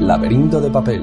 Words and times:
Laberinto 0.00 0.60
de 0.60 0.70
papel. 0.70 1.02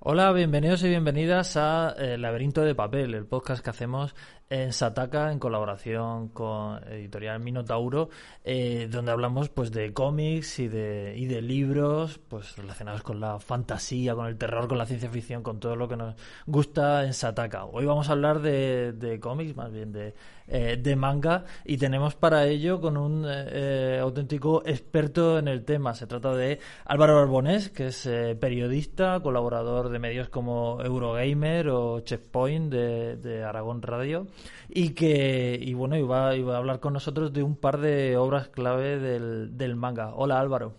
Hola, 0.00 0.32
bienvenidos 0.32 0.82
y 0.84 0.88
bienvenidas 0.88 1.56
a 1.56 1.94
eh, 1.98 2.18
Laberinto 2.18 2.62
de 2.62 2.74
Papel, 2.74 3.14
el 3.14 3.26
podcast 3.26 3.64
que 3.64 3.70
hacemos 3.70 4.14
en 4.50 4.72
Sataka 4.72 5.30
en 5.30 5.38
colaboración 5.38 6.28
con 6.28 6.82
Editorial 6.90 7.40
Minotauro, 7.40 8.08
eh, 8.44 8.88
donde 8.90 9.12
hablamos 9.12 9.50
pues 9.50 9.72
de 9.72 9.92
cómics 9.92 10.58
y 10.58 10.68
de, 10.68 11.14
y 11.16 11.26
de 11.26 11.42
libros 11.42 12.18
pues 12.28 12.56
relacionados 12.56 13.02
con 13.02 13.20
la 13.20 13.38
fantasía, 13.40 14.14
con 14.14 14.26
el 14.26 14.38
terror, 14.38 14.66
con 14.66 14.78
la 14.78 14.86
ciencia 14.86 15.10
ficción, 15.10 15.42
con 15.42 15.60
todo 15.60 15.76
lo 15.76 15.88
que 15.88 15.96
nos 15.96 16.14
gusta 16.46 17.04
en 17.04 17.12
Sataka. 17.12 17.66
Hoy 17.66 17.84
vamos 17.84 18.08
a 18.08 18.12
hablar 18.12 18.40
de, 18.40 18.92
de 18.92 19.20
cómics, 19.20 19.54
más 19.54 19.70
bien 19.70 19.92
de, 19.92 20.14
eh, 20.46 20.78
de 20.80 20.96
manga, 20.96 21.44
y 21.64 21.76
tenemos 21.76 22.14
para 22.14 22.46
ello 22.46 22.80
con 22.80 22.96
un 22.96 23.26
eh, 23.28 23.98
auténtico 24.00 24.62
experto 24.64 25.38
en 25.38 25.48
el 25.48 25.64
tema. 25.64 25.94
Se 25.94 26.06
trata 26.06 26.34
de 26.34 26.58
Álvaro 26.86 27.16
Barbonés, 27.16 27.68
que 27.68 27.88
es 27.88 28.08
periodista, 28.40 29.20
colaborador 29.20 29.90
de 29.90 29.98
medios 29.98 30.30
como 30.30 30.80
Eurogamer 30.82 31.68
o 31.68 32.00
Checkpoint 32.00 32.72
de, 32.72 33.16
de 33.16 33.44
Aragón 33.44 33.82
Radio 33.82 34.26
y 34.68 34.90
que 34.90 35.58
y 35.60 35.74
bueno 35.74 35.96
iba, 35.96 36.34
iba 36.36 36.54
a 36.54 36.58
hablar 36.58 36.80
con 36.80 36.92
nosotros 36.92 37.32
de 37.32 37.42
un 37.42 37.56
par 37.56 37.78
de 37.78 38.16
obras 38.16 38.48
clave 38.48 38.98
del, 38.98 39.56
del 39.56 39.76
manga. 39.76 40.14
Hola 40.14 40.40
Álvaro. 40.40 40.74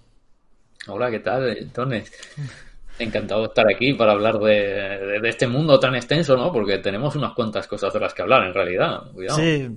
Hola, 0.87 1.11
¿qué 1.11 1.19
tal, 1.19 1.49
Entonces, 1.57 2.11
Encantado 2.99 3.41
de 3.41 3.47
estar 3.47 3.65
aquí 3.73 3.93
para 3.93 4.11
hablar 4.11 4.39
de, 4.39 5.19
de, 5.21 5.29
este 5.29 5.47
mundo 5.47 5.79
tan 5.79 5.95
extenso, 5.95 6.35
¿no? 6.35 6.51
Porque 6.51 6.79
tenemos 6.79 7.15
unas 7.15 7.31
cuantas 7.31 7.65
cosas 7.65 7.93
de 7.93 7.99
las 8.01 8.13
que 8.13 8.23
hablar, 8.23 8.43
en 8.43 8.53
realidad. 8.53 9.03
Sí, 9.29 9.69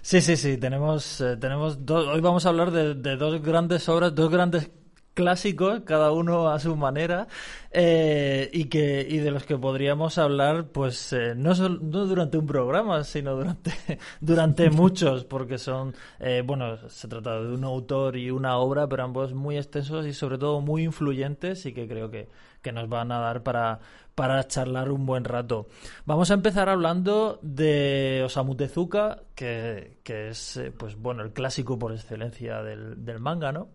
sí, 0.00 0.22
sí, 0.22 0.36
sí. 0.38 0.56
Tenemos, 0.56 1.20
eh, 1.20 1.36
tenemos 1.36 1.78
hoy 1.90 2.20
vamos 2.22 2.46
a 2.46 2.48
hablar 2.48 2.70
de, 2.70 2.94
de, 2.94 3.16
dos 3.16 3.42
grandes 3.42 3.86
obras, 3.90 4.14
dos 4.14 4.30
grandes 4.30 4.70
clásicos, 5.14 5.80
cada 5.80 6.12
uno 6.12 6.48
a 6.48 6.58
su 6.58 6.76
manera, 6.76 7.28
eh, 7.70 8.50
y 8.52 8.64
que 8.66 9.06
y 9.08 9.18
de 9.18 9.30
los 9.30 9.44
que 9.44 9.56
podríamos 9.58 10.18
hablar, 10.18 10.68
pues 10.68 11.12
eh, 11.12 11.34
no, 11.36 11.54
no 11.54 12.06
durante 12.06 12.38
un 12.38 12.46
programa, 12.46 13.04
sino 13.04 13.34
durante 13.36 13.72
durante 14.20 14.70
muchos, 14.70 15.24
porque 15.24 15.58
son, 15.58 15.94
eh, 16.20 16.42
bueno, 16.44 16.88
se 16.88 17.08
trata 17.08 17.40
de 17.40 17.52
un 17.52 17.64
autor 17.64 18.16
y 18.16 18.30
una 18.30 18.56
obra, 18.58 18.88
pero 18.88 19.04
ambos 19.04 19.34
muy 19.34 19.56
extensos 19.56 20.06
y 20.06 20.12
sobre 20.12 20.38
todo 20.38 20.60
muy 20.60 20.84
influyentes 20.84 21.66
y 21.66 21.72
que 21.72 21.86
creo 21.88 22.10
que, 22.10 22.28
que 22.62 22.72
nos 22.72 22.88
van 22.88 23.12
a 23.12 23.18
dar 23.18 23.42
para 23.42 23.80
para 24.14 24.46
charlar 24.46 24.90
un 24.90 25.06
buen 25.06 25.24
rato. 25.24 25.68
Vamos 26.04 26.30
a 26.30 26.34
empezar 26.34 26.68
hablando 26.68 27.38
de 27.40 28.22
Osamu 28.26 28.54
Tezuka, 28.56 29.22
que, 29.34 29.96
que 30.02 30.28
es, 30.28 30.60
pues 30.76 30.96
bueno, 30.96 31.22
el 31.22 31.32
clásico 31.32 31.78
por 31.78 31.92
excelencia 31.92 32.62
del, 32.62 33.06
del 33.06 33.20
manga, 33.20 33.52
¿no? 33.52 33.68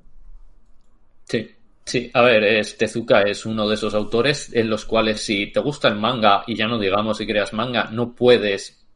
Sí, 1.28 1.52
sí, 1.86 2.10
a 2.14 2.22
ver, 2.22 2.44
es, 2.44 2.78
Tezuka 2.78 3.22
es 3.24 3.46
uno 3.46 3.68
de 3.68 3.76
esos 3.76 3.94
autores 3.94 4.54
en 4.54 4.70
los 4.70 4.86
cuales 4.86 5.22
si 5.22 5.52
te 5.52 5.60
gusta 5.60 5.88
el 5.90 5.96
manga 5.96 6.44
y 6.48 6.56
ya 6.56 6.68
no 6.68 6.80
digamos 6.80 7.18
si 7.18 7.28
creas 7.28 7.54
manga, 7.54 7.90
no 7.92 8.16
puedes 8.16 8.87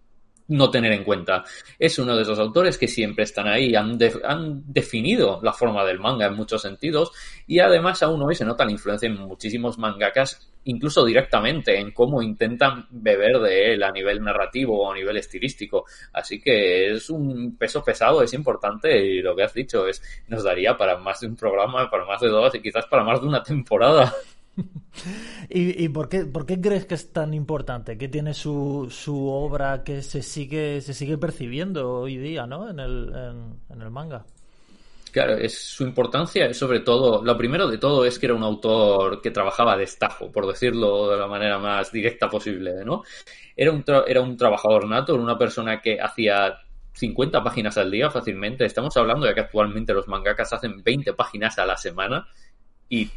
no 0.51 0.69
tener 0.69 0.91
en 0.91 1.03
cuenta. 1.03 1.43
Es 1.79 1.97
uno 1.97 2.15
de 2.15 2.23
esos 2.23 2.37
autores 2.37 2.77
que 2.77 2.87
siempre 2.87 3.23
están 3.23 3.47
ahí, 3.47 3.73
han, 3.73 3.97
han, 4.23 4.61
definido 4.71 5.39
la 5.41 5.53
forma 5.53 5.85
del 5.85 5.99
manga 5.99 6.27
en 6.27 6.35
muchos 6.35 6.61
sentidos 6.61 7.11
y 7.47 7.59
además 7.59 8.03
aún 8.03 8.21
hoy 8.21 8.35
se 8.35 8.45
nota 8.45 8.65
la 8.65 8.71
influencia 8.71 9.07
en 9.07 9.15
muchísimos 9.15 9.77
mangakas, 9.77 10.51
incluso 10.65 11.05
directamente 11.05 11.79
en 11.79 11.91
cómo 11.91 12.21
intentan 12.21 12.85
beber 12.89 13.39
de 13.39 13.73
él 13.73 13.83
a 13.83 13.91
nivel 13.91 14.21
narrativo 14.21 14.81
o 14.81 14.91
a 14.91 14.95
nivel 14.95 15.17
estilístico. 15.17 15.85
Así 16.13 16.41
que 16.41 16.91
es 16.91 17.09
un 17.09 17.55
peso 17.57 17.83
pesado, 17.83 18.21
es 18.21 18.33
importante 18.33 19.03
y 19.03 19.21
lo 19.21 19.35
que 19.35 19.43
has 19.43 19.53
dicho 19.53 19.87
es 19.87 20.03
nos 20.27 20.43
daría 20.43 20.75
para 20.75 20.97
más 20.97 21.21
de 21.21 21.27
un 21.27 21.35
programa, 21.35 21.89
para 21.89 22.05
más 22.05 22.19
de 22.19 22.27
dos 22.27 22.53
y 22.55 22.61
quizás 22.61 22.85
para 22.87 23.03
más 23.03 23.21
de 23.21 23.27
una 23.27 23.41
temporada. 23.41 24.13
¿Y, 25.49 25.89
por, 25.89 26.09
qué, 26.09 26.29
crees 26.61 26.85
que 26.85 26.95
es 26.95 27.11
tan 27.11 27.33
importante? 27.33 27.97
¿Qué 27.97 28.07
tiene 28.07 28.33
su, 28.33 28.87
su 28.89 29.27
obra 29.27 29.83
que 29.83 30.01
se 30.01 30.21
sigue, 30.21 30.81
percibiendo 31.17 32.01
hoy 32.01 32.17
día 32.17 32.45
¿no? 32.45 32.69
en, 32.69 32.79
el, 32.79 33.89
manga? 33.89 34.25
Claro, 35.11 35.37
su 35.49 35.83
importancia 35.83 36.45
es 36.45 36.57
sobre 36.57 36.79
todo, 36.79 37.23
lo 37.23 37.37
primero 37.37 37.67
de 37.67 37.77
todo 37.77 38.05
es 38.05 38.17
que 38.17 38.27
era 38.27 38.35
un 38.35 38.43
autor 38.43 39.21
que 39.21 39.31
trabajaba 39.31 39.75
de 39.75 39.83
estajo, 39.83 40.31
por 40.31 40.47
decirlo 40.47 41.09
de 41.09 41.17
la 41.17 41.27
manera 41.27 41.59
más 41.59 41.91
directa 41.91 42.29
posible, 42.29 42.85
¿no? 42.85 43.03
Era 43.55 43.71
un, 43.71 43.83
era 44.07 44.21
un 44.21 44.37
trabajador 44.37 44.87
nato, 44.87 45.15
una 45.15 45.37
persona 45.37 45.81
que 45.81 45.99
hacía 45.99 46.55
50 46.93 47.43
páginas 47.43 47.77
al 47.77 47.91
día 47.91 48.09
fácilmente. 48.09 48.65
Estamos 48.65 48.95
hablando 48.95 49.25
de 49.25 49.33
que 49.33 49.41
actualmente 49.41 49.93
los 49.93 50.07
mangakas 50.07 50.53
hacen 50.53 50.81
20 50.81 51.13
páginas 51.13 51.59
a 51.59 51.65
la 51.65 51.75
semana 51.75 52.27
y 52.87 53.09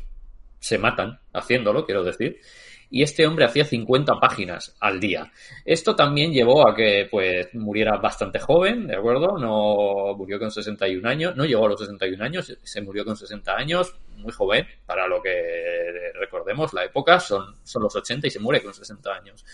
se 0.65 0.79
matan 0.79 1.21
haciéndolo, 1.35 1.85
quiero 1.85 2.03
decir. 2.03 2.41
Y 2.89 3.03
este 3.03 3.27
hombre 3.27 3.45
hacía 3.45 3.67
50 3.67 4.15
páginas 4.19 4.75
al 4.81 4.99
día. 4.99 5.31
Esto 5.63 5.95
también 5.95 6.33
llevó 6.33 6.67
a 6.67 6.75
que 6.75 7.07
pues 7.11 7.55
muriera 7.55 7.99
bastante 7.99 8.39
joven, 8.39 8.87
¿de 8.87 8.97
acuerdo? 8.97 9.37
No 9.37 10.15
murió 10.17 10.39
con 10.39 10.51
61 10.51 11.07
años, 11.07 11.37
no 11.37 11.45
llegó 11.45 11.67
a 11.67 11.69
los 11.69 11.81
61 11.81 12.25
años, 12.25 12.57
se 12.63 12.81
murió 12.81 13.05
con 13.05 13.15
60 13.15 13.55
años, 13.55 13.95
muy 14.17 14.33
joven, 14.33 14.67
para 14.87 15.07
lo 15.07 15.21
que 15.21 16.13
recordemos 16.19 16.73
la 16.73 16.85
época, 16.85 17.21
son, 17.21 17.55
son 17.63 17.83
los 17.83 17.95
80 17.95 18.29
y 18.29 18.31
se 18.31 18.41
muere 18.41 18.63
con 18.63 18.73
60 18.73 19.13
años. 19.13 19.45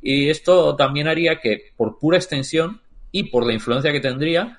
Y 0.00 0.30
esto 0.30 0.74
también 0.74 1.06
haría 1.06 1.38
que, 1.38 1.72
por 1.76 1.98
pura 1.98 2.16
extensión 2.16 2.80
y 3.12 3.24
por 3.24 3.46
la 3.46 3.52
influencia 3.52 3.92
que 3.92 4.00
tendría, 4.00 4.56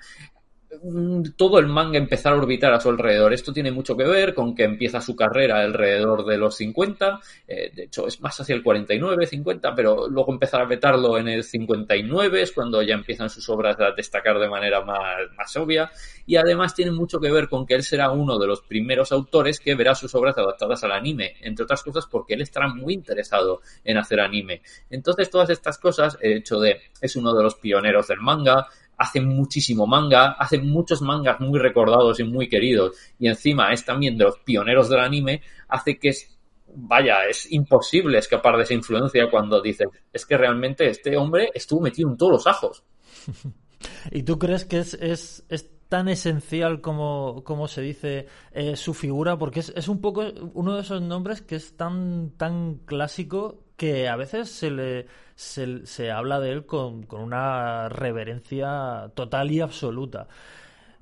todo 1.36 1.60
el 1.60 1.68
manga 1.68 1.98
empezar 1.98 2.34
a 2.34 2.38
orbitar 2.38 2.74
a 2.74 2.80
su 2.80 2.90
alrededor. 2.90 3.34
Esto 3.34 3.54
tiene 3.54 3.72
mucho 3.72 3.96
que 3.96 4.04
ver 4.04 4.34
con 4.34 4.54
que 4.54 4.64
empieza 4.64 5.00
su 5.00 5.16
carrera 5.16 5.62
alrededor 5.62 6.26
de 6.26 6.38
los 6.38 6.58
50, 6.58 7.20
eh, 7.48 7.72
de 7.74 7.84
hecho 7.84 8.08
es 8.08 8.20
más 8.20 8.40
hacia 8.40 8.54
el 8.54 8.64
49, 8.64 9.26
50, 9.26 9.74
pero 9.74 10.08
luego 10.10 10.34
empezar 10.34 10.62
a 10.62 10.66
vetarlo 10.66 11.18
en 11.18 11.30
el 11.30 11.44
59 11.44 12.42
es 12.42 12.52
cuando 12.52 12.82
ya 12.82 12.96
empiezan 12.96 13.30
sus 13.30 13.48
obras 13.50 13.80
a 13.80 13.92
destacar 13.92 14.40
de 14.40 14.50
manera 14.50 14.84
más, 14.84 15.18
más 15.38 15.56
obvia 15.56 15.90
y 16.26 16.36
además 16.36 16.76
tiene 16.76 16.92
mucho 16.92 17.20
que 17.20 17.32
ver 17.32 17.48
con 17.48 17.66
que 17.66 17.76
él 17.76 17.84
será 17.84 18.12
uno 18.12 18.38
de 18.38 18.48
los 18.48 18.62
primeros 18.62 19.12
autores 19.12 19.60
que 19.60 19.76
verá 19.76 19.96
sus 19.96 20.14
obras 20.16 20.38
adaptadas 20.38 20.84
al 20.84 20.92
anime, 20.92 21.36
entre 21.42 21.64
otras 21.64 21.82
cosas 21.82 22.06
porque 22.08 22.34
él 22.34 22.42
estará 22.42 22.68
muy 22.68 22.94
interesado 22.94 23.62
en 23.86 23.98
hacer 23.98 24.20
anime. 24.20 24.62
Entonces 24.90 25.30
todas 25.30 25.50
estas 25.50 25.78
cosas, 25.78 26.18
el 26.22 26.40
hecho 26.40 26.60
de 26.60 26.82
es 27.00 27.16
uno 27.16 27.34
de 27.34 27.44
los 27.44 27.56
pioneros 27.56 28.08
del 28.08 28.20
manga, 28.20 28.68
hace 28.98 29.22
muchísimo 29.22 29.86
manga, 29.86 30.32
hace 30.32 30.58
muchos 30.60 31.02
mangas 31.02 31.40
muy 31.40 31.60
recordados 31.60 32.20
y 32.20 32.24
muy 32.24 32.50
queridos, 32.50 32.98
y 33.20 33.28
encima 33.28 33.72
es 33.72 33.86
también 33.86 34.18
de 34.18 34.26
los 34.26 34.40
pioneros 34.40 34.90
del 34.90 35.00
anime, 35.00 35.42
hace 35.68 36.00
que 36.00 36.10
es, 36.10 36.38
vaya, 36.76 37.26
es 37.30 37.52
imposible 37.52 38.18
escapar 38.18 38.58
de 38.58 38.64
esa 38.64 38.74
influencia 38.74 39.30
cuando 39.30 39.62
dices, 39.62 39.88
es 40.12 40.26
que 40.26 40.38
realmente 40.38 40.90
este 40.90 41.16
hombre 41.16 41.52
estuvo 41.54 41.82
metido 41.82 42.10
en 42.10 42.18
todos 42.18 42.32
los 42.34 42.48
ajos. 42.48 42.84
¿Y 44.12 44.24
tú 44.24 44.40
crees 44.40 44.66
que 44.66 44.80
es, 44.80 44.96
es, 44.96 45.46
es 45.50 45.70
tan 45.88 46.10
esencial 46.10 46.82
como, 46.82 47.44
como 47.44 47.68
se 47.68 47.82
dice 47.82 48.28
eh, 48.52 48.76
su 48.76 48.96
figura? 48.96 49.38
Porque 49.38 49.60
es, 49.60 49.72
es 49.76 49.88
un 49.88 50.02
poco 50.02 50.24
uno 50.54 50.76
de 50.76 50.82
esos 50.82 51.02
nombres 51.02 51.42
que 51.42 51.56
es 51.56 51.78
tan, 51.78 52.32
tan 52.32 52.80
clásico 52.86 53.67
que 53.78 54.10
a 54.10 54.16
veces 54.16 54.50
se 54.50 54.72
le 54.72 55.08
se, 55.36 56.12
habla 56.12 56.40
de 56.40 56.52
él 56.52 56.66
con, 56.66 57.04
con, 57.04 57.22
una 57.22 57.90
reverencia 57.90 59.12
total 59.16 59.52
y 59.52 59.62
absoluta. 59.62 60.28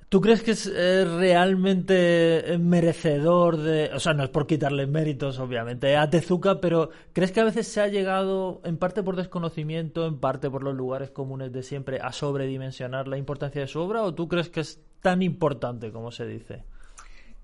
¿Tú 0.09 0.22
crees 0.22 0.44
que 0.44 0.52
es 0.52 0.68
realmente 0.68 2.58
merecedor 2.59 3.58
de... 3.58 3.91
O 3.94 4.00
sea, 4.00 4.13
no 4.13 4.24
es 4.24 4.30
por 4.30 4.46
quitarle 4.46 4.86
méritos, 4.88 5.40
obviamente, 5.40 5.97
a 5.97 6.09
Tezuka, 6.09 6.62
pero 6.62 6.91
¿crees 7.12 7.31
que 7.31 7.40
a 7.40 7.46
veces 7.46 7.68
se 7.68 7.81
ha 7.81 7.88
llegado, 7.88 8.62
en 8.66 8.78
parte 8.78 9.03
por 9.03 9.16
desconocimiento, 9.16 10.06
en 10.06 10.19
parte 10.19 10.50
por 10.50 10.63
los 10.63 10.75
lugares 10.75 11.09
comunes 11.09 11.52
de 11.52 11.63
siempre, 11.63 12.00
a 12.02 12.12
sobredimensionar 12.12 13.07
la 13.07 13.18
importancia 13.18 13.62
de 13.62 13.68
su 13.68 13.80
obra? 13.80 14.03
¿O 14.03 14.13
tú 14.13 14.28
crees 14.28 14.50
que 14.50 14.59
es 14.59 14.80
tan 15.02 15.22
importante 15.22 15.92
como 15.92 16.12
se 16.12 16.27
dice? 16.27 16.63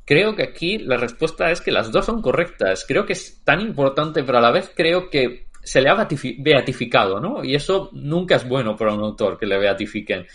Creo 0.06 0.36
que 0.36 0.44
aquí 0.44 0.78
la 0.80 0.98
respuesta 0.98 1.52
es 1.52 1.62
que 1.62 1.72
las 1.72 1.92
dos 1.92 2.06
son 2.06 2.22
correctas. 2.22 2.86
Creo 2.88 3.06
que 3.06 3.14
es 3.14 3.44
tan 3.44 3.62
importante, 3.62 4.24
pero 4.24 4.40
a 4.40 4.42
la 4.42 4.52
vez 4.52 4.72
creo 4.76 5.10
que 5.10 5.48
se 5.64 5.82
le 5.82 5.90
ha 5.90 6.08
beatificado, 6.40 7.20
¿no? 7.20 7.44
Y 7.44 7.56
eso 7.56 7.90
nunca 7.94 8.36
es 8.36 8.48
bueno 8.48 8.76
para 8.76 8.94
un 8.94 9.02
autor 9.02 9.38
que 9.38 9.46
le 9.46 9.60
beatifiquen. 9.60 10.26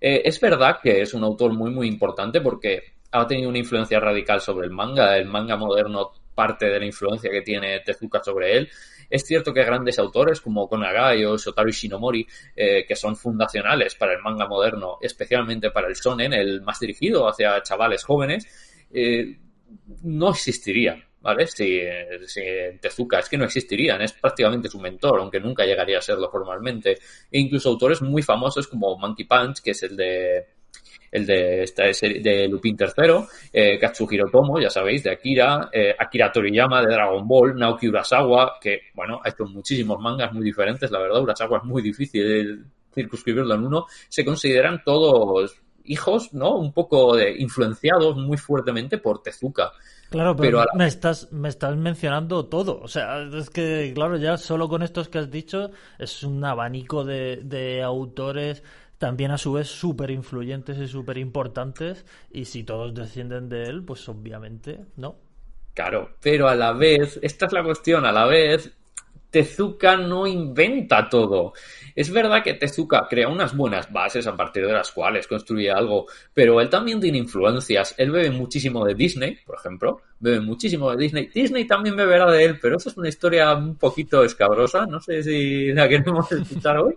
Eh, 0.00 0.22
es 0.24 0.40
verdad 0.40 0.78
que 0.82 1.02
es 1.02 1.12
un 1.14 1.24
autor 1.24 1.52
muy, 1.52 1.70
muy 1.70 1.86
importante 1.86 2.40
porque 2.40 2.94
ha 3.12 3.26
tenido 3.26 3.48
una 3.48 3.58
influencia 3.58 4.00
radical 4.00 4.40
sobre 4.40 4.66
el 4.66 4.72
manga. 4.72 5.16
El 5.16 5.26
manga 5.26 5.56
moderno 5.56 6.12
parte 6.34 6.66
de 6.66 6.78
la 6.78 6.86
influencia 6.86 7.30
que 7.30 7.42
tiene 7.42 7.80
Tezuka 7.80 8.22
sobre 8.22 8.56
él. 8.56 8.70
Es 9.10 9.26
cierto 9.26 9.52
que 9.52 9.64
grandes 9.64 9.98
autores 9.98 10.40
como 10.40 10.68
Konagai 10.68 11.24
o 11.24 11.36
Shotaro 11.36 11.68
Ishinomori, 11.68 12.26
eh, 12.56 12.86
que 12.86 12.96
son 12.96 13.16
fundacionales 13.16 13.94
para 13.96 14.14
el 14.14 14.22
manga 14.22 14.46
moderno, 14.46 14.98
especialmente 15.00 15.70
para 15.70 15.88
el 15.88 15.94
shonen, 15.94 16.32
el 16.32 16.62
más 16.62 16.78
dirigido 16.78 17.28
hacia 17.28 17.60
chavales 17.62 18.04
jóvenes, 18.04 18.46
eh, 18.92 19.38
no 20.02 20.30
existirían 20.30 21.02
¿vale? 21.20 21.46
Si, 21.46 21.80
si, 22.26 22.40
Tezuka 22.80 23.18
es 23.18 23.28
que 23.28 23.36
no 23.36 23.44
existirían, 23.44 24.00
es 24.02 24.12
prácticamente 24.12 24.68
su 24.68 24.80
mentor, 24.80 25.20
aunque 25.20 25.40
nunca 25.40 25.64
llegaría 25.64 25.98
a 25.98 26.02
serlo 26.02 26.30
formalmente. 26.30 26.98
E 27.30 27.40
incluso 27.40 27.68
autores 27.68 28.02
muy 28.02 28.22
famosos 28.22 28.66
como 28.68 28.96
Monkey 28.96 29.26
Punch, 29.26 29.60
que 29.62 29.72
es 29.72 29.82
el 29.82 29.96
de 29.96 30.46
el 31.12 31.26
de 31.26 31.64
esta 31.64 31.92
serie 31.92 32.22
de 32.22 32.46
Lupin 32.46 32.76
III, 32.78 33.24
eh, 33.52 33.78
Katsuhiro 33.80 34.30
Tomo, 34.30 34.60
ya 34.60 34.70
sabéis, 34.70 35.02
de 35.02 35.10
Akira, 35.10 35.68
eh, 35.72 35.92
Akira 35.98 36.30
Toriyama 36.30 36.82
de 36.82 36.94
Dragon 36.94 37.26
Ball, 37.26 37.56
Naoki 37.56 37.88
Urasawa, 37.88 38.58
que, 38.60 38.82
bueno, 38.94 39.20
ha 39.24 39.28
hecho 39.28 39.44
muchísimos 39.44 39.98
mangas 39.98 40.32
muy 40.32 40.44
diferentes, 40.44 40.88
la 40.88 41.00
verdad, 41.00 41.20
Urasawa 41.20 41.58
es 41.58 41.64
muy 41.64 41.82
difícil 41.82 42.64
circunscribirlo 42.94 43.54
en 43.54 43.66
uno, 43.66 43.86
se 44.08 44.24
consideran 44.24 44.84
todos 44.84 45.60
hijos, 45.90 46.32
¿no? 46.32 46.56
Un 46.56 46.72
poco 46.72 47.16
de, 47.16 47.36
influenciados 47.38 48.16
muy 48.16 48.36
fuertemente 48.36 48.98
por 48.98 49.22
Tezuka. 49.22 49.72
Claro, 50.08 50.34
pero, 50.36 50.64
me, 50.74 50.86
estás, 50.86 51.30
me 51.32 51.48
estás 51.48 51.76
mencionando 51.76 52.46
todo. 52.46 52.80
O 52.80 52.88
sea, 52.88 53.22
es 53.22 53.50
que, 53.50 53.92
claro, 53.94 54.16
ya 54.16 54.36
solo 54.36 54.68
con 54.68 54.82
estos 54.82 55.08
que 55.08 55.18
has 55.18 55.30
dicho 55.30 55.70
es 55.98 56.22
un 56.22 56.44
abanico 56.44 57.04
de, 57.04 57.40
de 57.42 57.82
autores 57.82 58.62
también 58.98 59.30
a 59.30 59.38
su 59.38 59.54
vez 59.54 59.68
súper 59.68 60.10
influyentes 60.10 60.78
y 60.78 60.86
súper 60.86 61.18
importantes. 61.18 62.04
Y 62.30 62.44
si 62.44 62.64
todos 62.64 62.94
descienden 62.94 63.48
de 63.48 63.64
él, 63.64 63.84
pues 63.84 64.08
obviamente 64.08 64.80
no. 64.96 65.16
Claro, 65.74 66.10
pero 66.20 66.48
a 66.48 66.54
la 66.54 66.72
vez, 66.72 67.18
esta 67.22 67.46
es 67.46 67.52
la 67.52 67.62
cuestión, 67.62 68.04
a 68.04 68.12
la 68.12 68.26
vez 68.26 68.76
Tezuka 69.30 69.96
no 69.96 70.26
inventa 70.26 71.08
todo. 71.08 71.52
Es 71.94 72.10
verdad 72.10 72.42
que 72.42 72.54
Tezuka 72.54 73.06
crea 73.08 73.28
unas 73.28 73.56
buenas 73.56 73.90
bases 73.92 74.26
a 74.26 74.36
partir 74.36 74.66
de 74.66 74.72
las 74.72 74.90
cuales 74.90 75.26
construye 75.26 75.70
algo, 75.70 76.06
pero 76.34 76.60
él 76.60 76.68
también 76.68 77.00
tiene 77.00 77.18
influencias. 77.18 77.94
Él 77.96 78.10
bebe 78.10 78.30
muchísimo 78.30 78.84
de 78.84 78.94
Disney, 78.94 79.38
por 79.46 79.56
ejemplo, 79.56 80.02
bebe 80.18 80.40
muchísimo 80.40 80.90
de 80.90 80.96
Disney. 80.96 81.30
Disney 81.32 81.66
también 81.66 81.96
beberá 81.96 82.30
de 82.30 82.44
él, 82.44 82.58
pero 82.60 82.76
eso 82.76 82.88
es 82.88 82.96
una 82.96 83.08
historia 83.08 83.54
un 83.54 83.76
poquito 83.76 84.24
escabrosa, 84.24 84.86
no 84.86 85.00
sé 85.00 85.22
si 85.22 85.72
la 85.72 85.88
queremos 85.88 86.30
escuchar 86.32 86.78
hoy. 86.78 86.96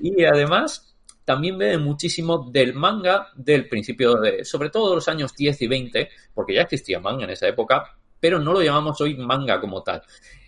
Y 0.00 0.24
además, 0.24 0.94
también 1.24 1.58
bebe 1.58 1.78
muchísimo 1.78 2.48
del 2.50 2.74
manga 2.74 3.28
del 3.34 3.68
principio 3.68 4.14
de, 4.14 4.44
sobre 4.44 4.70
todo 4.70 4.90
de 4.90 4.94
los 4.96 5.08
años 5.08 5.34
10 5.34 5.62
y 5.62 5.66
20, 5.66 6.08
porque 6.32 6.54
ya 6.54 6.62
existía 6.62 7.00
manga 7.00 7.24
en 7.24 7.30
esa 7.30 7.48
época, 7.48 7.96
pero 8.20 8.38
no 8.38 8.52
lo 8.52 8.62
llamamos 8.62 9.00
hoy 9.00 9.16
manga 9.16 9.60
como 9.60 9.82
tal. 9.82 10.02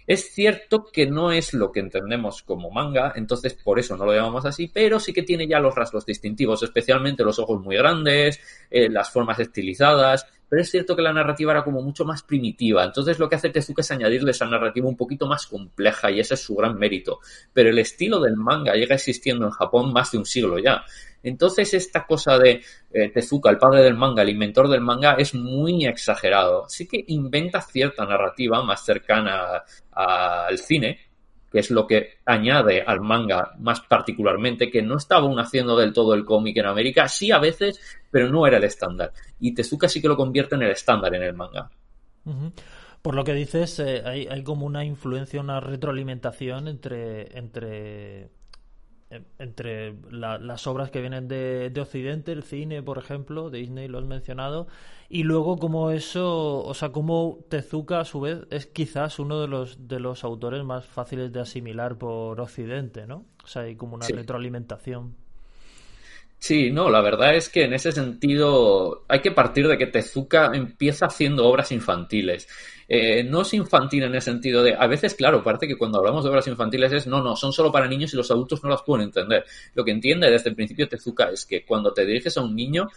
Es 0.09 0.33
cierto 0.33 0.87
que 0.91 1.07
no 1.07 1.33
es 1.33 1.53
lo 1.53 1.71
que 1.71 1.81
entendemos 1.81 2.43
como 2.43 2.71
manga, 2.71 3.13
entonces 3.15 3.53
por 3.53 3.79
eso 3.79 3.95
no 3.95 4.07
lo 4.07 4.15
llamamos 4.15 4.47
así, 4.47 4.67
pero 4.73 4.99
sí 4.99 5.13
que 5.13 5.23
tiene 5.23 5.47
ya 5.47 5.61
los 5.61 5.75
rasgos 5.75 6.07
distintivos, 6.07 6.63
especialmente 6.63 7.23
los 7.23 7.39
ojos 7.39 7.61
muy 7.61 7.77
grandes, 7.77 8.41
eh, 8.71 8.89
las 8.89 9.11
formas 9.11 9.39
estilizadas, 9.39 10.27
pero 10.49 10.63
es 10.63 10.71
cierto 10.71 10.97
que 10.97 11.03
la 11.03 11.13
narrativa 11.13 11.53
era 11.53 11.65
como 11.65 11.83
mucho 11.83 12.05
más 12.05 12.23
primitiva. 12.23 12.85
Entonces 12.85 13.19
lo 13.19 13.29
que 13.29 13.37
hace 13.37 13.51
Tezuka 13.51 13.83
es 13.83 13.91
añadirle 13.91 14.31
esa 14.31 14.47
narrativa 14.47 14.89
un 14.89 14.97
poquito 14.97 15.27
más 15.27 15.47
compleja 15.47 16.11
y 16.11 16.21
ese 16.21 16.35
es 16.35 16.43
su 16.43 16.55
gran 16.55 16.79
mérito. 16.79 17.21
Pero 17.53 17.71
el 17.71 17.79
estilo 17.79 18.21
del 18.21 18.37
manga 18.37 18.75
llega 18.75 18.95
existiendo 18.95 19.45
en 19.45 19.51
Japón 19.51 19.93
más 19.93 20.13
de 20.13 20.19
un 20.19 20.27
siglo 20.27 20.59
ya. 20.59 20.85
Entonces 21.23 21.75
esta 21.75 22.07
cosa 22.07 22.39
de 22.39 22.63
eh, 22.93 23.09
Tezuka, 23.11 23.51
el 23.51 23.59
padre 23.59 23.83
del 23.83 23.95
manga, 23.95 24.23
el 24.23 24.31
inventor 24.31 24.69
del 24.69 24.81
manga, 24.81 25.15
es 25.15 25.35
muy 25.35 25.85
exagerado. 25.85 26.69
Sí 26.69 26.87
que 26.87 27.05
inventa 27.09 27.61
cierta 27.61 28.05
narrativa 28.05 28.63
más 28.63 28.85
cercana 28.85 29.65
al 29.93 30.59
cine, 30.59 31.08
que 31.51 31.61
es 31.61 31.71
lo 31.71 31.87
que 31.87 32.19
añade 32.25 32.83
al 32.83 33.01
manga 33.01 33.53
más 33.59 33.81
particularmente, 33.81 34.71
que 34.71 34.83
no 34.83 34.97
estaba 34.97 35.23
aún 35.23 35.39
haciendo 35.39 35.77
del 35.77 35.93
todo 35.93 36.15
el 36.15 36.25
cómic 36.25 36.57
en 36.59 36.67
América, 36.67 37.09
sí 37.09 37.31
a 37.31 37.39
veces, 37.39 37.81
pero 38.11 38.29
no 38.29 38.47
era 38.47 38.59
el 38.59 38.65
estándar. 38.65 39.13
Y 39.41 39.55
Tezuka 39.55 39.89
sí 39.89 40.03
que 40.03 40.09
lo 40.09 40.17
convierte 40.17 40.55
en 40.55 40.63
el 40.63 40.71
estándar 40.71 41.15
en 41.15 41.23
el 41.23 41.35
manga. 41.35 41.71
Por 43.01 43.15
lo 43.15 43.25
que 43.25 43.33
dices, 43.33 43.79
eh, 43.79 44.03
hay, 44.05 44.27
hay, 44.27 44.43
como 44.43 44.67
una 44.67 44.85
influencia, 44.85 45.41
una 45.41 45.61
retroalimentación 45.61 46.69
entre, 46.69 47.39
entre 47.39 48.29
entre 49.39 49.95
las 50.11 50.67
obras 50.67 50.91
que 50.91 51.01
vienen 51.01 51.29
de, 51.29 51.73
Occidente, 51.81 52.33
el 52.33 52.43
cine, 52.43 52.83
por 52.83 52.99
ejemplo, 52.99 53.51
Disney 53.51 53.89
lo 53.89 53.99
has 53.99 54.05
mencionado, 54.05 54.67
y 55.09 55.23
luego 55.23 55.57
como 55.57 55.91
eso, 55.91 56.63
o 56.63 56.75
sea, 56.75 56.91
como 56.91 57.39
Tezuka 57.49 58.01
a 58.01 58.05
su 58.05 58.21
vez 58.21 58.47
es 58.51 58.67
quizás 58.67 59.19
uno 59.19 59.41
de 59.41 59.49
los 59.49 59.89
de 59.89 60.01
los 60.01 60.25
autores 60.25 60.63
más 60.65 60.85
fáciles 60.85 61.33
de 61.33 61.41
asimilar 61.41 61.97
por 61.97 62.41
Occidente, 62.41 63.07
¿no? 63.07 63.25
O 63.43 63.47
sea, 63.47 63.63
hay 63.63 63.77
como 63.77 63.95
una 63.95 64.07
retroalimentación. 64.07 65.17
Sí, 66.41 66.71
no, 66.71 66.89
la 66.89 67.01
verdad 67.01 67.35
es 67.35 67.49
que 67.49 67.65
en 67.65 67.73
ese 67.75 67.91
sentido 67.91 69.05
hay 69.09 69.21
que 69.21 69.33
partir 69.33 69.67
de 69.67 69.77
que 69.77 69.87
Tezuka 69.87 70.53
empieza 70.55 71.07
haciendo 71.07 71.47
obras 71.47 71.73
infantiles. 71.73 72.49
Eh, 72.89 73.25
no 73.25 73.43
es 73.43 73.53
infantil 73.55 74.05
en 74.05 74.15
el 74.15 74.23
sentido 74.23 74.63
de, 74.63 74.75
a 74.75 74.87
veces, 74.87 75.15
claro, 75.15 75.43
parece 75.43 75.67
que 75.67 75.77
cuando 75.77 75.99
hablamos 75.99 76.23
de 76.25 76.31
obras 76.31 76.47
infantiles 76.47 76.93
es, 76.93 77.07
no, 77.07 77.23
no, 77.23 77.35
son 77.37 77.53
solo 77.53 77.73
para 77.73 77.89
niños 77.89 78.15
y 78.15 78.17
los 78.17 78.31
adultos 78.31 78.63
no 78.63 78.71
las 78.71 78.83
pueden 78.83 79.07
entender. 79.07 79.45
Lo 79.75 79.85
que 79.85 79.91
entiende 79.91 80.31
desde 80.31 80.51
el 80.51 80.57
principio 80.57 80.89
Tezuka 80.89 81.29
es 81.31 81.45
que 81.45 81.65
cuando 81.65 81.93
te 81.93 82.07
diriges 82.07 82.39
a 82.39 82.43
un 82.43 82.55
niño, 82.55 82.89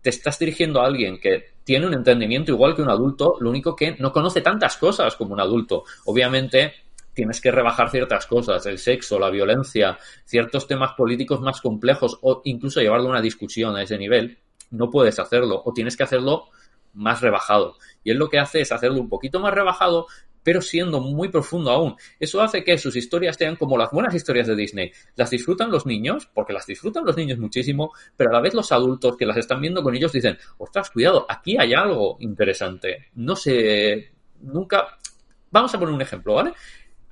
te 0.00 0.10
estás 0.10 0.38
dirigiendo 0.38 0.80
a 0.80 0.86
alguien 0.86 1.18
que 1.18 1.52
tiene 1.64 1.86
un 1.86 1.94
entendimiento 1.94 2.52
igual 2.52 2.76
que 2.76 2.82
un 2.82 2.90
adulto, 2.90 3.36
lo 3.40 3.50
único 3.50 3.74
que 3.74 3.96
no 3.98 4.12
conoce 4.12 4.40
tantas 4.40 4.76
cosas 4.76 5.16
como 5.16 5.34
un 5.34 5.40
adulto. 5.40 5.84
Obviamente, 6.04 6.72
tienes 7.14 7.40
que 7.40 7.50
rebajar 7.50 7.90
ciertas 7.90 8.26
cosas, 8.26 8.66
el 8.66 8.78
sexo, 8.78 9.18
la 9.18 9.30
violencia, 9.30 9.98
ciertos 10.24 10.66
temas 10.66 10.92
políticos 10.94 11.40
más 11.40 11.60
complejos 11.60 12.18
o 12.22 12.42
incluso 12.44 12.80
llevarlo 12.80 13.06
a 13.06 13.10
una 13.12 13.20
discusión 13.22 13.76
a 13.76 13.82
ese 13.82 13.96
nivel, 13.98 14.38
no 14.70 14.90
puedes 14.90 15.18
hacerlo 15.18 15.62
o 15.64 15.72
tienes 15.72 15.96
que 15.96 16.02
hacerlo 16.02 16.48
más 16.92 17.20
rebajado. 17.20 17.76
Y 18.02 18.10
él 18.10 18.18
lo 18.18 18.28
que 18.28 18.38
hace 18.38 18.60
es 18.60 18.72
hacerlo 18.72 19.00
un 19.00 19.08
poquito 19.08 19.40
más 19.40 19.54
rebajado, 19.54 20.06
pero 20.42 20.60
siendo 20.60 21.00
muy 21.00 21.28
profundo 21.28 21.70
aún. 21.70 21.96
Eso 22.20 22.40
hace 22.40 22.62
que 22.62 22.78
sus 22.78 22.94
historias 22.94 23.36
sean 23.36 23.56
como 23.56 23.78
las 23.78 23.90
buenas 23.90 24.14
historias 24.14 24.46
de 24.46 24.54
Disney. 24.54 24.92
Las 25.16 25.30
disfrutan 25.30 25.70
los 25.70 25.86
niños, 25.86 26.28
porque 26.32 26.52
las 26.52 26.66
disfrutan 26.66 27.04
los 27.04 27.16
niños 27.16 27.38
muchísimo, 27.38 27.92
pero 28.16 28.30
a 28.30 28.34
la 28.34 28.40
vez 28.40 28.54
los 28.54 28.70
adultos 28.70 29.16
que 29.16 29.26
las 29.26 29.38
están 29.38 29.60
viendo 29.60 29.82
con 29.82 29.96
ellos 29.96 30.12
dicen, 30.12 30.38
ostras, 30.58 30.90
cuidado, 30.90 31.26
aquí 31.28 31.56
hay 31.58 31.74
algo 31.74 32.16
interesante. 32.20 33.06
No 33.14 33.34
sé, 33.34 34.12
nunca... 34.40 34.98
Vamos 35.50 35.74
a 35.74 35.78
poner 35.78 35.94
un 35.94 36.02
ejemplo, 36.02 36.34
¿vale? 36.34 36.52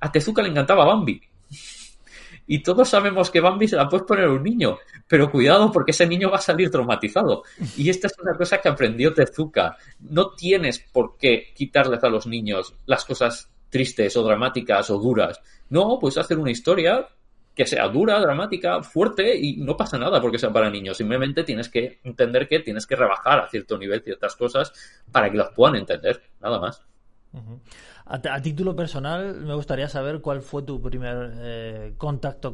A 0.03 0.11
Tezuka 0.11 0.41
le 0.41 0.49
encantaba 0.49 0.83
Bambi. 0.83 1.21
Y 2.45 2.61
todos 2.61 2.89
sabemos 2.89 3.31
que 3.31 3.39
Bambi 3.39 3.69
se 3.69 3.77
la 3.77 3.87
puedes 3.87 4.05
poner 4.05 4.25
a 4.25 4.31
un 4.31 4.43
niño, 4.43 4.77
pero 5.07 5.31
cuidado 5.31 5.71
porque 5.71 5.91
ese 5.91 6.05
niño 6.05 6.29
va 6.29 6.37
a 6.37 6.41
salir 6.41 6.69
traumatizado. 6.69 7.43
Y 7.77 7.89
esta 7.89 8.07
es 8.07 8.13
una 8.21 8.35
cosa 8.35 8.57
que 8.57 8.67
aprendió 8.67 9.13
Tezuka. 9.13 9.77
No 10.01 10.31
tienes 10.31 10.79
por 10.79 11.17
qué 11.17 11.53
quitarles 11.55 12.03
a 12.03 12.09
los 12.09 12.27
niños 12.27 12.75
las 12.85 13.05
cosas 13.05 13.49
tristes 13.69 14.17
o 14.17 14.23
dramáticas 14.23 14.89
o 14.89 14.99
duras. 14.99 15.39
No, 15.69 15.97
pues 16.01 16.17
hacer 16.17 16.37
una 16.37 16.51
historia 16.51 17.07
que 17.55 17.65
sea 17.65 17.87
dura, 17.87 18.19
dramática, 18.19 18.83
fuerte 18.83 19.37
y 19.37 19.55
no 19.57 19.77
pasa 19.77 19.97
nada 19.97 20.19
porque 20.19 20.37
sea 20.37 20.51
para 20.51 20.69
niños. 20.69 20.97
Simplemente 20.97 21.45
tienes 21.45 21.69
que 21.69 21.99
entender 22.03 22.49
que 22.49 22.59
tienes 22.59 22.85
que 22.85 22.97
rebajar 22.97 23.39
a 23.39 23.47
cierto 23.47 23.77
nivel 23.77 24.03
ciertas 24.03 24.35
cosas 24.35 24.73
para 25.09 25.31
que 25.31 25.37
las 25.37 25.51
puedan 25.51 25.77
entender, 25.77 26.21
nada 26.41 26.59
más. 26.59 26.83
A, 28.05 28.41
título 28.41 28.75
personal, 28.75 29.41
me 29.45 29.53
gustaría 29.53 29.87
saber 29.87 30.19
cuál 30.19 30.41
fue 30.41 30.63
tu 30.63 30.81
primer 30.81 31.31
eh, 31.37 31.93
contacto 31.97 32.51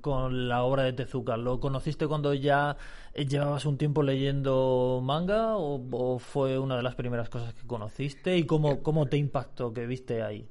con, 0.00 0.48
la 0.48 0.62
obra 0.62 0.84
de 0.84 0.94
Tezuka. 0.94 1.36
¿Lo 1.36 1.60
conociste 1.60 2.06
cuando 2.06 2.32
ya 2.32 2.78
llevabas 3.14 3.66
un 3.66 3.76
tiempo 3.76 4.02
leyendo 4.02 5.00
manga 5.04 5.56
o, 5.56 6.18
fue 6.18 6.58
una 6.58 6.76
de 6.76 6.82
las 6.82 6.94
primeras 6.94 7.28
cosas 7.28 7.52
que 7.52 7.66
conociste? 7.66 8.38
¿Y 8.38 8.44
cómo, 8.44 8.82
cómo 8.82 9.04
te 9.06 9.18
impactó 9.18 9.72
que 9.72 9.86
viste 9.86 10.22
ahí? 10.22 10.48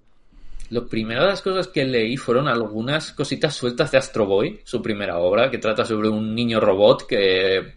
Lo 0.69 0.87
primero 0.87 1.21
de 1.21 1.29
las 1.29 1.41
cosas 1.41 1.67
que 1.67 1.83
leí 1.83 2.15
fueron 2.15 2.47
algunas 2.47 3.13
cositas 3.13 3.55
sueltas 3.55 3.91
de 3.91 3.97
Astro 3.97 4.27
Boy, 4.27 4.61
su 4.63 4.81
primera 4.81 5.17
obra, 5.19 5.49
que 5.49 5.57
trata 5.57 5.85
sobre 5.85 6.09
un 6.09 6.35
niño 6.35 6.59
robot 6.59 7.07
que 7.07 7.75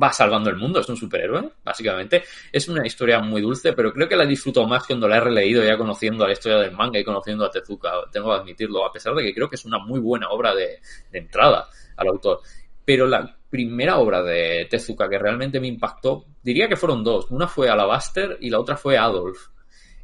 va 0.00 0.12
salvando 0.12 0.50
el 0.50 0.56
mundo, 0.56 0.80
es 0.80 0.88
un 0.88 0.96
superhéroe, 0.96 1.50
básicamente. 1.64 2.24
Es 2.52 2.68
una 2.68 2.86
historia 2.86 3.20
muy 3.20 3.40
dulce, 3.40 3.72
pero 3.72 3.92
creo 3.92 4.08
que 4.08 4.16
la 4.16 4.26
disfruto 4.26 4.66
más 4.66 4.86
cuando 4.86 5.08
la 5.08 5.18
he 5.18 5.20
releído 5.20 5.62
ya 5.62 5.76
conociendo 5.76 6.26
la 6.26 6.32
historia 6.32 6.58
del 6.58 6.72
manga 6.72 6.98
y 6.98 7.04
conociendo 7.04 7.44
a 7.44 7.50
Tezuka, 7.50 7.92
tengo 8.10 8.30
que 8.30 8.40
admitirlo, 8.40 8.84
a 8.84 8.92
pesar 8.92 9.14
de 9.14 9.22
que 9.22 9.34
creo 9.34 9.48
que 9.48 9.56
es 9.56 9.64
una 9.64 9.78
muy 9.78 10.00
buena 10.00 10.30
obra 10.30 10.54
de, 10.54 10.80
entrada 11.12 11.68
al 11.96 12.08
autor. 12.08 12.40
Pero 12.84 13.06
la 13.06 13.36
primera 13.48 13.98
obra 13.98 14.22
de 14.22 14.66
Tezuka 14.68 15.08
que 15.08 15.18
realmente 15.18 15.60
me 15.60 15.68
impactó, 15.68 16.26
diría 16.42 16.68
que 16.68 16.76
fueron 16.76 17.04
dos. 17.04 17.30
Una 17.30 17.46
fue 17.46 17.68
Alabaster 17.68 18.38
y 18.40 18.50
la 18.50 18.58
otra 18.58 18.76
fue 18.76 18.98
Adolf. 18.98 19.48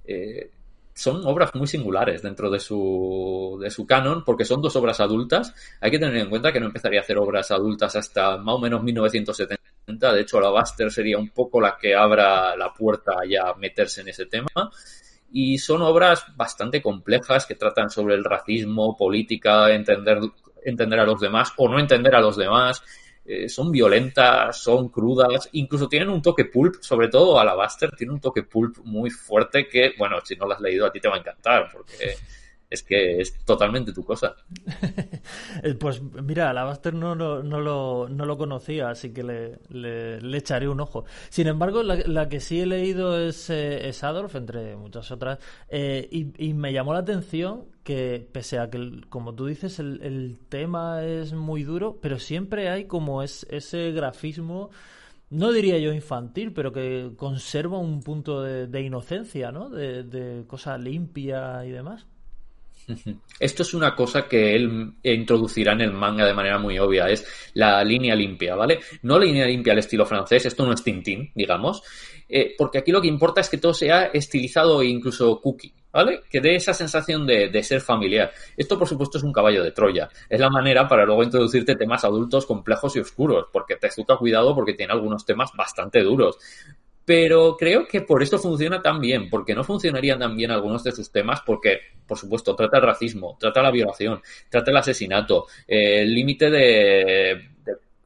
Eh, 0.04 0.50
son 0.94 1.24
obras 1.24 1.54
muy 1.54 1.66
singulares 1.66 2.22
dentro 2.22 2.50
de 2.50 2.60
su, 2.60 3.58
de 3.60 3.70
su 3.70 3.86
canon, 3.86 4.22
porque 4.24 4.44
son 4.44 4.60
dos 4.60 4.76
obras 4.76 5.00
adultas. 5.00 5.54
Hay 5.80 5.90
que 5.90 5.98
tener 5.98 6.16
en 6.16 6.28
cuenta 6.28 6.52
que 6.52 6.60
no 6.60 6.66
empezaría 6.66 7.00
a 7.00 7.02
hacer 7.02 7.18
obras 7.18 7.50
adultas 7.50 7.96
hasta 7.96 8.36
más 8.36 8.54
o 8.54 8.58
menos 8.58 8.82
1970 8.82 9.59
de 9.98 10.20
hecho, 10.20 10.40
la 10.40 10.50
Buster 10.50 10.90
sería 10.90 11.18
un 11.18 11.30
poco 11.30 11.60
la 11.60 11.76
que 11.76 11.94
abra 11.94 12.56
la 12.56 12.72
puerta 12.72 13.12
a 13.14 13.54
meterse 13.54 14.00
en 14.00 14.08
ese 14.08 14.26
tema. 14.26 14.48
Y 15.32 15.58
son 15.58 15.82
obras 15.82 16.24
bastante 16.36 16.82
complejas 16.82 17.46
que 17.46 17.54
tratan 17.54 17.88
sobre 17.88 18.14
el 18.14 18.24
racismo, 18.24 18.96
política, 18.96 19.72
entender, 19.72 20.18
entender 20.64 20.98
a 20.98 21.04
los 21.04 21.20
demás 21.20 21.52
o 21.56 21.68
no 21.68 21.78
entender 21.78 22.14
a 22.14 22.20
los 22.20 22.36
demás. 22.36 22.82
Eh, 23.24 23.48
son 23.48 23.70
violentas, 23.70 24.60
son 24.60 24.88
crudas, 24.88 25.48
incluso 25.52 25.88
tienen 25.88 26.08
un 26.08 26.20
toque 26.20 26.46
pulp, 26.46 26.76
sobre 26.80 27.08
todo 27.08 27.38
Alabaster 27.38 27.90
tiene 27.92 28.12
un 28.12 28.20
toque 28.20 28.42
pulp 28.42 28.78
muy 28.78 29.10
fuerte 29.10 29.68
que, 29.68 29.92
bueno, 29.96 30.16
si 30.24 30.34
no 30.34 30.46
lo 30.46 30.54
has 30.54 30.60
leído 30.60 30.86
a 30.86 30.90
ti 30.90 31.00
te 31.00 31.08
va 31.08 31.16
a 31.16 31.18
encantar, 31.18 31.68
porque 31.70 32.16
es 32.70 32.84
que 32.84 33.20
es 33.20 33.44
totalmente 33.44 33.92
tu 33.92 34.04
cosa. 34.04 34.36
Eh, 35.62 35.74
pues 35.74 36.00
mira, 36.00 36.50
Alabaster 36.50 36.94
no, 36.94 37.14
no, 37.14 37.42
no, 37.42 37.60
lo, 37.60 38.08
no 38.08 38.24
lo 38.24 38.38
conocía, 38.38 38.88
así 38.88 39.12
que 39.12 39.22
le, 39.22 39.58
le, 39.68 40.38
echaré 40.38 40.68
un 40.68 40.80
ojo. 40.80 41.04
Sin 41.28 41.48
embargo, 41.48 41.82
la, 41.82 42.28
que 42.28 42.40
sí 42.40 42.60
he 42.60 42.66
leído 42.66 43.18
es, 43.18 43.50
eh, 43.50 43.92
Adolf, 44.02 44.36
entre 44.36 44.76
muchas 44.76 45.10
otras, 45.10 45.38
eh, 45.68 46.08
y, 46.10 46.54
me 46.54 46.72
llamó 46.72 46.94
la 46.94 47.00
atención 47.00 47.64
que, 47.84 48.26
pese 48.32 48.58
a 48.58 48.70
que, 48.70 49.02
como 49.08 49.34
tú 49.34 49.46
dices, 49.46 49.78
el, 49.78 50.00
el 50.02 50.38
tema 50.48 51.04
es 51.04 51.32
muy 51.32 51.64
duro, 51.64 51.98
pero 52.00 52.18
siempre 52.18 52.70
hay 52.70 52.86
como 52.86 53.22
es, 53.22 53.46
ese 53.50 53.92
grafismo 53.92 54.70
no 55.30 55.52
diría 55.52 55.78
yo 55.78 55.92
infantil, 55.92 56.52
pero 56.52 56.72
que 56.72 57.12
conserva 57.16 57.78
un 57.78 58.02
punto 58.02 58.42
de, 58.42 58.80
inocencia, 58.80 59.52
¿no? 59.52 59.70
De, 59.70 60.02
de, 60.02 60.44
cosa 60.46 60.76
limpia 60.76 61.64
y 61.64 61.70
demás. 61.70 62.06
Esto 63.38 63.62
es 63.62 63.74
una 63.74 63.94
cosa 63.94 64.26
que 64.28 64.54
él 64.54 64.92
introducirá 65.02 65.72
en 65.72 65.82
el 65.82 65.92
manga 65.92 66.24
de 66.24 66.34
manera 66.34 66.58
muy 66.58 66.78
obvia, 66.78 67.08
es 67.08 67.26
la 67.54 67.82
línea 67.84 68.14
limpia, 68.14 68.54
¿vale? 68.54 68.80
No 69.02 69.18
la 69.18 69.24
línea 69.24 69.46
limpia 69.46 69.72
al 69.72 69.78
estilo 69.78 70.06
francés, 70.06 70.46
esto 70.46 70.64
no 70.64 70.72
es 70.72 70.82
Tintín, 70.82 71.30
digamos, 71.34 71.82
eh, 72.28 72.54
porque 72.56 72.78
aquí 72.78 72.92
lo 72.92 73.00
que 73.00 73.08
importa 73.08 73.40
es 73.40 73.48
que 73.48 73.58
todo 73.58 73.74
sea 73.74 74.06
estilizado 74.06 74.82
e 74.82 74.86
incluso 74.86 75.40
cookie, 75.40 75.72
¿vale? 75.92 76.20
Que 76.30 76.40
dé 76.40 76.54
esa 76.54 76.72
sensación 76.72 77.26
de, 77.26 77.62
ser 77.62 77.80
familiar. 77.80 78.32
Esto, 78.56 78.78
por 78.78 78.86
supuesto, 78.86 79.18
es 79.18 79.24
un 79.24 79.32
caballo 79.32 79.64
de 79.64 79.72
Troya. 79.72 80.08
Es 80.28 80.38
la 80.38 80.48
manera 80.48 80.86
para 80.86 81.04
luego 81.04 81.24
introducirte 81.24 81.74
temas 81.74 82.04
adultos 82.04 82.46
complejos 82.46 82.94
y 82.96 83.00
oscuros, 83.00 83.46
porque 83.52 83.74
te 83.74 83.88
Tezuka 83.88 84.16
cuidado 84.16 84.54
porque 84.54 84.74
tiene 84.74 84.92
algunos 84.92 85.24
temas 85.26 85.50
bastante 85.56 86.02
duros. 86.02 86.38
Pero 87.10 87.56
creo 87.56 87.88
que 87.88 88.02
por 88.02 88.22
esto 88.22 88.38
funciona 88.38 88.80
tan 88.80 89.00
bien, 89.00 89.28
porque 89.28 89.52
no 89.52 89.64
funcionarían 89.64 90.20
tan 90.20 90.36
bien 90.36 90.52
algunos 90.52 90.84
de 90.84 90.92
sus 90.92 91.10
temas, 91.10 91.40
porque, 91.44 91.80
por 92.06 92.16
supuesto, 92.16 92.54
trata 92.54 92.76
el 92.76 92.84
racismo, 92.84 93.36
trata 93.36 93.60
la 93.62 93.72
violación, 93.72 94.22
trata 94.48 94.70
el 94.70 94.76
asesinato, 94.76 95.48
eh, 95.66 96.02
el 96.02 96.14
límite 96.14 96.48
de 96.48 97.48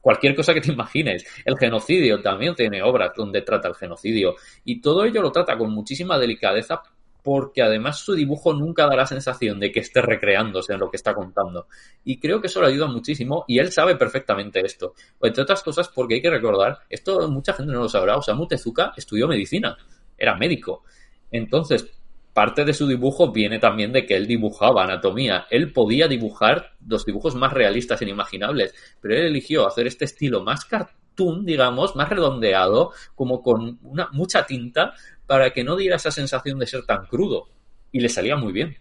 cualquier 0.01 0.33
cosa 0.35 0.55
que 0.55 0.61
te 0.61 0.71
imagines. 0.71 1.23
El 1.45 1.55
genocidio 1.55 2.19
también 2.19 2.55
tiene 2.55 2.81
obras 2.81 3.11
donde 3.15 3.43
trata 3.43 3.67
el 3.67 3.75
genocidio. 3.75 4.37
Y 4.63 4.81
todo 4.81 5.05
ello 5.05 5.21
lo 5.21 5.31
trata 5.31 5.55
con 5.55 5.69
muchísima 5.69 6.17
delicadeza 6.17 6.81
porque 7.25 7.63
además 7.63 7.97
su 7.97 8.13
dibujo 8.13 8.53
nunca 8.53 8.85
da 8.85 8.95
la 8.95 9.07
sensación 9.07 9.59
de 9.59 9.71
que 9.71 9.79
esté 9.79 9.99
recreándose 9.99 10.73
en 10.73 10.79
lo 10.79 10.91
que 10.91 10.97
está 10.97 11.15
contando. 11.15 11.65
Y 12.03 12.19
creo 12.19 12.39
que 12.39 12.45
eso 12.45 12.61
le 12.61 12.67
ayuda 12.67 12.85
muchísimo 12.85 13.45
y 13.47 13.57
él 13.57 13.71
sabe 13.71 13.95
perfectamente 13.95 14.63
esto. 14.63 14.93
Entre 15.19 15.41
otras 15.41 15.63
cosas 15.63 15.89
porque 15.89 16.13
hay 16.13 16.21
que 16.21 16.29
recordar, 16.29 16.81
esto 16.87 17.27
mucha 17.27 17.53
gente 17.53 17.73
no 17.73 17.79
lo 17.79 17.89
sabrá, 17.89 18.15
Osamu 18.15 18.47
Tezuka 18.47 18.93
estudió 18.95 19.27
medicina, 19.27 19.75
era 20.15 20.35
médico. 20.35 20.83
Entonces, 21.31 21.89
parte 22.31 22.63
de 22.63 22.75
su 22.75 22.85
dibujo 22.85 23.31
viene 23.31 23.57
también 23.57 23.91
de 23.91 24.05
que 24.05 24.15
él 24.15 24.27
dibujaba 24.27 24.83
anatomía. 24.83 25.47
Él 25.49 25.73
podía 25.73 26.07
dibujar 26.07 26.73
los 26.87 27.07
dibujos 27.07 27.33
más 27.33 27.53
realistas 27.53 27.99
e 27.99 28.05
inimaginables, 28.05 28.75
pero 29.01 29.15
él 29.15 29.25
eligió 29.25 29.65
hacer 29.65 29.87
este 29.87 30.05
estilo 30.05 30.43
más 30.43 30.63
cartoon, 30.65 31.43
digamos, 31.43 31.95
más 31.95 32.07
redondeado, 32.07 32.91
como 33.15 33.41
con 33.41 33.79
una, 33.81 34.09
mucha 34.11 34.45
tinta, 34.45 34.93
para 35.27 35.51
que 35.51 35.63
no 35.63 35.75
diera 35.75 35.95
esa 35.95 36.11
sensación 36.11 36.59
de 36.59 36.67
ser 36.67 36.85
tan 36.85 37.05
crudo. 37.05 37.47
Y 37.91 37.99
le 37.99 38.09
salía 38.09 38.35
muy 38.35 38.51
bien. 38.51 38.77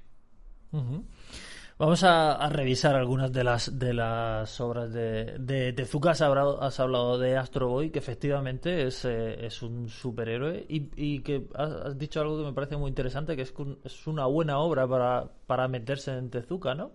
Vamos 1.78 2.04
a, 2.04 2.48
revisar 2.48 2.94
algunas 2.94 3.32
de 3.32 3.44
las 3.44 3.78
de 3.78 3.94
las 3.94 4.60
obras 4.60 4.92
de, 4.92 5.36
de 5.38 5.72
Tezuka. 5.72 6.10
Has 6.10 6.20
hablado, 6.20 6.62
has 6.62 6.78
hablado 6.80 7.18
de 7.18 7.36
Astro 7.36 7.68
Boy, 7.68 7.90
que 7.90 7.98
efectivamente 7.98 8.86
es, 8.86 9.04
eh, 9.04 9.44
es 9.46 9.62
un 9.62 9.88
superhéroe 9.88 10.66
y, 10.68 10.88
y 10.96 11.20
que 11.20 11.46
has, 11.54 11.98
dicho 11.98 12.20
algo 12.20 12.38
que 12.38 12.44
me 12.44 12.52
parece 12.52 12.76
muy 12.76 12.88
interesante, 12.88 13.36
que 13.36 13.42
es, 13.42 13.54
es 13.84 14.06
una 14.06 14.26
buena 14.26 14.58
obra 14.58 14.86
para, 14.86 15.30
para 15.46 15.68
meterse 15.68 16.16
en 16.16 16.30
Tezuka, 16.30 16.74
¿no? 16.74 16.92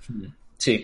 Sí, 0.00 0.32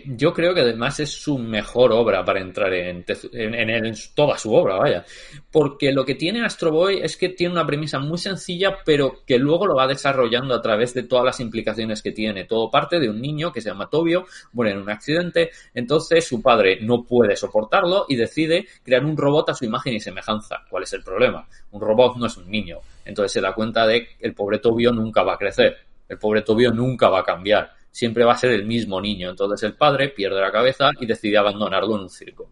yo 0.05 0.33
creo 0.33 0.53
que 0.53 0.61
además 0.61 0.99
es 0.99 1.09
su 1.09 1.37
mejor 1.37 1.91
obra 1.91 2.23
para 2.23 2.39
entrar 2.39 2.71
en, 2.73 3.03
en, 3.33 3.95
toda 4.15 4.37
su 4.37 4.53
obra, 4.53 4.77
vaya. 4.77 5.03
Porque 5.51 5.91
lo 5.91 6.05
que 6.05 6.15
tiene 6.15 6.45
Astro 6.45 6.71
Boy 6.71 6.99
es 7.01 7.17
que 7.17 7.29
tiene 7.29 7.53
una 7.53 7.65
premisa 7.65 7.99
muy 7.99 8.17
sencilla, 8.17 8.77
pero 8.85 9.23
que 9.25 9.37
luego 9.39 9.65
lo 9.65 9.75
va 9.75 9.87
desarrollando 9.87 10.53
a 10.53 10.61
través 10.61 10.93
de 10.93 11.03
todas 11.03 11.25
las 11.25 11.39
implicaciones 11.39 12.01
que 12.01 12.11
tiene. 12.11 12.45
Todo 12.45 12.69
parte 12.69 12.99
de 12.99 13.09
un 13.09 13.19
niño 13.19 13.51
que 13.51 13.61
se 13.61 13.69
llama 13.69 13.89
Tobio, 13.89 14.25
muere 14.53 14.73
en 14.73 14.79
un 14.79 14.89
accidente, 14.89 15.49
entonces 15.73 16.25
su 16.25 16.41
padre 16.41 16.79
no 16.81 17.03
puede 17.03 17.35
soportarlo 17.35 18.05
y 18.07 18.15
decide 18.15 18.67
crear 18.83 19.03
un 19.03 19.17
robot 19.17 19.49
a 19.49 19.53
su 19.53 19.65
imagen 19.65 19.95
y 19.95 19.99
semejanza. 19.99 20.63
¿Cuál 20.69 20.83
es 20.83 20.93
el 20.93 21.03
problema? 21.03 21.47
Un 21.71 21.81
robot 21.81 22.17
no 22.17 22.27
es 22.27 22.37
un 22.37 22.49
niño. 22.49 22.77
Entonces 23.05 23.33
se 23.33 23.41
da 23.41 23.53
cuenta 23.53 23.85
de 23.87 24.05
que 24.05 24.15
el 24.21 24.33
pobre 24.33 24.59
Tobio 24.59 24.91
nunca 24.91 25.23
va 25.23 25.33
a 25.33 25.37
crecer, 25.37 25.77
el 26.07 26.17
pobre 26.17 26.41
Tobio 26.41 26.71
nunca 26.71 27.09
va 27.09 27.19
a 27.19 27.23
cambiar 27.23 27.82
siempre 27.93 28.25
va 28.25 28.33
a 28.33 28.37
ser 28.37 28.51
el 28.51 28.65
mismo 28.65 28.99
niño. 28.99 29.29
Entonces 29.29 29.63
el 29.63 29.75
padre 29.75 30.09
pierde 30.09 30.41
la 30.41 30.51
cabeza 30.51 30.89
y 30.99 31.05
decide 31.05 31.37
abandonarlo 31.37 31.95
en 31.95 32.01
un 32.01 32.09
circo. 32.09 32.49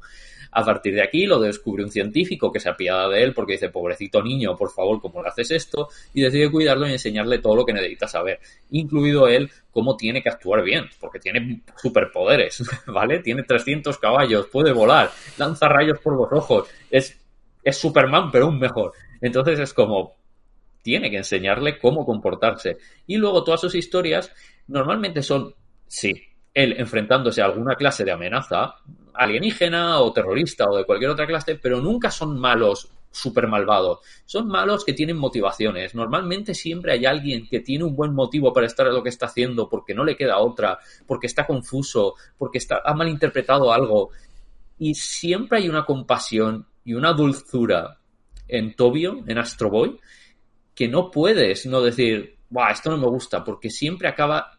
A 0.51 0.63
partir 0.63 0.93
de 0.93 1.01
aquí 1.01 1.25
lo 1.25 1.39
descubre 1.39 1.83
un 1.83 1.89
científico 1.89 2.51
que 2.51 2.59
se 2.59 2.69
apiada 2.69 3.09
de 3.09 3.23
él 3.23 3.33
porque 3.33 3.53
dice, 3.53 3.69
pobrecito 3.69 4.21
niño, 4.21 4.55
por 4.55 4.69
favor, 4.69 5.01
¿cómo 5.01 5.23
le 5.23 5.29
haces 5.29 5.49
esto? 5.51 5.87
Y 6.13 6.21
decide 6.21 6.51
cuidarlo 6.51 6.87
y 6.87 6.91
enseñarle 6.91 7.39
todo 7.39 7.55
lo 7.55 7.65
que 7.65 7.73
necesita 7.73 8.07
saber, 8.07 8.39
incluido 8.69 9.27
él 9.27 9.49
cómo 9.71 9.95
tiene 9.95 10.21
que 10.21 10.29
actuar 10.29 10.61
bien, 10.61 10.85
porque 10.99 11.19
tiene 11.19 11.61
superpoderes, 11.81 12.63
¿vale? 12.87 13.19
Tiene 13.19 13.43
300 13.43 13.97
caballos, 13.97 14.47
puede 14.47 14.73
volar, 14.73 15.09
lanza 15.37 15.69
rayos 15.69 15.99
por 15.99 16.17
los 16.17 16.31
ojos, 16.31 16.67
es, 16.89 17.17
es 17.63 17.77
Superman, 17.77 18.29
pero 18.29 18.47
un 18.47 18.59
mejor. 18.59 18.91
Entonces 19.21 19.57
es 19.57 19.73
como, 19.73 20.15
tiene 20.81 21.09
que 21.09 21.17
enseñarle 21.17 21.77
cómo 21.77 22.05
comportarse. 22.05 22.77
Y 23.07 23.17
luego 23.17 23.43
todas 23.43 23.61
sus 23.61 23.75
historias 23.75 24.31
normalmente 24.67 25.21
son, 25.21 25.53
sí, 25.87 26.13
él 26.53 26.75
enfrentándose 26.77 27.41
a 27.41 27.45
alguna 27.45 27.75
clase 27.75 28.03
de 28.03 28.11
amenaza 28.11 28.75
alienígena 29.13 29.99
o 29.99 30.13
terrorista 30.13 30.69
o 30.69 30.77
de 30.77 30.85
cualquier 30.85 31.11
otra 31.11 31.27
clase, 31.27 31.55
pero 31.55 31.81
nunca 31.81 32.09
son 32.11 32.39
malos 32.39 32.89
súper 33.11 33.47
malvados. 33.47 33.99
Son 34.25 34.47
malos 34.47 34.85
que 34.85 34.93
tienen 34.93 35.17
motivaciones. 35.17 35.93
Normalmente 35.93 36.53
siempre 36.53 36.93
hay 36.93 37.05
alguien 37.05 37.47
que 37.47 37.59
tiene 37.59 37.83
un 37.83 37.95
buen 37.95 38.13
motivo 38.13 38.53
para 38.53 38.67
estar 38.67 38.87
en 38.87 38.93
lo 38.93 39.03
que 39.03 39.09
está 39.09 39.25
haciendo, 39.25 39.69
porque 39.69 39.93
no 39.93 40.03
le 40.03 40.15
queda 40.15 40.39
otra, 40.39 40.79
porque 41.05 41.27
está 41.27 41.45
confuso, 41.45 42.15
porque 42.37 42.57
está, 42.57 42.81
ha 42.83 42.93
malinterpretado 42.93 43.71
algo. 43.73 44.11
Y 44.79 44.95
siempre 44.95 45.59
hay 45.59 45.69
una 45.69 45.85
compasión 45.85 46.65
y 46.85 46.93
una 46.93 47.13
dulzura 47.13 47.99
en 48.47 48.75
Tobio, 48.75 49.23
en 49.27 49.37
Astro 49.37 49.69
Boy, 49.69 49.99
que 50.73 50.87
no 50.87 51.11
puedes 51.11 51.65
no 51.65 51.81
decir, 51.81 52.37
esto 52.71 52.91
no 52.91 52.97
me 52.97 53.07
gusta, 53.07 53.43
porque 53.43 53.69
siempre 53.69 54.07
acaba 54.07 54.57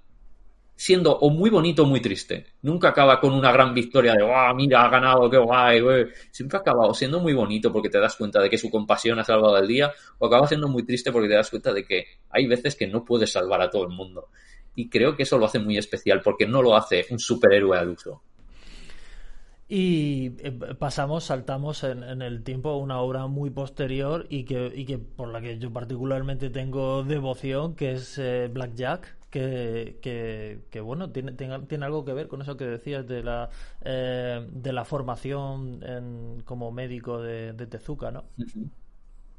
siendo 0.75 1.17
o 1.17 1.31
muy 1.31 1.51
bonito 1.51 1.85
o 1.85 1.87
muy 1.87 2.01
triste. 2.01 2.47
Nunca 2.63 2.89
acaba 2.89 3.21
con 3.21 3.33
una 3.33 3.53
gran 3.53 3.73
victoria 3.75 4.15
de, 4.15 4.25
¡guau, 4.25 4.55
mira, 4.55 4.85
ha 4.85 4.89
ganado, 4.89 5.31
qué 5.31 5.39
guay, 5.39 5.81
güey! 5.81 6.07
Siempre 6.31 6.59
acaba 6.59 6.87
o 6.87 6.95
siendo 6.95 7.21
muy 7.21 7.35
bonito 7.35 7.73
porque 7.73 7.89
te 7.89 8.01
das 8.01 8.17
cuenta 8.17 8.41
de 8.41 8.51
que 8.51 8.59
su 8.59 8.71
compasión 8.71 9.19
ha 9.19 9.25
salvado 9.25 9.57
el 9.59 9.69
día, 9.69 9.93
o 10.19 10.27
acaba 10.27 10.47
siendo 10.47 10.69
muy 10.69 10.85
triste 10.85 11.13
porque 11.13 11.29
te 11.29 11.35
das 11.35 11.51
cuenta 11.51 11.73
de 11.73 11.85
que 11.85 12.07
hay 12.31 12.47
veces 12.47 12.75
que 12.75 12.87
no 12.87 13.05
puedes 13.05 13.31
salvar 13.31 13.61
a 13.61 13.71
todo 13.71 13.85
el 13.85 13.91
mundo. 13.91 14.29
Y 14.75 14.89
creo 14.89 15.15
que 15.15 15.25
eso 15.25 15.39
lo 15.39 15.47
hace 15.47 15.59
muy 15.59 15.77
especial 15.77 16.23
porque 16.23 16.47
no 16.47 16.63
lo 16.63 16.75
hace 16.75 17.07
un 17.11 17.19
superhéroe 17.19 17.79
al 17.79 17.91
uso. 17.91 18.23
Y 19.75 20.35
eh, 20.41 20.53
pasamos, 20.79 21.25
saltamos 21.25 21.83
en, 21.83 22.21
el 22.21 22.43
tiempo 22.43 22.69
a 22.69 22.77
una 22.77 23.01
obra 23.01 23.27
muy 23.27 23.49
posterior 23.49 24.27
y 24.29 24.45
que, 24.45 24.71
y 24.75 24.85
que 24.85 24.99
por 24.99 25.29
la 25.29 25.41
que 25.41 25.59
yo 25.59 25.73
particularmente 25.73 26.51
tengo 26.51 27.05
devoción, 27.05 27.75
que 27.75 27.93
es 27.93 28.19
eh, 28.19 28.51
Black 28.53 28.75
Jack, 28.75 29.17
que, 29.31 29.97
que, 30.71 30.81
bueno, 30.83 31.09
tiene, 31.11 31.33
tiene, 31.33 31.87
algo 31.87 32.05
que 32.05 32.13
ver 32.13 32.29
con 32.29 32.43
eso 32.43 32.59
que 32.59 32.67
decías 32.67 33.09
de 33.09 33.23
la, 33.23 33.49
eh, 33.81 34.47
de 34.53 34.73
la 34.75 34.85
formación 34.85 35.83
en, 35.83 36.43
como 36.45 36.71
médico 36.71 37.23
de, 37.23 37.55
de 37.55 37.67
Tezuka, 37.67 38.11
¿no? 38.11 38.25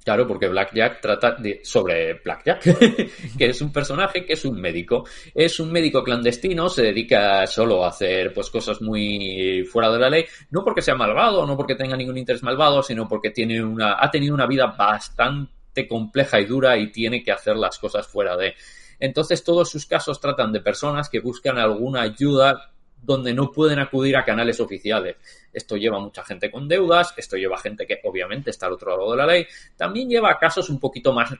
Claro, 0.03 0.27
porque 0.27 0.49
Blackjack 0.49 0.99
trata 0.99 1.31
de, 1.31 1.61
sobre 1.63 2.15
Blackjack, 2.15 2.61
que 3.37 3.45
es 3.45 3.61
un 3.61 3.71
personaje 3.71 4.25
que 4.25 4.33
es 4.33 4.43
un 4.43 4.59
médico. 4.59 5.05
Es 5.33 5.59
un 5.61 5.71
médico 5.71 6.03
clandestino, 6.03 6.67
se 6.67 6.83
dedica 6.83 7.47
solo 7.47 7.85
a 7.85 7.89
hacer 7.89 8.33
pues 8.33 8.49
cosas 8.49 8.81
muy 8.81 9.63
fuera 9.71 9.89
de 9.91 9.99
la 9.99 10.09
ley, 10.09 10.25
no 10.51 10.63
porque 10.63 10.81
sea 10.81 10.95
malvado, 10.95 11.45
no 11.47 11.55
porque 11.55 11.75
tenga 11.75 11.95
ningún 11.95 12.17
interés 12.17 12.43
malvado, 12.43 12.83
sino 12.83 13.07
porque 13.07 13.29
tiene 13.29 13.63
una, 13.63 13.95
ha 13.97 14.11
tenido 14.11 14.33
una 14.33 14.45
vida 14.45 14.75
bastante 14.77 15.87
compleja 15.87 16.41
y 16.41 16.45
dura 16.45 16.77
y 16.77 16.91
tiene 16.91 17.23
que 17.23 17.31
hacer 17.31 17.55
las 17.55 17.79
cosas 17.79 18.05
fuera 18.05 18.35
de. 18.35 18.55
Entonces 18.99 19.43
todos 19.43 19.69
sus 19.69 19.85
casos 19.85 20.19
tratan 20.19 20.51
de 20.51 20.59
personas 20.59 21.09
que 21.09 21.21
buscan 21.21 21.57
alguna 21.57 22.01
ayuda 22.01 22.72
donde 23.03 23.33
no 23.33 23.51
pueden 23.51 23.79
acudir 23.79 24.15
a 24.17 24.23
canales 24.23 24.59
oficiales. 24.59 25.17
Esto 25.51 25.75
lleva 25.77 25.97
a 25.97 26.01
mucha 26.01 26.23
gente 26.23 26.49
con 26.49 26.67
deudas, 26.67 27.13
esto 27.17 27.37
lleva 27.37 27.57
a 27.57 27.61
gente 27.61 27.85
que 27.85 27.99
obviamente 28.03 28.49
está 28.49 28.67
al 28.67 28.73
otro 28.73 28.91
lado 28.91 29.11
de 29.11 29.17
la 29.17 29.25
ley, 29.25 29.45
también 29.75 30.09
lleva 30.09 30.31
a 30.31 30.39
casos 30.39 30.69
un 30.69 30.79
poquito 30.79 31.13
más 31.13 31.33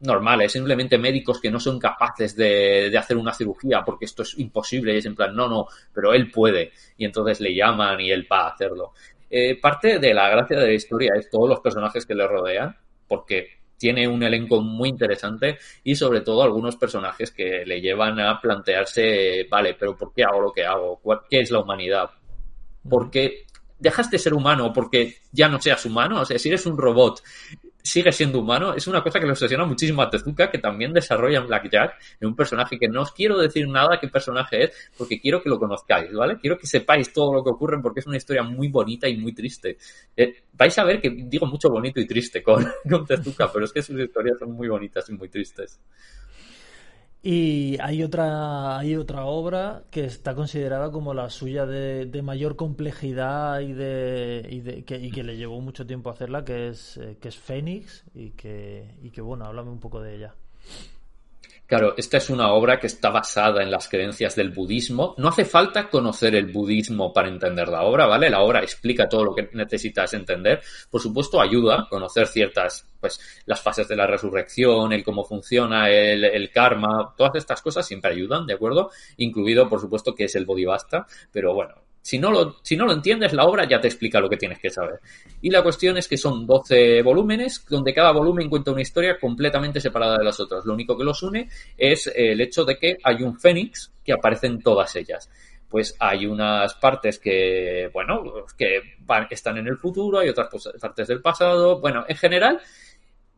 normales, 0.00 0.52
simplemente 0.52 0.96
médicos 0.96 1.40
que 1.40 1.50
no 1.50 1.60
son 1.60 1.78
capaces 1.78 2.34
de, 2.34 2.96
hacer 2.96 3.16
una 3.16 3.34
cirugía 3.34 3.82
porque 3.84 4.06
esto 4.06 4.22
es 4.22 4.38
imposible 4.38 4.94
y 4.94 4.98
es 4.98 5.06
en 5.06 5.14
plan, 5.14 5.34
no, 5.36 5.46
no, 5.46 5.66
pero 5.92 6.14
él 6.14 6.30
puede 6.30 6.72
y 6.96 7.04
entonces 7.04 7.40
le 7.40 7.54
llaman 7.54 8.00
y 8.00 8.10
él 8.10 8.26
va 8.30 8.46
a 8.46 8.50
hacerlo. 8.50 8.92
Eh, 9.28 9.60
parte 9.60 9.98
de 9.98 10.14
la 10.14 10.28
gracia 10.28 10.58
de 10.58 10.66
la 10.66 10.72
historia 10.72 11.12
es 11.16 11.30
todos 11.30 11.48
los 11.48 11.60
personajes 11.60 12.06
que 12.06 12.14
le 12.14 12.26
rodean 12.26 12.76
porque 13.06 13.59
tiene 13.80 14.06
un 14.06 14.22
elenco 14.22 14.60
muy 14.60 14.90
interesante 14.90 15.58
y 15.82 15.96
sobre 15.96 16.20
todo 16.20 16.42
algunos 16.42 16.76
personajes 16.76 17.30
que 17.30 17.64
le 17.64 17.80
llevan 17.80 18.20
a 18.20 18.38
plantearse, 18.38 19.46
vale, 19.50 19.74
pero 19.74 19.96
¿por 19.96 20.12
qué 20.12 20.22
hago 20.22 20.38
lo 20.38 20.52
que 20.52 20.66
hago? 20.66 21.00
¿Qué 21.30 21.40
es 21.40 21.50
la 21.50 21.60
humanidad? 21.60 22.10
¿Por 22.86 23.10
qué 23.10 23.46
dejas 23.78 24.10
de 24.10 24.18
ser 24.18 24.34
humano 24.34 24.70
porque 24.70 25.16
ya 25.32 25.48
no 25.48 25.58
seas 25.62 25.86
humano? 25.86 26.20
O 26.20 26.24
sea, 26.26 26.38
si 26.38 26.50
eres 26.50 26.66
un 26.66 26.76
robot 26.76 27.22
sigue 27.82 28.12
siendo 28.12 28.40
humano, 28.40 28.74
es 28.74 28.86
una 28.86 29.02
cosa 29.02 29.18
que 29.18 29.26
le 29.26 29.32
obsesiona 29.32 29.64
muchísimo 29.64 30.02
a 30.02 30.10
Tezuka, 30.10 30.50
que 30.50 30.58
también 30.58 30.92
desarrolla 30.92 31.38
en 31.38 31.46
Blackjack, 31.46 31.94
en 32.20 32.28
un 32.28 32.36
personaje 32.36 32.78
que 32.78 32.88
no 32.88 33.02
os 33.02 33.12
quiero 33.12 33.38
decir 33.38 33.68
nada 33.68 33.98
qué 34.00 34.08
personaje 34.08 34.64
es, 34.64 34.90
porque 34.96 35.20
quiero 35.20 35.42
que 35.42 35.48
lo 35.48 35.58
conozcáis, 35.58 36.12
¿vale? 36.12 36.38
Quiero 36.38 36.58
que 36.58 36.66
sepáis 36.66 37.12
todo 37.12 37.34
lo 37.34 37.44
que 37.44 37.50
ocurre, 37.50 37.80
porque 37.82 38.00
es 38.00 38.06
una 38.06 38.16
historia 38.16 38.42
muy 38.42 38.68
bonita 38.68 39.08
y 39.08 39.16
muy 39.16 39.32
triste. 39.32 39.78
Eh, 40.16 40.42
vais 40.52 40.78
a 40.78 40.84
ver 40.84 41.00
que 41.00 41.10
digo 41.10 41.46
mucho 41.46 41.70
bonito 41.70 42.00
y 42.00 42.06
triste 42.06 42.42
con, 42.42 42.66
con 42.88 43.06
Tezuka, 43.06 43.50
pero 43.52 43.64
es 43.64 43.72
que 43.72 43.82
sus 43.82 43.98
historias 43.98 44.38
son 44.38 44.52
muy 44.52 44.68
bonitas 44.68 45.08
y 45.08 45.12
muy 45.12 45.28
tristes. 45.28 45.80
Y 47.22 47.76
hay 47.82 48.02
otra, 48.02 48.78
hay 48.78 48.96
otra 48.96 49.26
obra 49.26 49.84
que 49.90 50.04
está 50.04 50.34
considerada 50.34 50.90
como 50.90 51.12
la 51.12 51.28
suya 51.28 51.66
de, 51.66 52.22
mayor 52.22 52.56
complejidad 52.56 53.60
y, 53.60 53.74
de, 53.74 54.46
y, 54.50 54.60
de, 54.60 54.84
que, 54.84 54.96
y 54.98 55.10
que 55.10 55.22
le 55.22 55.36
llevó 55.36 55.60
mucho 55.60 55.86
tiempo 55.86 56.08
hacerla, 56.08 56.44
que 56.46 56.68
es, 56.68 56.96
eh, 56.96 57.18
que 57.20 57.28
es 57.28 57.36
Fénix, 57.36 58.04
y 58.14 58.30
que, 58.30 58.94
y 59.02 59.10
que 59.10 59.20
bueno, 59.20 59.44
háblame 59.44 59.70
un 59.70 59.80
poco 59.80 60.00
de 60.00 60.16
ella. 60.16 60.34
Claro, 61.70 61.94
esta 61.96 62.16
es 62.16 62.28
una 62.30 62.52
obra 62.52 62.80
que 62.80 62.88
está 62.88 63.10
basada 63.10 63.62
en 63.62 63.70
las 63.70 63.88
creencias 63.88 64.34
del 64.34 64.50
budismo. 64.50 65.14
No 65.18 65.28
hace 65.28 65.44
falta 65.44 65.88
conocer 65.88 66.34
el 66.34 66.46
budismo 66.46 67.12
para 67.12 67.28
entender 67.28 67.68
la 67.68 67.84
obra, 67.84 68.06
¿vale? 68.06 68.28
La 68.28 68.40
obra 68.40 68.58
explica 68.58 69.08
todo 69.08 69.22
lo 69.22 69.36
que 69.36 69.50
necesitas 69.52 70.12
entender. 70.14 70.60
Por 70.90 71.00
supuesto, 71.00 71.40
ayuda 71.40 71.82
a 71.82 71.88
conocer 71.88 72.26
ciertas, 72.26 72.88
pues, 72.98 73.20
las 73.46 73.62
fases 73.62 73.86
de 73.86 73.94
la 73.94 74.08
resurrección, 74.08 74.92
el 74.92 75.04
cómo 75.04 75.24
funciona 75.24 75.88
el, 75.88 76.50
karma, 76.50 77.14
todas 77.16 77.36
estas 77.36 77.62
cosas 77.62 77.86
siempre 77.86 78.10
ayudan, 78.10 78.48
¿de 78.48 78.54
acuerdo? 78.54 78.90
Incluido, 79.18 79.68
por 79.68 79.80
supuesto, 79.80 80.12
que 80.12 80.24
es 80.24 80.34
el 80.34 80.46
bodhivasta, 80.46 81.06
pero 81.30 81.54
bueno, 81.54 81.76
si 82.02 82.18
no, 82.18 82.30
lo, 82.30 82.56
si 82.62 82.76
no 82.76 82.86
lo 82.86 82.92
entiendes, 82.92 83.32
la 83.34 83.44
obra 83.44 83.68
ya 83.68 83.80
te 83.80 83.88
explica 83.88 84.20
lo 84.20 84.28
que 84.28 84.36
tienes 84.36 84.58
que 84.58 84.70
saber. 84.70 85.00
Y 85.42 85.50
la 85.50 85.62
cuestión 85.62 85.98
es 85.98 86.08
que 86.08 86.16
son 86.16 86.46
12 86.46 87.02
volúmenes, 87.02 87.64
donde 87.68 87.92
cada 87.92 88.12
volumen 88.12 88.48
cuenta 88.48 88.72
una 88.72 88.80
historia 88.80 89.18
completamente 89.18 89.80
separada 89.80 90.16
de 90.16 90.24
las 90.24 90.40
otras. 90.40 90.64
Lo 90.64 90.72
único 90.72 90.96
que 90.96 91.04
los 91.04 91.22
une 91.22 91.48
es 91.76 92.10
el 92.14 92.40
hecho 92.40 92.64
de 92.64 92.78
que 92.78 92.98
hay 93.02 93.22
un 93.22 93.38
fénix 93.38 93.92
que 94.02 94.12
aparece 94.12 94.46
en 94.46 94.60
todas 94.60 94.96
ellas. 94.96 95.28
Pues 95.68 95.94
hay 96.00 96.26
unas 96.26 96.74
partes 96.74 97.18
que, 97.18 97.90
bueno, 97.92 98.22
que 98.56 98.80
van, 99.00 99.28
están 99.30 99.58
en 99.58 99.68
el 99.68 99.76
futuro, 99.76 100.18
hay 100.18 100.30
otras 100.30 100.48
partes 100.80 101.06
del 101.06 101.20
pasado. 101.20 101.80
Bueno, 101.80 102.04
en 102.08 102.16
general, 102.16 102.60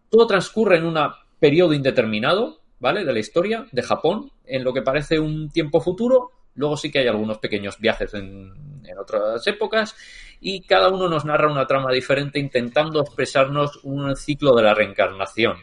todo 0.08 0.26
transcurre 0.26 0.76
en 0.76 0.86
un 0.86 0.96
periodo 1.40 1.74
indeterminado, 1.74 2.60
¿vale? 2.78 3.04
De 3.04 3.12
la 3.12 3.18
historia 3.18 3.66
de 3.72 3.82
Japón, 3.82 4.30
en 4.46 4.62
lo 4.62 4.72
que 4.72 4.82
parece 4.82 5.18
un 5.18 5.50
tiempo 5.50 5.80
futuro, 5.80 6.30
Luego 6.54 6.76
sí 6.76 6.90
que 6.90 7.00
hay 7.00 7.08
algunos 7.08 7.38
pequeños 7.38 7.78
viajes 7.78 8.12
en, 8.14 8.52
otras 9.00 9.46
épocas 9.46 9.96
y 10.38 10.60
cada 10.60 10.90
uno 10.90 11.08
nos 11.08 11.24
narra 11.24 11.50
una 11.50 11.66
trama 11.66 11.90
diferente 11.90 12.38
intentando 12.38 13.00
expresarnos 13.00 13.80
un 13.84 14.14
ciclo 14.16 14.54
de 14.54 14.62
la 14.62 14.74
reencarnación. 14.74 15.56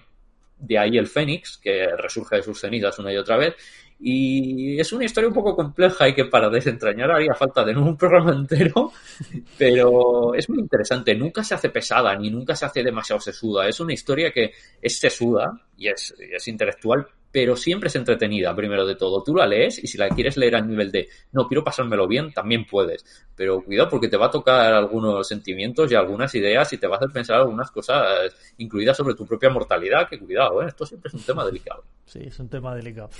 De 0.57 0.79
ahí 0.79 0.97
el 0.97 1.07
Fénix, 1.07 1.57
que 1.57 1.87
resurge 1.95 2.37
de 2.37 2.43
sus 2.43 2.59
cenizas 2.59 2.97
una 2.97 3.13
y 3.13 3.17
otra 3.17 3.37
vez. 3.37 3.55
Y 3.99 4.79
es 4.79 4.91
una 4.91 5.05
historia 5.05 5.27
un 5.27 5.33
poco 5.33 5.55
compleja 5.55 6.07
y 6.07 6.15
que 6.15 6.25
para 6.25 6.49
desentrañar 6.49 7.11
haría 7.11 7.33
falta 7.33 7.63
de 7.63 7.73
nuevo 7.73 7.89
un 7.89 7.97
programa 7.97 8.31
entero, 8.31 8.91
pero 9.57 10.33
es 10.33 10.49
muy 10.49 10.59
interesante. 10.59 11.13
Nunca 11.13 11.43
se 11.43 11.53
hace 11.53 11.69
pesada 11.69 12.15
ni 12.15 12.31
nunca 12.31 12.55
se 12.55 12.65
hace 12.65 12.81
demasiado 12.81 13.21
sesuda. 13.21 13.67
Es 13.67 13.79
una 13.79 13.93
historia 13.93 14.31
que 14.31 14.53
es 14.81 14.99
sesuda 14.99 15.51
y 15.77 15.89
es, 15.89 16.15
es 16.17 16.47
intelectual, 16.47 17.07
pero 17.31 17.55
siempre 17.55 17.87
es 17.87 17.95
entretenida, 17.95 18.55
primero 18.55 18.85
de 18.85 18.95
todo. 18.95 19.23
Tú 19.23 19.35
la 19.35 19.45
lees 19.45 19.83
y 19.83 19.87
si 19.87 19.97
la 19.97 20.09
quieres 20.09 20.37
leer 20.37 20.55
a 20.55 20.61
nivel 20.61 20.91
de 20.91 21.07
no 21.31 21.47
quiero 21.47 21.63
pasármelo 21.63 22.07
bien, 22.07 22.33
también 22.33 22.65
puedes. 22.65 23.05
Pero 23.35 23.63
cuidado 23.63 23.89
porque 23.89 24.07
te 24.07 24.17
va 24.17 24.27
a 24.27 24.31
tocar 24.31 24.73
algunos 24.73 25.27
sentimientos 25.27 25.91
y 25.91 25.95
algunas 25.95 26.33
ideas 26.35 26.71
y 26.73 26.77
te 26.77 26.87
va 26.87 26.95
a 26.95 26.97
hacer 26.97 27.09
pensar 27.11 27.37
algunas 27.37 27.71
cosas 27.71 28.35
incluidas 28.57 28.97
sobre 28.97 29.15
tu 29.15 29.25
propia 29.25 29.49
mortalidad, 29.49 30.07
que 30.09 30.19
cuidado, 30.19 30.61
¿eh? 30.63 30.67
esto 30.67 30.85
siempre 30.85 31.09
es 31.09 31.13
un 31.13 31.21
tema 31.21 31.45
delicado. 31.45 31.83
Sí, 32.09 32.21
es 32.25 32.39
un 32.39 32.49
tema 32.49 32.73
delicado. 32.73 33.11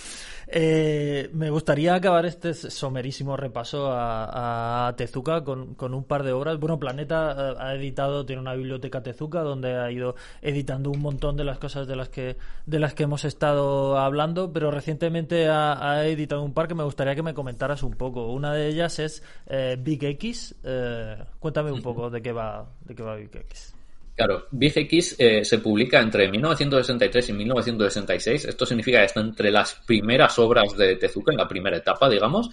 Eh, 0.48 1.30
me 1.34 1.52
gustaría 1.52 1.94
acabar 1.94 2.26
este 2.26 2.56
somerísimo 2.56 3.38
repaso 3.38 3.92
a, 3.92 4.92
Tezuka 4.98 5.44
con, 5.44 5.76
con, 5.76 5.94
un 5.94 6.04
par 6.04 6.24
de 6.24 6.32
obras. 6.32 6.60
Bueno, 6.60 6.80
Planeta 6.80 7.36
eh, 7.38 7.56
ha 7.60 7.76
editado, 7.76 8.26
tiene 8.26 8.42
una 8.42 8.56
biblioteca 8.56 9.04
Tezuka 9.04 9.42
donde 9.42 9.76
ha 9.78 9.92
ido 9.92 10.16
editando 10.42 10.90
un 10.90 11.02
montón 11.02 11.38
de 11.38 11.44
las 11.44 11.60
cosas 11.60 11.86
de 11.86 11.96
las 11.96 12.10
que, 12.10 12.38
de 12.66 12.80
las 12.80 12.96
que 12.96 13.04
hemos 13.04 13.26
estado 13.26 14.00
hablando, 14.00 14.52
pero 14.52 14.72
recientemente 14.72 15.50
ha, 15.50 16.04
editado 16.08 16.42
un 16.42 16.56
par 16.56 16.68
que 16.68 16.74
me 16.74 16.84
gustaría 16.84 17.14
que 17.14 17.22
me 17.22 17.36
comentaras 17.36 17.84
un 17.84 17.94
poco. 17.94 18.32
Una 18.32 18.56
de 18.56 18.70
ellas 18.70 18.98
es 18.98 19.22
eh, 19.46 19.78
Big 19.80 20.04
X. 20.04 20.56
Eh, 20.64 21.16
cuéntame 21.40 21.72
un 21.72 21.84
poco 21.84 22.10
de 22.10 22.24
qué 22.24 22.32
va, 22.32 22.68
de 22.86 22.96
qué 22.96 23.04
va 23.04 23.16
Big 23.18 23.36
X. 23.36 23.76
Claro, 24.20 24.48
Big 24.52 24.78
X 24.78 25.16
eh, 25.18 25.46
se 25.46 25.60
publica 25.60 26.02
entre 26.02 26.30
1963 26.30 27.30
y 27.30 27.34
1966. 27.34 28.46
Esto 28.46 28.66
significa 28.66 29.00
que 29.00 29.06
está 29.06 29.22
entre 29.22 29.50
las 29.50 29.76
primeras 29.88 30.38
obras 30.40 30.76
de 30.76 30.98
Tezuka, 30.98 31.32
en 31.32 31.38
la 31.38 31.48
primera 31.48 31.78
etapa, 31.78 32.10
digamos. 32.10 32.50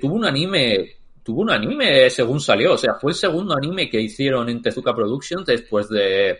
tuvo 0.00 0.14
un 0.14 0.24
anime 0.24 0.92
tuvo 1.24 1.40
un 1.40 1.50
anime 1.50 2.08
según 2.08 2.40
salió, 2.40 2.74
o 2.74 2.78
sea, 2.78 2.94
fue 3.00 3.10
el 3.10 3.16
segundo 3.16 3.56
anime 3.56 3.90
que 3.90 4.00
hicieron 4.00 4.48
en 4.48 4.62
Tezuka 4.62 4.94
Productions 4.94 5.44
después 5.44 5.88
de, 5.88 6.38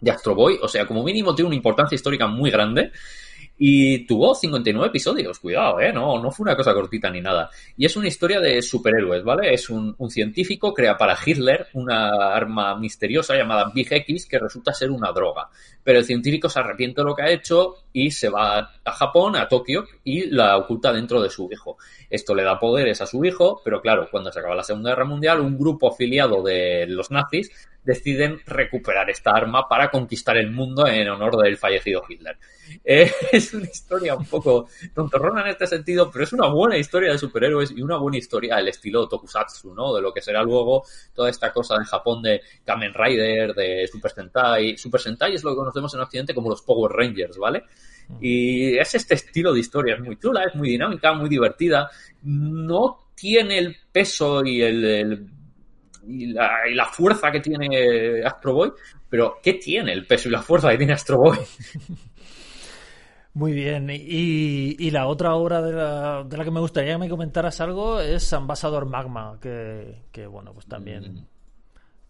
de 0.00 0.10
Astro 0.12 0.36
Boy, 0.36 0.56
o 0.62 0.68
sea, 0.68 0.86
como 0.86 1.02
mínimo 1.02 1.34
tiene 1.34 1.48
una 1.48 1.56
importancia 1.56 1.96
histórica 1.96 2.28
muy 2.28 2.48
grande. 2.48 2.92
Y 3.56 4.04
tuvo 4.06 4.34
59 4.34 4.88
episodios, 4.88 5.38
cuidado, 5.38 5.80
¿eh? 5.80 5.92
No, 5.92 6.20
no 6.20 6.32
fue 6.32 6.44
una 6.44 6.56
cosa 6.56 6.74
cortita 6.74 7.08
ni 7.08 7.20
nada. 7.20 7.48
Y 7.76 7.86
es 7.86 7.96
una 7.96 8.08
historia 8.08 8.40
de 8.40 8.60
superhéroes, 8.60 9.22
¿vale? 9.22 9.54
Es 9.54 9.70
un, 9.70 9.94
un 9.96 10.10
científico, 10.10 10.74
crea 10.74 10.96
para 10.96 11.16
Hitler 11.24 11.68
una 11.74 12.34
arma 12.34 12.76
misteriosa 12.76 13.36
llamada 13.36 13.70
Big 13.72 13.92
X 13.92 14.26
que 14.26 14.40
resulta 14.40 14.72
ser 14.72 14.90
una 14.90 15.12
droga. 15.12 15.48
Pero 15.84 16.00
el 16.00 16.04
científico 16.04 16.48
se 16.48 16.58
arrepiente 16.58 17.00
de 17.00 17.04
lo 17.04 17.14
que 17.14 17.22
ha 17.22 17.30
hecho 17.30 17.84
y 17.92 18.10
se 18.10 18.28
va 18.28 18.72
a 18.84 18.92
Japón, 18.92 19.36
a 19.36 19.46
Tokio, 19.46 19.84
y 20.02 20.26
la 20.30 20.56
oculta 20.56 20.92
dentro 20.92 21.22
de 21.22 21.30
su 21.30 21.48
hijo. 21.52 21.78
Esto 22.10 22.34
le 22.34 22.42
da 22.42 22.58
poderes 22.58 23.00
a 23.02 23.06
su 23.06 23.24
hijo, 23.24 23.60
pero 23.64 23.80
claro, 23.80 24.08
cuando 24.10 24.32
se 24.32 24.40
acaba 24.40 24.56
la 24.56 24.64
Segunda 24.64 24.90
Guerra 24.90 25.04
Mundial, 25.04 25.40
un 25.40 25.56
grupo 25.56 25.92
afiliado 25.92 26.42
de 26.42 26.86
los 26.88 27.12
nazis 27.12 27.52
deciden 27.84 28.40
recuperar 28.46 29.10
esta 29.10 29.30
arma 29.30 29.68
para 29.68 29.90
conquistar 29.90 30.36
el 30.36 30.50
mundo 30.50 30.86
en 30.86 31.08
honor 31.08 31.36
del 31.36 31.56
fallecido 31.58 32.02
Hitler. 32.08 32.38
Eh, 32.82 33.10
es 33.32 33.52
una 33.52 33.66
historia 33.66 34.14
un 34.14 34.24
poco 34.24 34.68
tontorrona 34.94 35.42
en 35.42 35.48
este 35.48 35.66
sentido, 35.66 36.10
pero 36.10 36.24
es 36.24 36.32
una 36.32 36.48
buena 36.48 36.78
historia 36.78 37.12
de 37.12 37.18
superhéroes 37.18 37.72
y 37.72 37.82
una 37.82 37.98
buena 37.98 38.16
historia 38.16 38.56
del 38.56 38.68
estilo 38.68 39.06
tokusatsu, 39.06 39.74
¿no? 39.74 39.94
De 39.94 40.00
lo 40.00 40.12
que 40.12 40.22
será 40.22 40.42
luego 40.42 40.84
toda 41.14 41.28
esta 41.28 41.52
cosa 41.52 41.76
en 41.76 41.84
Japón 41.84 42.22
de 42.22 42.40
Kamen 42.64 42.94
Rider, 42.94 43.54
de 43.54 43.86
Super 43.86 44.10
Sentai. 44.10 44.78
Super 44.78 45.00
Sentai 45.00 45.34
es 45.34 45.44
lo 45.44 45.50
que 45.50 45.56
conocemos 45.56 45.92
en 45.94 46.00
Occidente 46.00 46.34
como 46.34 46.48
los 46.48 46.62
Power 46.62 46.90
Rangers, 46.92 47.36
¿vale? 47.36 47.64
Y 48.20 48.76
es 48.76 48.94
este 48.94 49.14
estilo 49.14 49.52
de 49.52 49.60
historia, 49.60 49.94
es 49.94 50.00
muy 50.00 50.18
chula, 50.18 50.44
es 50.44 50.54
muy 50.54 50.70
dinámica, 50.70 51.12
muy 51.12 51.28
divertida. 51.28 51.90
No 52.22 53.08
tiene 53.14 53.58
el 53.58 53.76
peso 53.92 54.44
y 54.44 54.62
el 54.62 55.33
y 56.06 56.26
la, 56.26 56.68
y 56.70 56.74
la 56.74 56.86
fuerza 56.86 57.30
que 57.30 57.40
tiene 57.40 58.22
Astro 58.24 58.54
Boy, 58.54 58.72
pero 59.08 59.38
¿qué 59.42 59.54
tiene 59.54 59.92
el 59.92 60.06
peso 60.06 60.28
y 60.28 60.32
la 60.32 60.42
fuerza 60.42 60.70
que 60.70 60.78
tiene 60.78 60.92
Astro 60.92 61.18
Boy? 61.18 61.38
Muy 63.34 63.52
bien, 63.52 63.90
y, 63.90 64.76
y, 64.78 64.90
la 64.92 65.08
otra 65.08 65.34
obra 65.34 65.60
de 65.60 65.72
la, 65.72 66.22
de 66.22 66.36
la, 66.36 66.44
que 66.44 66.52
me 66.52 66.60
gustaría 66.60 66.92
que 66.92 66.98
me 66.98 67.08
comentaras 67.08 67.60
algo 67.60 67.98
es 67.98 68.32
Ambassador 68.32 68.86
Magma, 68.86 69.38
que, 69.40 70.04
que 70.12 70.28
bueno, 70.28 70.52
pues 70.52 70.66
también, 70.66 71.14
mm. 71.14 71.26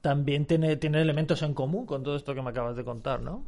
también 0.03 0.45
tiene, 0.45 0.77
tiene 0.77 1.01
elementos 1.01 1.41
en 1.43 1.55
común 1.55 1.87
con 1.87 2.03
todo 2.03 2.17
esto 2.17 2.35
que 2.35 2.43
me 2.43 2.51
acabas 2.51 2.77
de 2.77 2.85
contar, 2.85 3.23
¿no? 3.23 3.43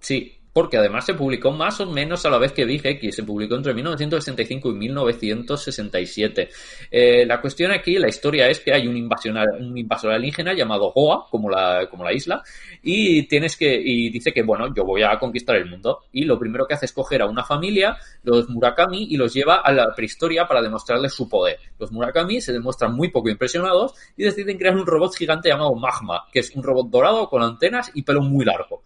Sí, 0.00 0.41
porque 0.52 0.76
además 0.76 1.06
se 1.06 1.14
publicó 1.14 1.50
más 1.50 1.80
o 1.80 1.86
menos 1.86 2.24
a 2.26 2.30
la 2.30 2.38
vez 2.38 2.52
que 2.52 2.64
Big 2.64 2.84
X, 2.84 3.16
se 3.16 3.22
publicó 3.22 3.54
entre 3.54 3.74
1965 3.74 4.70
y 4.70 4.74
1967. 4.74 6.48
Eh, 6.90 7.26
la 7.26 7.40
cuestión 7.40 7.72
aquí, 7.72 7.98
la 7.98 8.08
historia 8.08 8.48
es 8.48 8.60
que 8.60 8.72
hay 8.72 8.86
un 8.86 8.96
invasor, 8.96 9.32
un 9.58 9.76
invasor 9.76 10.12
alienígena 10.12 10.52
llamado 10.52 10.92
Goa, 10.92 11.26
como 11.30 11.48
la, 11.48 11.86
como 11.90 12.04
la 12.04 12.12
isla, 12.12 12.42
y 12.82 13.22
tienes 13.24 13.56
que, 13.56 13.74
y 13.74 14.10
dice 14.10 14.32
que 14.32 14.42
bueno, 14.42 14.72
yo 14.74 14.84
voy 14.84 15.02
a 15.02 15.18
conquistar 15.18 15.56
el 15.56 15.70
mundo. 15.70 16.00
Y 16.12 16.24
lo 16.24 16.38
primero 16.38 16.66
que 16.66 16.74
hace 16.74 16.86
es 16.86 16.92
coger 16.92 17.22
a 17.22 17.26
una 17.26 17.44
familia, 17.44 17.96
los 18.22 18.48
Murakami, 18.48 19.04
y 19.10 19.16
los 19.16 19.32
lleva 19.32 19.56
a 19.56 19.72
la 19.72 19.94
prehistoria 19.94 20.46
para 20.46 20.62
demostrarles 20.62 21.14
su 21.14 21.28
poder. 21.28 21.58
Los 21.78 21.92
Murakami 21.92 22.40
se 22.40 22.52
demuestran 22.52 22.94
muy 22.94 23.10
poco 23.10 23.30
impresionados 23.30 23.94
y 24.16 24.24
deciden 24.24 24.58
crear 24.58 24.76
un 24.76 24.86
robot 24.86 25.14
gigante 25.14 25.48
llamado 25.48 25.74
Magma, 25.74 26.24
que 26.32 26.40
es 26.40 26.54
un 26.54 26.62
robot 26.62 26.90
dorado 26.90 27.28
con 27.28 27.42
antenas 27.42 27.90
y 27.94 28.02
pelo 28.02 28.20
muy 28.20 28.44
largo 28.44 28.82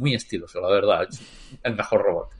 muy 0.00 0.14
estiloso, 0.14 0.60
la 0.60 0.68
verdad, 0.68 1.06
el 1.62 1.76
mejor 1.76 2.02
robot. 2.02 2.30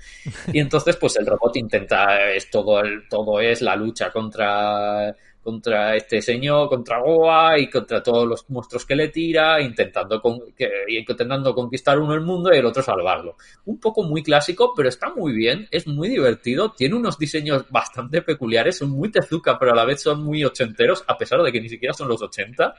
Y 0.52 0.58
entonces, 0.58 0.96
pues 0.96 1.16
el 1.16 1.26
robot 1.26 1.56
intenta, 1.56 2.30
es 2.30 2.50
todo, 2.50 2.80
el, 2.80 3.06
todo 3.08 3.38
es 3.38 3.60
la 3.60 3.76
lucha 3.76 4.10
contra, 4.10 5.14
contra 5.42 5.96
este 5.96 6.20
señor, 6.20 6.68
contra 6.68 7.00
Goa 7.00 7.58
y 7.58 7.70
contra 7.70 8.02
todos 8.02 8.28
los 8.28 8.48
monstruos 8.50 8.84
que 8.84 8.94
le 8.94 9.08
tira, 9.08 9.60
intentando, 9.60 10.20
con, 10.20 10.52
que, 10.56 10.68
intentando 10.88 11.54
conquistar 11.54 11.98
uno 11.98 12.14
el 12.14 12.20
mundo 12.20 12.52
y 12.52 12.58
el 12.58 12.66
otro 12.66 12.82
salvarlo. 12.82 13.36
Un 13.64 13.80
poco 13.80 14.02
muy 14.02 14.22
clásico, 14.22 14.74
pero 14.76 14.88
está 14.88 15.12
muy 15.14 15.32
bien, 15.32 15.66
es 15.70 15.86
muy 15.86 16.08
divertido, 16.08 16.72
tiene 16.72 16.94
unos 16.94 17.18
diseños 17.18 17.64
bastante 17.70 18.22
peculiares, 18.22 18.78
son 18.78 18.90
muy 18.90 19.10
Tezuka, 19.10 19.58
pero 19.58 19.72
a 19.72 19.76
la 19.76 19.84
vez 19.84 20.02
son 20.02 20.22
muy 20.22 20.44
ochenteros, 20.44 21.04
a 21.06 21.16
pesar 21.16 21.42
de 21.42 21.50
que 21.50 21.60
ni 21.60 21.68
siquiera 21.68 21.94
son 21.94 22.08
los 22.08 22.22
80. 22.22 22.74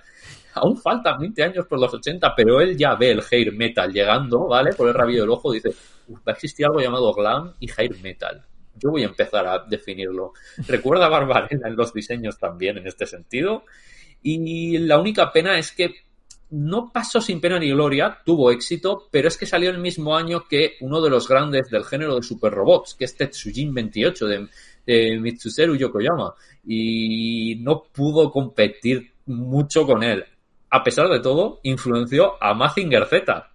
Aún 0.53 0.77
faltan 0.77 1.17
20 1.17 1.43
años 1.43 1.65
por 1.65 1.79
los 1.79 1.93
80, 1.93 2.33
pero 2.35 2.59
él 2.61 2.77
ya 2.77 2.95
ve 2.95 3.11
el 3.11 3.23
hair 3.29 3.53
metal 3.53 3.91
llegando, 3.91 4.47
¿vale? 4.47 4.73
Por 4.73 4.87
el 4.87 4.93
rabillo 4.93 5.21
del 5.21 5.29
ojo, 5.31 5.51
dice, 5.51 5.69
va 6.09 6.21
a 6.27 6.31
existir 6.31 6.65
algo 6.65 6.79
llamado 6.79 7.13
glam 7.13 7.53
y 7.59 7.69
hair 7.71 7.95
metal 8.01 8.45
yo 8.79 8.91
voy 8.91 9.03
a 9.03 9.07
empezar 9.07 9.47
a 9.47 9.59
definirlo. 9.59 10.33
Recuerda 10.67 11.05
a 11.05 11.09
Barbarella 11.09 11.67
en 11.67 11.75
los 11.75 11.93
diseños 11.93 12.37
también 12.37 12.77
en 12.77 12.87
este 12.87 13.05
sentido. 13.05 13.65
Y 14.23 14.77
la 14.79 14.99
única 14.99 15.31
pena 15.31 15.57
es 15.57 15.71
que 15.71 15.93
no 16.51 16.91
pasó 16.91 17.21
sin 17.21 17.39
pena 17.39 17.57
ni 17.57 17.71
gloria, 17.71 18.19
tuvo 18.25 18.51
éxito, 18.51 19.07
pero 19.09 19.29
es 19.29 19.37
que 19.37 19.45
salió 19.45 19.69
el 19.69 19.77
mismo 19.77 20.15
año 20.15 20.43
que 20.49 20.73
uno 20.81 21.01
de 21.01 21.09
los 21.09 21.27
grandes 21.27 21.69
del 21.69 21.85
género 21.85 22.15
de 22.15 22.23
super 22.23 22.51
robots, 22.51 22.93
que 22.93 23.05
es 23.05 23.15
Tetsujin 23.15 23.73
28 23.73 24.27
de, 24.27 24.47
de 24.85 25.19
Mitsuseru 25.19 25.75
Yokoyama, 25.75 26.35
y 26.65 27.55
no 27.61 27.83
pudo 27.83 28.29
competir 28.31 29.13
mucho 29.25 29.85
con 29.85 30.03
él. 30.03 30.25
A 30.69 30.83
pesar 30.83 31.07
de 31.07 31.21
todo, 31.21 31.59
influenció 31.63 32.41
a 32.43 32.53
Mazinger 32.53 33.05
Z. 33.05 33.49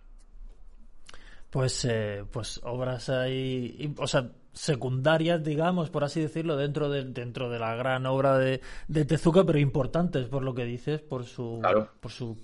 Pues, 1.51 1.87
eh, 1.89 2.25
pues 2.31 2.61
obras 2.65 3.09
ahí, 3.11 3.95
o 3.99 4.07
sea, 4.07 4.31
secundarias, 4.57 5.45
digamos, 5.45 5.91
por 5.91 6.03
así 6.03 6.21
decirlo, 6.21 6.57
dentro 6.57 6.89
de, 6.89 7.05
dentro 7.05 7.51
de 7.51 7.59
la 7.59 7.77
gran 7.77 8.07
obra 8.07 8.39
de, 8.39 8.61
de 8.89 9.05
Tezuka, 9.05 9.45
pero 9.45 9.59
importantes 9.59 10.27
por 10.27 10.43
lo 10.43 10.55
que 10.55 10.65
dices, 10.65 11.03
por 11.03 11.25
su, 11.25 11.63
por 12.01 12.11
su 12.11 12.37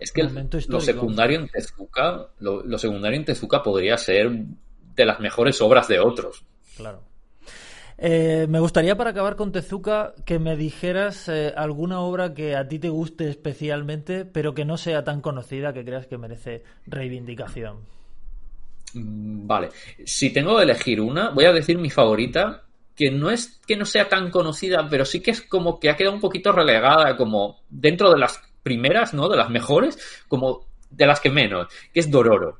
es 0.00 0.12
que 0.12 0.22
lo 0.68 0.80
secundario 0.80 1.40
en 1.40 1.48
Tezuka, 1.48 2.28
lo, 2.38 2.78
secundario 2.78 3.18
en 3.18 3.24
Tezuka 3.24 3.62
podría 3.62 3.98
ser 3.98 4.30
de 4.30 5.04
las 5.04 5.20
mejores 5.20 5.60
obras 5.60 5.88
de 5.88 5.98
otros. 5.98 6.44
Claro. 6.76 7.02
Eh, 8.00 8.46
me 8.48 8.60
gustaría 8.60 8.96
para 8.96 9.10
acabar 9.10 9.34
con 9.34 9.50
Tezuka 9.50 10.14
que 10.24 10.38
me 10.38 10.56
dijeras 10.56 11.28
eh, 11.28 11.52
alguna 11.56 12.00
obra 12.00 12.32
que 12.32 12.54
a 12.54 12.68
ti 12.68 12.78
te 12.78 12.90
guste 12.90 13.28
especialmente, 13.28 14.24
pero 14.24 14.54
que 14.54 14.64
no 14.64 14.76
sea 14.76 15.02
tan 15.02 15.20
conocida 15.20 15.72
que 15.72 15.84
creas 15.84 16.06
que 16.06 16.16
merece 16.16 16.62
reivindicación. 16.86 17.78
Mm, 18.94 19.46
vale. 19.46 19.68
Si 20.04 20.30
tengo 20.30 20.56
que 20.56 20.64
elegir 20.64 21.00
una, 21.00 21.30
voy 21.30 21.44
a 21.44 21.52
decir 21.52 21.78
mi 21.78 21.90
favorita, 21.90 22.64
que 22.94 23.10
no 23.10 23.30
es 23.30 23.60
que 23.66 23.76
no 23.76 23.84
sea 23.84 24.08
tan 24.08 24.30
conocida, 24.30 24.88
pero 24.90 25.04
sí 25.04 25.20
que 25.20 25.30
es 25.30 25.42
como 25.42 25.78
que 25.78 25.90
ha 25.90 25.96
quedado 25.96 26.14
un 26.14 26.20
poquito 26.20 26.52
relegada, 26.52 27.16
como 27.16 27.62
dentro 27.68 28.10
de 28.10 28.18
las 28.18 28.42
primeras, 28.62 29.14
¿no? 29.14 29.28
De 29.28 29.36
las 29.36 29.50
mejores, 29.50 29.98
como 30.26 30.66
de 30.90 31.06
las 31.06 31.20
que 31.20 31.30
menos, 31.30 31.68
que 31.92 32.00
es 32.00 32.10
Dororo. 32.10 32.58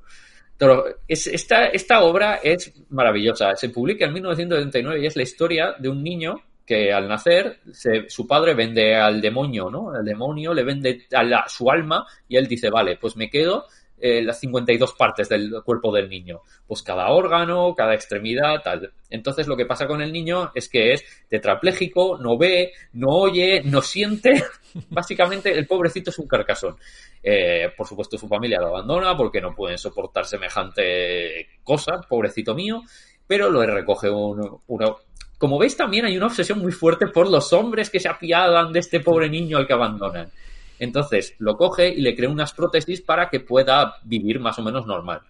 esta, 1.09 1.67
esta 1.67 2.03
obra 2.03 2.37
es 2.43 2.73
maravillosa. 2.91 3.57
Se 3.57 3.71
publica 3.71 4.05
en 4.05 4.13
1979 4.13 5.03
y 5.03 5.07
es 5.07 5.17
la 5.17 5.23
historia 5.23 5.75
de 5.79 5.89
un 5.89 6.03
niño 6.03 6.43
que 6.65 6.93
al 6.93 7.09
nacer 7.09 7.61
su 8.09 8.27
padre 8.27 8.55
vende 8.55 8.95
al 8.95 9.23
demonio, 9.23 9.71
¿no? 9.71 9.97
El 9.97 10.05
demonio 10.05 10.53
le 10.53 10.65
vende 10.65 11.07
a 11.13 11.49
su 11.49 11.71
alma 11.71 12.07
y 12.29 12.37
él 12.37 12.47
dice, 12.47 12.69
vale, 12.69 12.97
pues 12.97 13.17
me 13.17 13.31
quedo 13.31 13.65
eh, 14.01 14.23
las 14.23 14.41
52 14.41 14.93
partes 14.95 15.29
del 15.29 15.63
cuerpo 15.65 15.93
del 15.93 16.09
niño. 16.09 16.43
Pues 16.67 16.83
cada 16.83 17.11
órgano, 17.11 17.75
cada 17.77 17.95
extremidad, 17.95 18.63
tal. 18.63 18.93
Entonces 19.11 19.47
lo 19.47 19.57
que 19.57 19.67
pasa 19.67 19.87
con 19.87 20.03
el 20.03 20.13
niño 20.13 20.53
es 20.55 20.69
que 20.69 20.93
es 20.93 21.05
tetrapléjico, 21.29 22.19
no 22.19 22.37
ve, 22.39 22.73
no 22.93 23.09
oye, 23.09 23.63
no 23.65 23.83
siente. 23.83 24.43
Básicamente 24.91 25.57
el 25.57 25.67
pobrecito 25.67 26.11
es 26.11 26.19
un 26.19 26.29
carcasón. 26.29 26.77
Eh, 27.23 27.73
por 27.77 27.87
supuesto 27.87 28.17
su 28.17 28.29
familia 28.29 28.61
lo 28.61 28.69
abandona 28.69 29.17
porque 29.17 29.41
no 29.41 29.55
pueden 29.55 29.79
soportar 29.79 30.25
semejante 30.27 31.49
cosa, 31.65 32.01
pobrecito 32.09 32.55
mío, 32.55 32.83
pero 33.27 33.51
lo 33.51 33.67
recoge 33.67 34.09
uno, 34.09 34.63
uno 34.69 34.99
como 35.39 35.57
veis, 35.57 35.77
también 35.77 36.05
hay 36.05 36.17
una 36.17 36.27
obsesión 36.27 36.59
muy 36.59 36.73
fuerte 36.73 37.07
por 37.07 37.31
los 37.31 37.53
hombres 37.53 37.91
que 37.91 38.01
se 38.01 38.09
apiadan 38.09 38.73
de 38.73 38.81
este 38.81 38.99
pobre 38.99 39.31
niño 39.31 39.57
al 39.57 39.69
que 39.69 39.73
abandonan. 39.73 40.31
Entonces 40.79 41.35
lo 41.39 41.57
coge 41.57 41.89
y 41.89 42.01
le 42.01 42.15
crea 42.15 42.31
unas 42.31 42.53
prótesis 42.53 43.01
para 43.01 43.29
que 43.29 43.41
pueda 43.41 43.97
vivir 44.05 44.41
más 44.41 44.59
o 44.59 44.63
menos 44.63 44.87
normal. 44.87 45.23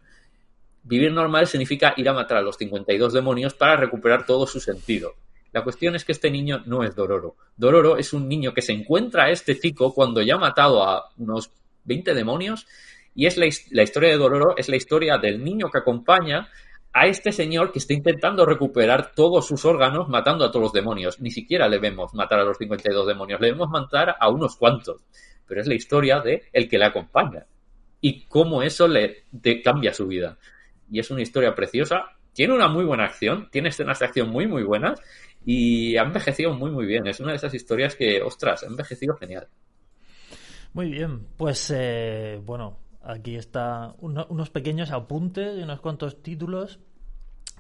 Vivir 0.83 1.13
normal 1.13 1.47
significa 1.47 1.95
ir 1.97 2.09
a 2.09 2.13
matar 2.13 2.39
a 2.39 2.43
los 2.43 2.57
52 2.57 3.13
demonios 3.13 3.55
para 3.55 3.77
recuperar 3.77 4.25
todo 4.27 4.47
su 4.47 4.61
sentido. 4.61 5.15
La 5.53 5.65
cuestión 5.65 5.95
es 5.95 6.05
que 6.05 6.13
este 6.13 6.31
niño 6.31 6.63
no 6.67 6.85
es 6.85 6.95
Dororo. 6.95 7.37
Dororo 7.57 7.97
es 7.97 8.13
un 8.13 8.29
niño 8.29 8.53
que 8.53 8.63
se 8.63 8.73
encuentra 8.73 9.25
a 9.25 9.31
este 9.31 9.59
chico 9.59 9.95
cuando 9.95 10.23
ya 10.23 10.35
ha 10.35 10.39
matado 10.39 10.83
a 10.83 11.11
unos 11.17 11.51
20 11.85 12.15
demonios 12.15 12.67
y 13.15 13.27
es 13.27 13.37
la, 13.37 13.47
la 13.71 13.83
historia 13.83 14.11
de 14.11 14.19
Dororo 14.19 14.57
es 14.57 14.69
la 14.69 14.77
historia 14.77 15.19
del 15.19 15.43
niño 15.43 15.71
que 15.71 15.79
acompaña 15.79 16.49
a 16.93 17.07
este 17.07 17.33
señor 17.33 17.73
que 17.73 17.79
está 17.79 17.95
intentando 17.95 18.45
recuperar 18.45 19.13
todos 19.15 19.47
sus 19.47 19.65
órganos 19.65 20.09
matando 20.09 20.45
a 20.45 20.51
todos 20.51 20.65
los 20.65 20.73
demonios. 20.73 21.21
Ni 21.21 21.31
siquiera 21.31 21.69
le 21.69 21.79
vemos 21.79 22.15
matar 22.15 22.41
a 22.41 22.45
los 22.45 22.59
52 22.59 23.07
demonios, 23.07 23.41
le 23.41 23.53
vemos 23.53 23.69
matar 23.71 24.17
a 24.19 24.29
unos 24.29 24.57
cuantos 24.57 25.03
pero 25.49 25.61
es 25.61 25.67
la 25.67 25.75
historia 25.75 26.21
de 26.21 26.45
el 26.53 26.69
que 26.69 26.79
le 26.79 26.85
acompaña 26.85 27.47
y 28.01 28.27
cómo 28.27 28.63
eso 28.63 28.87
le 28.87 29.25
cambia 29.65 29.93
su 29.93 30.07
vida. 30.07 30.39
Y 30.91 31.01
es 31.01 31.11
una 31.11 31.23
historia 31.23 31.55
preciosa, 31.55 32.17
tiene 32.33 32.55
una 32.55 32.69
muy 32.69 32.85
buena 32.85 33.05
acción, 33.05 33.49
tiene 33.51 33.71
escenas 33.71 33.99
de 33.99 34.07
acción 34.07 34.31
muy, 34.31 34.47
muy 34.47 34.63
buenas 34.63 35.01
y 35.45 35.97
ha 35.97 36.03
envejecido 36.03 36.55
muy, 36.55 36.71
muy 36.71 36.87
bien. 36.87 37.07
Es 37.07 37.21
una 37.21 37.31
de 37.31 37.37
esas 37.37 37.55
historias 37.55 37.97
que, 37.97 38.23
ostras, 38.23 38.63
ha 38.63 38.67
envejecido 38.67 39.17
genial. 39.17 39.49
Muy 40.73 40.91
bien, 40.91 41.27
pues 41.37 41.73
eh, 41.75 42.41
bueno, 42.45 42.79
aquí 43.03 43.37
está 43.37 43.95
unos 43.99 44.51
pequeños 44.51 44.93
apuntes 44.93 45.59
y 45.59 45.63
unos 45.63 45.81
cuantos 45.81 46.23
títulos 46.23 46.79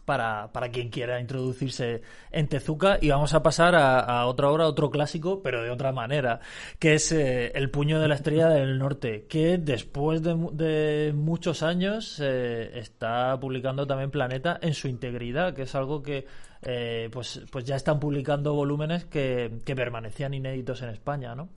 para, 0.09 0.51
para 0.53 0.71
quien 0.71 0.89
quiera 0.89 1.21
introducirse 1.21 2.01
en 2.33 2.49
Tezuka 2.49 2.97
y 2.99 3.11
vamos 3.11 3.35
a 3.35 3.43
pasar 3.43 3.75
a, 3.77 4.25
otra 4.25 4.49
obra, 4.49 4.67
otro 4.67 4.91
clásico, 4.91 5.43
pero 5.43 5.63
de 5.63 5.69
otra 5.69 5.93
manera, 5.93 6.41
que 6.79 6.95
es 6.95 7.13
eh, 7.13 7.53
El 7.55 7.69
puño 7.69 8.01
de 8.01 8.09
la 8.09 8.15
estrella 8.15 8.49
del 8.49 8.79
norte, 8.79 9.27
que 9.29 9.59
después 9.59 10.23
de, 10.23 11.13
muchos 11.15 11.63
años 11.63 12.19
eh, 12.25 12.71
está 12.79 13.39
publicando 13.39 13.87
también 13.87 14.11
Planeta 14.11 14.59
en 14.63 14.73
su 14.73 14.89
integridad, 14.89 15.53
que 15.53 15.63
es 15.63 15.75
algo 15.75 16.03
que 16.03 16.25
eh, 16.63 17.11
pues, 17.13 17.43
pues 17.53 17.67
ya 17.67 17.77
están 17.77 18.01
publicando 18.01 18.55
volúmenes 18.55 19.05
que, 19.05 19.61
permanecían 19.67 20.33
inéditos 20.33 20.81
en 20.81 20.89
España, 20.89 21.35
¿no? 21.35 21.51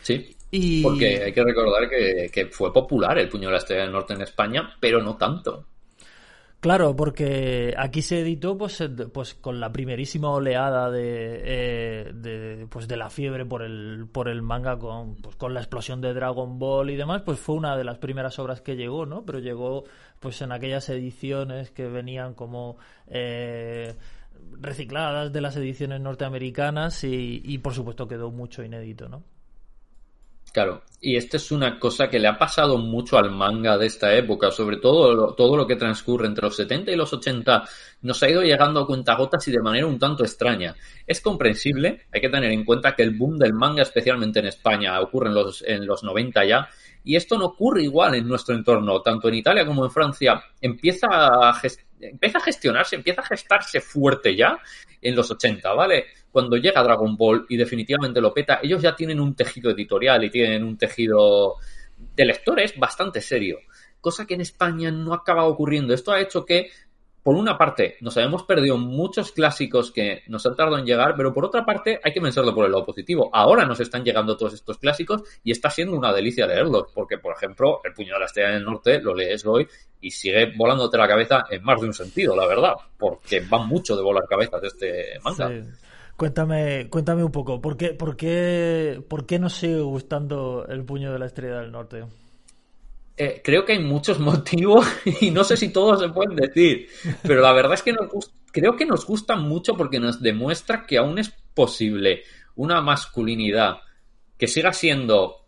Sí, 0.00 0.34
porque 0.82 1.22
hay 1.22 1.34
que 1.34 1.44
recordar 1.44 1.86
que, 1.90 2.30
que, 2.32 2.46
fue 2.46 2.72
popular 2.72 3.18
el 3.18 3.28
puño 3.28 3.48
de 3.48 3.52
la 3.52 3.58
estrella 3.58 3.82
del 3.82 3.92
norte 3.92 4.14
en 4.14 4.22
España, 4.22 4.74
pero 4.80 5.02
no 5.02 5.18
tanto. 5.18 5.66
Claro, 6.60 6.94
porque 6.94 7.74
aquí 7.78 8.02
se 8.02 8.20
editó 8.20 8.58
pues, 8.58 8.84
pues 9.14 9.32
con 9.32 9.60
la 9.60 9.72
primerísima 9.72 10.30
oleada 10.30 10.90
de, 10.90 11.40
eh, 11.42 12.12
de, 12.12 12.66
pues 12.68 12.86
de 12.86 12.98
la 12.98 13.08
fiebre 13.08 13.46
por 13.46 13.62
el, 13.62 14.06
por 14.12 14.28
el 14.28 14.42
manga 14.42 14.78
con, 14.78 15.16
pues 15.16 15.36
con 15.36 15.54
la 15.54 15.60
explosión 15.60 16.02
de 16.02 16.12
Dragon 16.12 16.58
Ball 16.58 16.90
y 16.90 16.96
demás, 16.96 17.22
pues 17.22 17.40
fue 17.40 17.54
una 17.54 17.78
de 17.78 17.84
las 17.84 17.96
primeras 17.96 18.38
obras 18.38 18.60
que 18.60 18.76
llegó, 18.76 19.06
¿no? 19.06 19.24
Pero 19.24 19.38
llegó 19.38 19.84
pues 20.18 20.42
en 20.42 20.52
aquellas 20.52 20.90
ediciones 20.90 21.70
que 21.70 21.86
venían 21.88 22.34
como 22.34 22.76
eh, 23.06 23.94
recicladas 24.60 25.32
de 25.32 25.40
las 25.40 25.56
ediciones 25.56 26.02
norteamericanas 26.02 27.04
y, 27.04 27.40
y 27.42 27.56
por 27.58 27.72
supuesto 27.72 28.06
quedó 28.06 28.30
mucho 28.30 28.62
inédito, 28.62 29.08
¿no? 29.08 29.24
Claro, 30.52 30.82
y 31.00 31.16
esto 31.16 31.36
es 31.36 31.50
una 31.50 31.78
cosa 31.78 32.10
que 32.10 32.18
le 32.18 32.28
ha 32.28 32.36
pasado 32.36 32.76
mucho 32.76 33.16
al 33.16 33.30
manga 33.30 33.78
de 33.78 33.86
esta 33.86 34.14
época, 34.14 34.50
sobre 34.50 34.78
todo 34.78 35.14
lo, 35.14 35.34
todo 35.34 35.56
lo 35.56 35.66
que 35.66 35.76
transcurre 35.76 36.26
entre 36.26 36.44
los 36.44 36.56
70 36.56 36.90
y 36.90 36.96
los 36.96 37.12
80 37.12 37.64
nos 38.02 38.22
ha 38.22 38.28
ido 38.28 38.42
llegando 38.42 38.80
a 38.80 38.86
cuentagotas 38.86 39.46
y 39.46 39.52
de 39.52 39.62
manera 39.62 39.86
un 39.86 39.98
tanto 39.98 40.24
extraña. 40.24 40.74
Es 41.06 41.20
comprensible, 41.20 42.06
hay 42.12 42.20
que 42.20 42.28
tener 42.28 42.50
en 42.50 42.64
cuenta 42.64 42.94
que 42.94 43.02
el 43.02 43.16
boom 43.16 43.38
del 43.38 43.54
manga, 43.54 43.82
especialmente 43.82 44.40
en 44.40 44.46
España, 44.46 45.00
ocurre 45.00 45.28
en 45.28 45.34
los, 45.34 45.62
en 45.62 45.86
los 45.86 46.02
90 46.02 46.44
ya, 46.44 46.68
y 47.04 47.16
esto 47.16 47.38
no 47.38 47.46
ocurre 47.46 47.82
igual 47.82 48.14
en 48.14 48.28
nuestro 48.28 48.54
entorno, 48.54 49.00
tanto 49.00 49.28
en 49.28 49.34
Italia 49.34 49.64
como 49.64 49.84
en 49.84 49.90
Francia. 49.90 50.42
Empieza 50.60 51.06
a, 51.10 51.60
empieza 52.00 52.38
a 52.38 52.42
gestionarse, 52.42 52.96
empieza 52.96 53.22
a 53.22 53.26
gestarse 53.26 53.80
fuerte 53.80 54.36
ya 54.36 54.58
en 55.00 55.16
los 55.16 55.30
80, 55.30 55.72
¿vale? 55.72 56.06
Cuando 56.32 56.56
llega 56.56 56.82
Dragon 56.82 57.16
Ball 57.16 57.46
y 57.48 57.56
definitivamente 57.56 58.20
lo 58.20 58.32
peta, 58.32 58.60
ellos 58.62 58.82
ya 58.82 58.94
tienen 58.94 59.20
un 59.20 59.34
tejido 59.34 59.70
editorial 59.70 60.24
y 60.24 60.30
tienen 60.30 60.64
un 60.64 60.76
tejido 60.76 61.56
de 62.16 62.24
lectores 62.24 62.78
bastante 62.78 63.20
serio. 63.20 63.58
Cosa 64.00 64.26
que 64.26 64.34
en 64.34 64.40
España 64.40 64.90
no 64.90 65.12
acaba 65.12 65.44
ocurriendo. 65.44 65.92
Esto 65.92 66.12
ha 66.12 66.20
hecho 66.20 66.44
que 66.44 66.70
por 67.22 67.36
una 67.36 67.58
parte, 67.58 67.96
nos 68.00 68.16
habíamos 68.16 68.44
perdido 68.44 68.78
muchos 68.78 69.32
clásicos 69.32 69.90
que 69.90 70.22
nos 70.28 70.46
han 70.46 70.56
tardado 70.56 70.78
en 70.78 70.86
llegar, 70.86 71.14
pero 71.16 71.34
por 71.34 71.44
otra 71.44 71.66
parte, 71.66 72.00
hay 72.02 72.12
que 72.12 72.20
pensarlo 72.20 72.54
por 72.54 72.64
el 72.64 72.72
lado 72.72 72.86
positivo. 72.86 73.28
Ahora 73.32 73.66
nos 73.66 73.78
están 73.80 74.04
llegando 74.04 74.38
todos 74.38 74.54
estos 74.54 74.78
clásicos 74.78 75.22
y 75.44 75.50
está 75.50 75.68
siendo 75.68 75.96
una 75.96 76.14
delicia 76.14 76.46
leerlos, 76.46 76.86
porque, 76.94 77.18
por 77.18 77.34
ejemplo, 77.36 77.80
El 77.84 77.92
puño 77.92 78.14
de 78.14 78.20
la 78.20 78.26
estrella 78.26 78.50
del 78.50 78.64
norte 78.64 79.00
lo 79.02 79.14
lees 79.14 79.44
hoy 79.44 79.68
y 80.00 80.10
sigue 80.10 80.52
volándote 80.56 80.96
la 80.96 81.06
cabeza 81.06 81.44
en 81.50 81.62
más 81.62 81.80
de 81.80 81.88
un 81.88 81.92
sentido, 81.92 82.34
la 82.34 82.46
verdad, 82.46 82.74
porque 82.98 83.40
va 83.40 83.58
mucho 83.58 83.96
de 83.96 84.02
volar 84.02 84.24
cabezas 84.26 84.62
este 84.64 85.18
manga. 85.22 85.50
Cuéntame, 86.20 86.90
cuéntame 86.90 87.24
un 87.24 87.32
poco, 87.32 87.62
¿por 87.62 87.78
qué, 87.78 87.94
por, 87.94 88.14
qué, 88.14 89.02
¿por 89.08 89.24
qué 89.24 89.38
nos 89.38 89.54
sigue 89.54 89.80
gustando 89.80 90.66
el 90.68 90.84
puño 90.84 91.14
de 91.14 91.18
la 91.18 91.24
estrella 91.24 91.60
del 91.62 91.72
norte? 91.72 92.04
Eh, 93.16 93.40
creo 93.42 93.64
que 93.64 93.72
hay 93.72 93.78
muchos 93.78 94.20
motivos 94.20 94.86
y 95.22 95.30
no 95.30 95.44
sé 95.44 95.56
si 95.56 95.70
todos 95.70 95.98
se 95.98 96.10
pueden 96.10 96.36
decir, 96.36 96.88
pero 97.22 97.40
la 97.40 97.54
verdad 97.54 97.72
es 97.72 97.82
que 97.82 97.94
nos, 97.94 98.10
creo 98.52 98.76
que 98.76 98.84
nos 98.84 99.06
gusta 99.06 99.34
mucho 99.34 99.78
porque 99.78 99.98
nos 99.98 100.20
demuestra 100.20 100.84
que 100.84 100.98
aún 100.98 101.18
es 101.18 101.30
posible 101.54 102.24
una 102.54 102.82
masculinidad 102.82 103.78
que 104.36 104.46
siga 104.46 104.74
siendo 104.74 105.39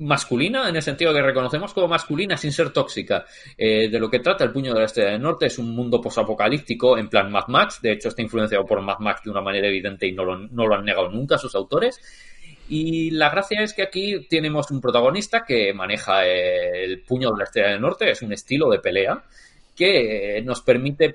masculina, 0.00 0.68
en 0.68 0.76
el 0.76 0.82
sentido 0.82 1.12
que 1.12 1.22
reconocemos 1.22 1.72
como 1.72 1.88
masculina 1.88 2.36
sin 2.36 2.52
ser 2.52 2.70
tóxica. 2.70 3.24
Eh, 3.56 3.88
de 3.88 3.98
lo 3.98 4.10
que 4.10 4.20
trata 4.20 4.44
el 4.44 4.52
puño 4.52 4.72
de 4.72 4.80
la 4.80 4.86
estrella 4.86 5.10
del 5.10 5.22
norte 5.22 5.46
es 5.46 5.58
un 5.58 5.74
mundo 5.74 6.00
posapocalíptico 6.00 6.98
en 6.98 7.08
plan 7.08 7.30
Mad 7.30 7.48
Max. 7.48 7.80
De 7.82 7.92
hecho, 7.92 8.08
está 8.08 8.22
influenciado 8.22 8.64
por 8.64 8.80
Mad 8.80 8.98
Max 8.98 9.22
de 9.24 9.30
una 9.30 9.40
manera 9.40 9.68
evidente 9.68 10.06
y 10.06 10.12
no 10.12 10.24
lo, 10.24 10.38
no 10.38 10.66
lo 10.66 10.74
han 10.74 10.84
negado 10.84 11.10
nunca 11.10 11.38
sus 11.38 11.54
autores. 11.54 12.00
Y 12.68 13.10
la 13.10 13.30
gracia 13.30 13.62
es 13.62 13.74
que 13.74 13.82
aquí 13.82 14.26
tenemos 14.28 14.70
un 14.70 14.80
protagonista 14.80 15.44
que 15.46 15.74
maneja 15.74 16.24
el 16.24 17.02
puño 17.02 17.30
de 17.32 17.38
la 17.38 17.44
estrella 17.44 17.70
del 17.70 17.80
norte, 17.80 18.10
es 18.10 18.22
un 18.22 18.32
estilo 18.32 18.70
de 18.70 18.78
pelea 18.78 19.24
que 19.76 20.40
nos 20.44 20.60
permite 20.60 21.14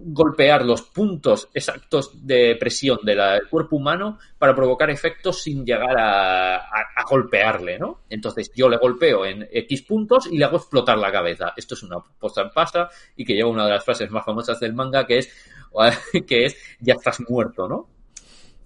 golpear 0.00 0.64
los 0.64 0.82
puntos 0.82 1.48
exactos 1.52 2.26
de 2.26 2.56
presión 2.58 2.98
del 3.02 3.48
cuerpo 3.50 3.76
humano 3.76 4.18
para 4.38 4.54
provocar 4.54 4.90
efectos 4.90 5.42
sin 5.42 5.64
llegar 5.64 5.96
a, 5.98 6.62
golpearle, 7.08 7.78
¿no? 7.78 8.02
Entonces 8.10 8.52
yo 8.54 8.68
le 8.68 8.76
golpeo 8.76 9.24
en 9.24 9.48
X 9.50 9.82
puntos 9.82 10.28
y 10.30 10.36
le 10.36 10.44
hago 10.44 10.58
explotar 10.58 10.98
la 10.98 11.10
cabeza. 11.10 11.54
Esto 11.56 11.74
es 11.74 11.82
una 11.82 11.96
posta 12.00 12.42
en 12.42 12.50
pasta 12.50 12.90
y 13.16 13.24
que 13.24 13.34
lleva 13.34 13.48
una 13.48 13.64
de 13.64 13.70
las 13.70 13.84
frases 13.84 14.10
más 14.10 14.26
famosas 14.26 14.60
del 14.60 14.74
manga 14.74 15.06
que 15.06 15.18
es, 15.18 15.32
que 16.26 16.44
es 16.44 16.56
ya 16.80 16.94
estás 16.94 17.20
muerto, 17.28 17.66
¿no? 17.66 17.88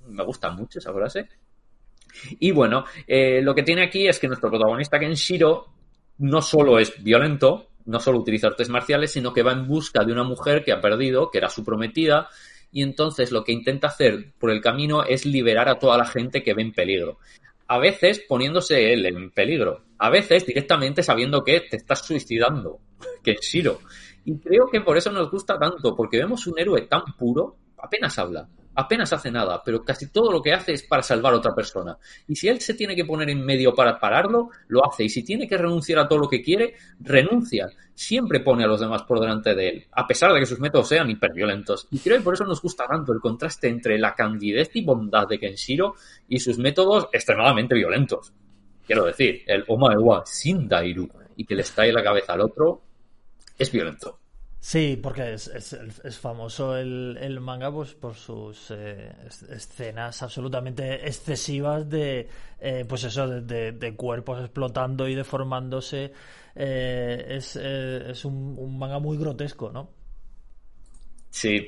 Me 0.08 0.24
gusta 0.24 0.50
mucho 0.50 0.80
esa 0.80 0.92
frase. 0.92 1.28
Y 2.40 2.50
bueno, 2.50 2.84
eh, 3.06 3.40
lo 3.42 3.54
que 3.54 3.62
tiene 3.62 3.84
aquí 3.84 4.08
es 4.08 4.18
que 4.18 4.26
nuestro 4.26 4.50
protagonista 4.50 4.98
Kenshiro 4.98 5.68
no 6.18 6.42
solo 6.42 6.78
es 6.78 7.02
violento, 7.02 7.68
no 7.86 8.00
solo 8.00 8.18
utiliza 8.18 8.48
artes 8.48 8.68
marciales, 8.68 9.12
sino 9.12 9.32
que 9.32 9.42
va 9.42 9.52
en 9.52 9.66
busca 9.66 10.04
de 10.04 10.12
una 10.12 10.24
mujer 10.24 10.64
que 10.64 10.72
ha 10.72 10.80
perdido, 10.80 11.30
que 11.30 11.38
era 11.38 11.48
su 11.48 11.64
prometida, 11.64 12.28
y 12.70 12.82
entonces 12.82 13.32
lo 13.32 13.44
que 13.44 13.52
intenta 13.52 13.88
hacer 13.88 14.32
por 14.38 14.50
el 14.50 14.60
camino 14.60 15.04
es 15.04 15.26
liberar 15.26 15.68
a 15.68 15.78
toda 15.78 15.98
la 15.98 16.06
gente 16.06 16.42
que 16.42 16.54
ve 16.54 16.62
en 16.62 16.72
peligro. 16.72 17.18
A 17.68 17.78
veces 17.78 18.22
poniéndose 18.26 18.92
él 18.92 19.06
en 19.06 19.30
peligro, 19.30 19.82
a 19.98 20.10
veces 20.10 20.46
directamente 20.46 21.02
sabiendo 21.02 21.44
que 21.44 21.60
te 21.60 21.76
estás 21.76 22.04
suicidando, 22.04 22.78
que 23.22 23.32
es 23.32 23.40
Shiro. 23.40 23.80
Y 24.24 24.38
creo 24.38 24.68
que 24.70 24.80
por 24.80 24.96
eso 24.96 25.10
nos 25.10 25.30
gusta 25.30 25.58
tanto, 25.58 25.94
porque 25.94 26.18
vemos 26.18 26.46
un 26.46 26.58
héroe 26.58 26.82
tan 26.82 27.02
puro, 27.18 27.56
apenas 27.76 28.18
habla, 28.18 28.48
apenas 28.74 29.12
hace 29.12 29.30
nada, 29.30 29.62
pero 29.64 29.84
casi 29.84 30.10
todo 30.10 30.32
lo 30.32 30.42
que 30.42 30.52
hace 30.52 30.72
es 30.72 30.82
para 30.82 31.02
salvar 31.02 31.34
a 31.34 31.36
otra 31.36 31.54
persona. 31.54 31.96
Y 32.28 32.36
si 32.36 32.48
él 32.48 32.60
se 32.60 32.74
tiene 32.74 32.94
que 32.96 33.04
poner 33.04 33.30
en 33.30 33.44
medio 33.44 33.74
para 33.74 33.98
pararlo, 33.98 34.50
lo 34.68 34.86
hace. 34.86 35.04
Y 35.04 35.08
si 35.08 35.22
tiene 35.22 35.48
que 35.48 35.58
renunciar 35.58 35.98
a 35.98 36.08
todo 36.08 36.20
lo 36.20 36.28
que 36.28 36.42
quiere, 36.42 36.74
renuncia. 37.00 37.70
Siempre 37.94 38.40
pone 38.40 38.64
a 38.64 38.66
los 38.66 38.80
demás 38.80 39.02
por 39.02 39.20
delante 39.20 39.54
de 39.54 39.68
él, 39.68 39.86
a 39.92 40.06
pesar 40.06 40.32
de 40.32 40.40
que 40.40 40.46
sus 40.46 40.60
métodos 40.60 40.88
sean 40.88 41.10
hiperviolentos. 41.10 41.88
Y 41.90 41.98
creo 41.98 42.18
que 42.18 42.24
por 42.24 42.34
eso 42.34 42.44
nos 42.44 42.62
gusta 42.62 42.86
tanto 42.86 43.12
el 43.12 43.20
contraste 43.20 43.68
entre 43.68 43.98
la 43.98 44.14
candidez 44.14 44.70
y 44.74 44.82
bondad 44.82 45.28
de 45.28 45.38
Kenshiro 45.38 45.94
y 46.28 46.40
sus 46.40 46.58
métodos 46.58 47.08
extremadamente 47.12 47.74
violentos. 47.74 48.32
Quiero 48.86 49.04
decir, 49.04 49.42
el 49.46 49.64
Omaewa 49.68 50.24
sin 50.26 50.68
Dairu 50.68 51.08
y 51.36 51.44
que 51.44 51.54
le 51.54 51.62
estalle 51.62 51.92
la 51.92 52.02
cabeza 52.02 52.32
al 52.32 52.40
otro 52.40 52.82
es 53.58 53.70
violento. 53.70 54.21
Sí, 54.64 54.96
porque 55.02 55.34
es, 55.34 55.48
es, 55.48 56.18
famoso 56.18 56.76
el, 56.76 57.40
manga 57.40 57.72
pues, 57.72 57.94
por 57.94 58.14
sus 58.14 58.70
eh, 58.70 59.10
escenas 59.50 60.22
absolutamente 60.22 61.04
excesivas 61.04 61.90
de, 61.90 62.28
eh, 62.60 62.84
pues 62.88 63.02
eso, 63.02 63.26
de, 63.26 63.94
cuerpos 63.96 64.38
explotando 64.40 65.08
y 65.08 65.16
deformándose. 65.16 66.12
Eh, 66.54 67.26
es 67.38 68.24
un, 68.24 68.54
un, 68.56 68.78
manga 68.78 69.00
muy 69.00 69.18
grotesco, 69.18 69.72
¿no? 69.72 69.90
Sí, 71.28 71.66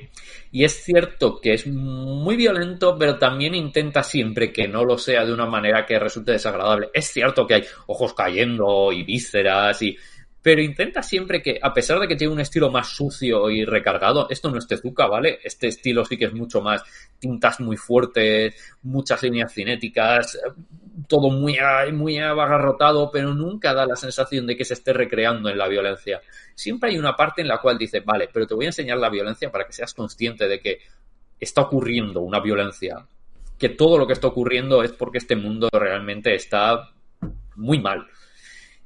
y 0.51 0.63
es 0.63 0.83
cierto 0.83 1.41
que 1.41 1.55
es 1.55 1.67
muy 1.67 2.37
violento, 2.37 2.95
pero 2.97 3.17
también 3.17 3.55
intenta 3.55 4.03
siempre 4.03 4.53
que 4.53 4.67
no 4.67 4.85
lo 4.85 4.97
sea 4.97 5.25
de 5.25 5.33
una 5.33 5.47
manera 5.47 5.85
que 5.85 5.99
resulte 5.99 6.33
desagradable. 6.33 6.91
Es 6.93 7.07
cierto 7.07 7.45
que 7.45 7.55
hay 7.55 7.63
ojos 7.87 8.13
cayendo 8.13 8.91
y 8.93 9.03
vísceras 9.03 9.81
y 9.81 9.97
pero 10.45 10.61
intenta 10.61 11.01
siempre 11.01 11.41
que, 11.41 11.57
a 11.59 11.73
pesar 11.73 11.99
de 11.99 12.07
que 12.07 12.15
tiene 12.15 12.31
un 12.31 12.39
estilo 12.39 12.69
más 12.69 12.89
sucio 12.89 13.49
y 13.49 13.65
recargado, 13.65 14.27
esto 14.29 14.51
no 14.51 14.59
es 14.59 14.67
Tezuka, 14.67 15.07
¿vale? 15.07 15.39
Este 15.43 15.65
estilo 15.65 16.05
sí 16.05 16.17
que 16.17 16.25
es 16.25 16.33
mucho 16.33 16.61
más 16.61 16.83
tintas 17.17 17.59
muy 17.59 17.77
fuertes, 17.77 18.53
muchas 18.83 19.23
líneas 19.23 19.51
cinéticas, 19.51 20.39
todo 21.07 21.31
muy, 21.31 21.57
muy 21.93 22.19
agarrotado, 22.19 23.09
pero 23.11 23.33
nunca 23.33 23.73
da 23.73 23.87
la 23.87 23.95
sensación 23.95 24.45
de 24.45 24.55
que 24.55 24.65
se 24.65 24.75
esté 24.75 24.93
recreando 24.93 25.49
en 25.49 25.57
la 25.57 25.67
violencia. 25.67 26.21
Siempre 26.53 26.91
hay 26.91 26.99
una 26.99 27.15
parte 27.15 27.41
en 27.41 27.47
la 27.47 27.57
cual 27.57 27.79
dice, 27.79 28.01
vale, 28.01 28.29
pero 28.31 28.45
te 28.45 28.53
voy 28.53 28.65
a 28.65 28.69
enseñar 28.69 28.99
la 28.99 29.09
violencia 29.09 29.51
para 29.51 29.65
que 29.65 29.73
seas 29.73 29.95
consciente 29.95 30.47
de 30.47 30.59
que 30.59 30.77
está 31.39 31.61
ocurriendo 31.61 32.21
una 32.21 32.39
violencia, 32.39 33.03
que 33.57 33.69
todo 33.69 33.97
lo 33.97 34.05
que 34.05 34.13
está 34.13 34.27
ocurriendo 34.27 34.83
es 34.83 34.91
porque 34.91 35.17
este 35.17 35.35
mundo 35.35 35.69
realmente 35.73 36.35
está 36.35 36.91
muy 37.55 37.79
mal 37.79 38.05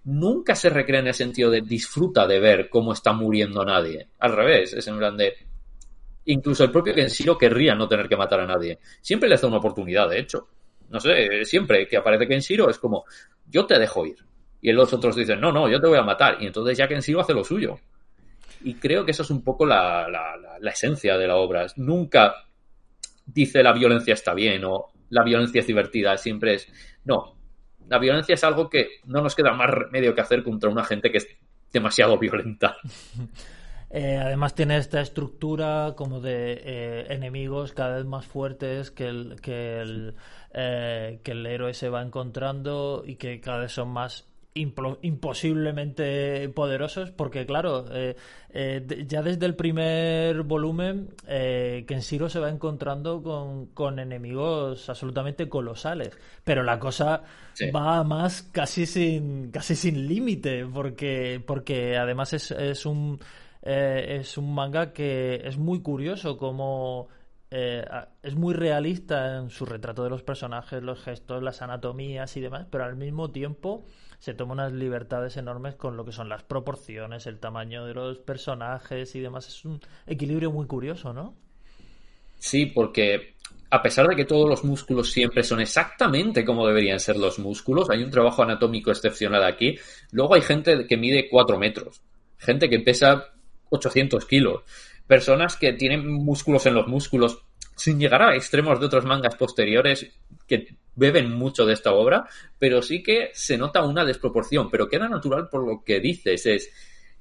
nunca 0.10 0.56
se 0.56 0.70
recrea 0.70 1.02
en 1.02 1.08
el 1.08 1.14
sentido 1.14 1.52
de 1.52 1.62
disfruta 1.62 2.26
de 2.26 2.40
ver 2.40 2.70
cómo 2.70 2.94
está 2.94 3.14
muriendo 3.14 3.64
nadie. 3.64 4.08
Al 4.20 4.36
revés, 4.36 4.74
es 4.74 4.88
en 4.88 4.98
plan 4.98 5.16
de... 5.16 5.34
Incluso 6.26 6.64
el 6.64 6.72
propio 6.72 6.94
Kenshiro 6.94 7.38
querría 7.38 7.76
no 7.76 7.88
tener 7.88 8.10
que 8.10 8.18
matar 8.18 8.40
a 8.40 8.48
nadie. 8.48 8.80
Siempre 9.02 9.30
le 9.30 9.38
da 9.38 9.48
una 9.48 9.58
oportunidad, 9.58 10.10
de 10.10 10.20
hecho. 10.20 10.48
No 10.90 11.00
sé, 11.00 11.46
siempre 11.46 11.88
que 11.88 11.98
aparece 11.98 12.28
Kenshiro 12.28 12.70
es 12.70 12.80
como, 12.80 13.06
yo 13.48 13.66
te 13.66 13.78
dejo 13.78 14.06
ir. 14.06 14.18
Y 14.62 14.72
los 14.72 14.92
otros 14.92 15.16
dicen, 15.16 15.40
no, 15.40 15.52
no, 15.52 15.70
yo 15.70 15.80
te 15.80 15.88
voy 15.88 16.00
a 16.00 16.04
matar. 16.04 16.38
Y 16.42 16.48
entonces 16.48 16.78
ya 16.78 16.88
Kenshiro 16.88 17.22
hace 17.22 17.34
lo 17.34 17.44
suyo. 17.44 17.80
Y 18.64 18.74
creo 18.76 19.06
que 19.06 19.12
eso 19.12 19.24
es 19.24 19.30
un 19.30 19.44
poco 19.44 19.66
la, 19.66 20.08
la 20.60 20.72
esencia 20.72 21.18
de 21.18 21.28
la 21.28 21.36
obra. 21.36 21.68
Nunca 21.78 22.34
dice 23.26 23.62
la 23.62 23.74
violencia 23.74 24.16
está 24.16 24.34
bien 24.34 24.66
o 24.66 24.88
la 25.10 25.24
violencia 25.24 25.62
es 25.62 25.68
divertida. 25.68 26.18
Siempre 26.18 26.56
es, 26.56 26.68
no, 27.06 27.39
la 27.90 28.00
violencia 28.00 28.36
es 28.36 28.44
algo 28.44 28.70
que 28.70 29.00
no 29.06 29.22
nos 29.22 29.36
queda 29.36 29.52
más 29.54 29.70
remedio 29.70 30.14
que 30.14 30.22
hacer 30.22 30.44
contra 30.44 30.70
una 30.70 30.84
gente 30.84 31.12
que 31.12 31.18
es 31.18 31.28
demasiado 31.72 32.18
violenta. 32.18 32.78
Eh, 33.92 34.18
además 34.18 34.54
tiene 34.54 34.78
esta 34.78 35.02
estructura 35.02 35.96
como 35.98 36.22
de 36.22 36.62
eh, 36.64 37.06
enemigos 37.10 37.74
cada 37.74 37.96
vez 37.96 38.06
más 38.06 38.28
fuertes 38.28 38.92
que 38.92 39.08
el, 39.08 40.14
eh, 40.54 41.20
que 41.24 41.32
el 41.32 41.44
héroe 41.48 41.74
se 41.74 41.90
va 41.90 42.04
encontrando 42.04 43.02
y 43.04 43.16
que 43.16 43.42
cada 43.42 43.62
vez 43.62 43.72
son 43.72 43.90
más 43.90 44.29
imposiblemente 44.56 46.50
poderosos 46.50 47.12
porque 47.12 47.46
claro 47.46 47.86
eh, 47.92 48.16
eh, 48.50 49.06
ya 49.08 49.22
desde 49.22 49.46
el 49.46 49.56
primer 49.56 50.42
volumen 50.44 51.10
eh, 51.28 51.86
Kenshiro 51.88 52.30
se 52.30 52.40
va 52.40 52.50
encontrando 52.50 53.22
con, 53.22 54.00
enemigos 54.00 54.90
absolutamente 54.90 55.48
colosales 55.48 56.18
pero 56.44 56.64
la 56.64 56.80
cosa 56.80 57.22
va 57.76 58.04
más 58.04 58.42
casi 58.42 58.86
sin 58.86 59.52
casi 59.52 59.76
sin 59.76 60.08
límite 60.08 60.66
porque 60.66 61.42
porque 61.46 61.96
además 61.98 62.34
es, 62.34 62.52
es 62.52 62.86
un 62.86 63.20
es 63.62 64.38
un 64.38 64.54
manga 64.56 64.94
que 64.94 65.42
es 65.44 65.58
muy 65.58 65.82
curioso 65.82 66.38
como 66.38 67.08
es 67.52 68.36
muy 68.36 68.54
realista 68.54 69.38
en 69.38 69.50
su 69.50 69.66
retrato 69.66 70.04
de 70.04 70.12
los 70.12 70.22
personajes, 70.22 70.84
los 70.84 71.02
gestos, 71.02 71.42
las 71.42 71.64
anatomías 71.64 72.38
y 72.38 72.42
demás, 72.42 72.68
pero 72.70 72.86
al 72.86 72.96
mismo 72.96 73.32
tiempo 73.32 73.86
se 74.20 74.34
toma 74.34 74.54
unas 74.54 74.74
libertades 74.74 75.38
enormes 75.38 75.76
con 75.76 75.98
lo 75.98 76.06
que 76.06 76.12
son 76.12 76.30
las 76.30 76.44
proporciones, 76.44 77.26
el 77.26 77.40
tamaño 77.40 77.86
de 77.86 77.94
los 77.94 78.18
personajes 78.20 79.16
y 79.16 79.22
demás. 79.22 79.48
Es 79.48 79.66
un 79.66 79.80
equilibrio 80.06 80.52
muy 80.52 80.68
curioso, 80.68 81.14
¿no? 81.14 81.36
Sí, 82.38 82.68
porque 82.68 83.36
a 83.72 83.82
pesar 83.82 84.08
de 84.08 84.16
que 84.16 84.26
todos 84.26 84.50
los 84.50 84.64
músculos 84.64 85.12
siempre 85.12 85.44
son 85.44 85.62
exactamente 85.62 86.44
como 86.44 86.68
deberían 86.68 87.00
ser 87.00 87.18
los 87.18 87.40
músculos, 87.40 87.90
hay 87.90 88.04
un 88.04 88.12
trabajo 88.12 88.44
anatómico 88.44 88.92
excepcional 88.92 89.44
aquí. 89.44 89.78
Luego 90.12 90.36
hay 90.36 90.42
gente 90.42 90.86
que 90.88 90.98
mide 90.98 91.30
4 91.30 91.58
metros, 91.58 92.02
gente 92.38 92.70
que 92.70 92.80
pesa 92.80 93.34
800 93.70 94.26
kilos, 94.26 94.64
personas 95.08 95.56
que 95.56 95.74
tienen 95.74 96.08
músculos 96.12 96.66
en 96.66 96.74
los 96.74 96.88
músculos, 96.88 97.44
sin 97.80 97.98
llegar 97.98 98.22
a 98.22 98.36
extremos 98.36 98.80
de 98.80 98.86
otros 98.88 99.06
mangas 99.06 99.36
posteriores 99.36 100.12
que 100.46 100.76
beben 100.96 101.32
mucho 101.32 101.66
de 101.66 101.74
esta 101.74 101.94
obra, 101.94 102.28
pero 102.58 102.82
sí 102.82 103.02
que 103.02 103.30
se 103.34 103.58
nota 103.58 103.86
una 103.86 104.04
desproporción, 104.04 104.70
pero 104.70 104.90
queda 104.90 105.08
natural 105.08 105.48
por 105.50 105.66
lo 105.66 105.82
que 105.84 106.02
dices, 106.02 106.46
es, 106.46 106.72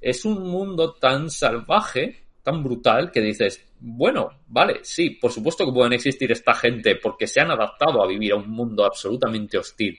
es 0.01 0.25
un 0.25 0.43
mundo 0.43 0.95
tan 0.95 1.29
salvaje, 1.29 2.25
tan 2.43 2.61
brutal, 2.61 3.09
que 3.09 3.21
dices, 3.21 3.65
bueno, 3.79 4.41
vale, 4.47 4.81
sí, 4.83 5.11
por 5.11 5.31
supuesto 5.31 5.65
que 5.65 5.71
pueden 5.71 5.93
existir 5.93 6.29
esta 6.31 6.53
gente 6.53 6.97
porque 6.97 7.25
se 7.25 7.39
han 7.39 7.51
adaptado 7.51 8.03
a 8.03 8.07
vivir 8.07 8.33
a 8.33 8.37
un 8.37 8.49
mundo 8.49 8.83
absolutamente 8.83 9.57
hostil. 9.57 9.97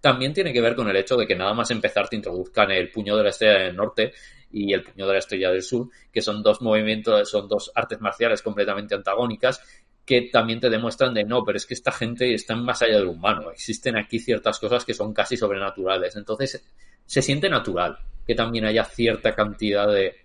También 0.00 0.32
tiene 0.32 0.52
que 0.52 0.60
ver 0.60 0.76
con 0.76 0.88
el 0.88 0.96
hecho 0.96 1.16
de 1.16 1.26
que 1.26 1.34
nada 1.34 1.52
más 1.54 1.72
empezar 1.72 2.08
te 2.08 2.14
introduzcan 2.14 2.70
el 2.70 2.88
puño 2.92 3.16
de 3.16 3.24
la 3.24 3.30
estrella 3.30 3.64
del 3.64 3.74
norte 3.74 4.12
y 4.52 4.72
el 4.72 4.84
puño 4.84 5.08
de 5.08 5.12
la 5.12 5.18
estrella 5.18 5.50
del 5.50 5.62
sur, 5.62 5.88
que 6.12 6.22
son 6.22 6.40
dos 6.40 6.62
movimientos, 6.62 7.28
son 7.28 7.48
dos 7.48 7.72
artes 7.74 8.00
marciales 8.00 8.42
completamente 8.42 8.94
antagónicas 8.94 9.60
que 10.08 10.22
también 10.32 10.58
te 10.58 10.70
demuestran 10.70 11.12
de 11.12 11.22
no, 11.22 11.44
pero 11.44 11.58
es 11.58 11.66
que 11.66 11.74
esta 11.74 11.92
gente 11.92 12.32
está 12.32 12.56
más 12.56 12.80
allá 12.80 12.96
del 12.96 13.08
humano. 13.08 13.50
Existen 13.50 13.94
aquí 13.94 14.18
ciertas 14.18 14.58
cosas 14.58 14.82
que 14.82 14.94
son 14.94 15.12
casi 15.12 15.36
sobrenaturales. 15.36 16.16
Entonces, 16.16 16.64
se 17.04 17.20
siente 17.20 17.50
natural 17.50 17.98
que 18.26 18.34
también 18.34 18.64
haya 18.64 18.84
cierta 18.84 19.34
cantidad 19.34 19.86
de, 19.86 20.16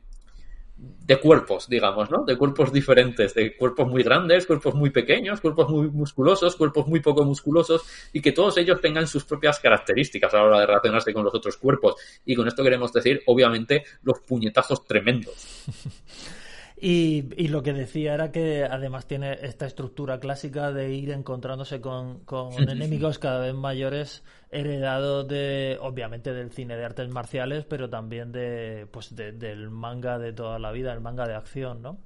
de 0.77 1.19
cuerpos, 1.19 1.67
digamos, 1.67 2.09
¿no? 2.09 2.23
De 2.23 2.37
cuerpos 2.37 2.71
diferentes, 2.71 3.33
de 3.33 3.57
cuerpos 3.57 3.85
muy 3.89 4.03
grandes, 4.03 4.45
cuerpos 4.45 4.73
muy 4.73 4.89
pequeños, 4.89 5.41
cuerpos 5.41 5.69
muy 5.69 5.89
musculosos, 5.89 6.55
cuerpos 6.55 6.87
muy 6.87 7.01
poco 7.01 7.25
musculosos 7.25 7.83
y 8.13 8.21
que 8.21 8.31
todos 8.31 8.57
ellos 8.59 8.79
tengan 8.79 9.05
sus 9.05 9.25
propias 9.25 9.59
características 9.59 10.33
a 10.33 10.37
la 10.37 10.43
hora 10.45 10.59
de 10.61 10.67
relacionarse 10.67 11.11
con 11.13 11.25
los 11.25 11.35
otros 11.35 11.57
cuerpos. 11.57 11.95
Y 12.23 12.35
con 12.35 12.47
esto 12.47 12.63
queremos 12.63 12.93
decir, 12.93 13.21
obviamente, 13.25 13.83
los 14.03 14.21
puñetazos 14.21 14.85
tremendos. 14.85 15.65
Y, 16.85 17.47
lo 17.47 17.63
que 17.63 17.71
decía 17.71 18.13
era 18.13 18.33
que 18.33 18.65
además 18.65 19.07
tiene 19.07 19.39
esta 19.41 19.65
estructura 19.65 20.19
clásica 20.19 20.73
de 20.73 20.93
ir 20.93 21.11
encontrándose 21.11 21.79
con, 21.79 22.25
enemigos 22.57 23.19
cada 23.19 23.39
vez 23.39 23.53
mayores, 23.53 24.21
heredados 24.51 25.25
de, 25.29 25.77
obviamente, 25.79 26.33
del 26.33 26.51
cine 26.51 26.75
de 26.75 26.83
artes 26.83 27.07
marciales, 27.07 27.63
pero 27.63 27.89
también 27.89 28.33
de, 28.33 28.85
pues 28.91 29.15
del 29.15 29.69
manga 29.69 30.19
de 30.19 30.33
toda 30.33 30.59
la 30.59 30.73
vida, 30.73 30.91
el 30.91 30.99
manga 30.99 31.25
de 31.25 31.35
acción, 31.35 31.81
¿no? 31.81 31.99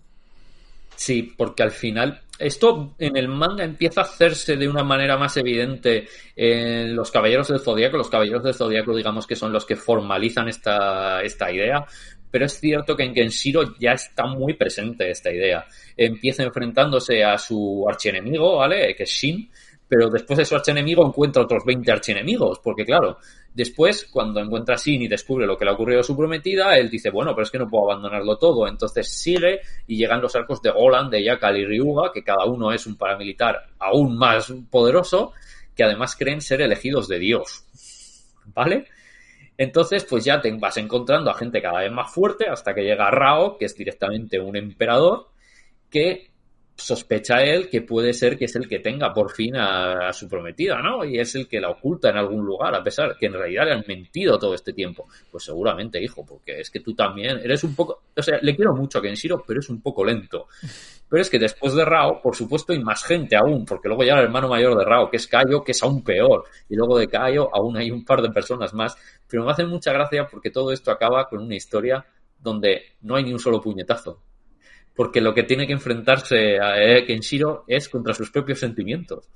Sí, 0.95 1.33
porque 1.35 1.63
al 1.63 1.71
final 1.71 2.21
esto 2.39 2.95
en 2.97 3.17
el 3.17 3.27
manga 3.27 3.63
empieza 3.63 4.01
a 4.01 4.03
hacerse 4.03 4.57
de 4.57 4.67
una 4.67 4.83
manera 4.83 5.17
más 5.17 5.37
evidente 5.37 6.07
en 6.35 6.95
los 6.95 7.11
Caballeros 7.11 7.47
del 7.47 7.59
Zodíaco. 7.59 7.97
Los 7.97 8.09
Caballeros 8.09 8.43
del 8.43 8.53
Zodíaco, 8.53 8.95
digamos 8.95 9.27
que 9.27 9.35
son 9.35 9.51
los 9.51 9.65
que 9.65 9.75
formalizan 9.75 10.47
esta, 10.47 11.21
esta 11.21 11.51
idea, 11.51 11.85
pero 12.29 12.45
es 12.45 12.59
cierto 12.59 12.95
que 12.95 13.03
en 13.03 13.13
Kenshiro 13.13 13.75
ya 13.79 13.93
está 13.93 14.25
muy 14.25 14.53
presente 14.53 15.09
esta 15.09 15.31
idea. 15.31 15.65
Empieza 15.95 16.43
enfrentándose 16.43 17.23
a 17.23 17.37
su 17.37 17.85
archienemigo, 17.87 18.57
¿vale? 18.57 18.95
Que 18.95 19.03
es 19.03 19.09
Shin, 19.09 19.49
pero 19.87 20.09
después 20.09 20.37
de 20.37 20.45
su 20.45 20.55
archienemigo 20.55 21.05
encuentra 21.05 21.43
otros 21.43 21.63
20 21.65 21.91
archienemigos, 21.91 22.59
porque 22.59 22.83
claro, 22.83 23.17
después 23.53 24.07
cuando 24.11 24.41
encuentra 24.41 24.75
a 24.75 24.77
Shin 24.77 25.01
y 25.01 25.07
descubre 25.07 25.47
lo 25.47 25.57
que 25.57 25.63
le 25.63 25.71
ha 25.71 25.75
ocurrido 25.75 26.01
a 26.01 26.03
su 26.03 26.15
prometida, 26.15 26.77
él 26.77 26.89
dice, 26.89 27.09
bueno, 27.09 27.33
pero 27.33 27.43
es 27.43 27.51
que 27.51 27.59
no 27.59 27.69
puedo 27.69 27.89
abandonarlo 27.89 28.37
todo, 28.37 28.67
entonces 28.67 29.09
sigue 29.09 29.61
y 29.87 29.97
llegan 29.97 30.21
los 30.21 30.35
arcos 30.35 30.61
de 30.61 30.71
Golan, 30.71 31.09
de 31.09 31.23
Yakal 31.23 31.57
y 31.57 31.65
Ryuga, 31.65 32.11
que 32.13 32.23
cada 32.23 32.45
uno 32.45 32.71
es 32.73 32.85
un 32.85 32.97
paramilitar 32.97 33.67
aún 33.79 34.17
más 34.17 34.53
poderoso, 34.69 35.31
que 35.73 35.83
además 35.83 36.15
creen 36.17 36.41
ser 36.41 36.61
elegidos 36.61 37.07
de 37.07 37.19
Dios, 37.19 37.63
¿vale? 38.53 38.87
Entonces, 39.57 40.05
pues 40.05 40.23
ya 40.23 40.39
te 40.39 40.51
vas 40.51 40.77
encontrando 40.77 41.31
a 41.31 41.33
gente 41.33 41.61
cada 41.61 41.79
vez 41.79 41.91
más 41.91 42.11
fuerte 42.11 42.47
hasta 42.47 42.75
que 42.75 42.83
llega 42.83 43.09
Rao, 43.09 43.57
que 43.57 43.65
es 43.65 43.75
directamente 43.75 44.39
un 44.39 44.55
emperador, 44.55 45.29
que 45.89 46.29
sospecha 46.77 47.43
él 47.43 47.69
que 47.69 47.81
puede 47.81 48.13
ser 48.13 48.37
que 48.37 48.45
es 48.45 48.55
el 48.55 48.69
que 48.69 48.79
tenga 48.79 49.11
por 49.11 49.31
fin 49.31 49.55
a, 49.55 50.13
su 50.13 50.29
prometida, 50.29 50.81
¿no? 50.81 51.03
Y 51.03 51.19
es 51.19 51.33
el 51.35 51.47
que 51.47 51.59
la 51.59 51.71
oculta 51.71 52.09
en 52.09 52.17
algún 52.17 52.45
lugar, 52.45 52.73
a 52.75 52.83
pesar 52.83 53.17
que 53.17 53.25
en 53.25 53.33
realidad 53.33 53.65
le 53.65 53.73
han 53.73 53.83
mentido 53.87 54.37
todo 54.37 54.53
este 54.53 54.73
tiempo. 54.73 55.07
Pues 55.31 55.43
seguramente, 55.43 56.01
hijo, 56.01 56.23
porque 56.25 56.59
es 56.61 56.69
que 56.69 56.79
tú 56.79 56.93
también 56.93 57.39
eres 57.39 57.63
un 57.63 57.75
poco, 57.75 58.03
o 58.15 58.21
sea, 58.21 58.37
le 58.41 58.55
quiero 58.55 58.75
mucho 58.75 58.99
a 58.99 59.01
Kenshiro, 59.01 59.43
pero 59.45 59.59
es 59.59 59.69
un 59.69 59.81
poco 59.81 60.05
lento. 60.05 60.47
Pero 61.09 61.21
es 61.21 61.29
que 61.29 61.39
después 61.39 61.73
de 61.73 61.83
Rao, 61.83 62.21
por 62.21 62.35
supuesto, 62.35 62.73
hay 62.73 62.79
más 62.79 63.03
gente 63.03 63.35
aún, 63.35 63.65
porque 63.65 63.87
luego 63.87 64.03
ya 64.03 64.13
el 64.13 64.25
hermano 64.25 64.47
mayor 64.47 64.77
de 64.77 64.85
Rao, 64.85 65.09
que 65.09 65.17
es 65.17 65.27
Kaio, 65.27 65.63
que 65.63 65.71
es 65.71 65.81
aún 65.81 66.03
peor. 66.03 66.43
Y 66.69 66.75
luego 66.75 66.97
de 66.97 67.07
Kaio 67.07 67.49
aún 67.55 67.77
hay 67.77 67.89
un 67.89 68.05
par 68.05 68.21
de 68.21 68.29
personas 68.29 68.73
más. 68.73 68.95
Pero 69.27 69.45
me 69.45 69.51
hace 69.51 69.65
mucha 69.65 69.91
gracia 69.93 70.27
porque 70.29 70.51
todo 70.51 70.71
esto 70.71 70.91
acaba 70.91 71.27
con 71.27 71.41
una 71.41 71.55
historia 71.55 72.05
donde 72.39 72.97
no 73.01 73.15
hay 73.15 73.23
ni 73.23 73.33
un 73.33 73.39
solo 73.39 73.61
puñetazo 73.61 74.26
porque 74.97 75.21
lo 75.21 75.35
que 75.35 75.43
tiene 75.43 75.67
que 75.67 75.73
enfrentarse 75.73 76.59
a 76.59 77.05
Kenshiro 77.05 77.65
es 77.67 77.87
contra 77.87 78.15
sus 78.15 78.31
propios 78.31 78.59
sentimientos. 78.59 79.29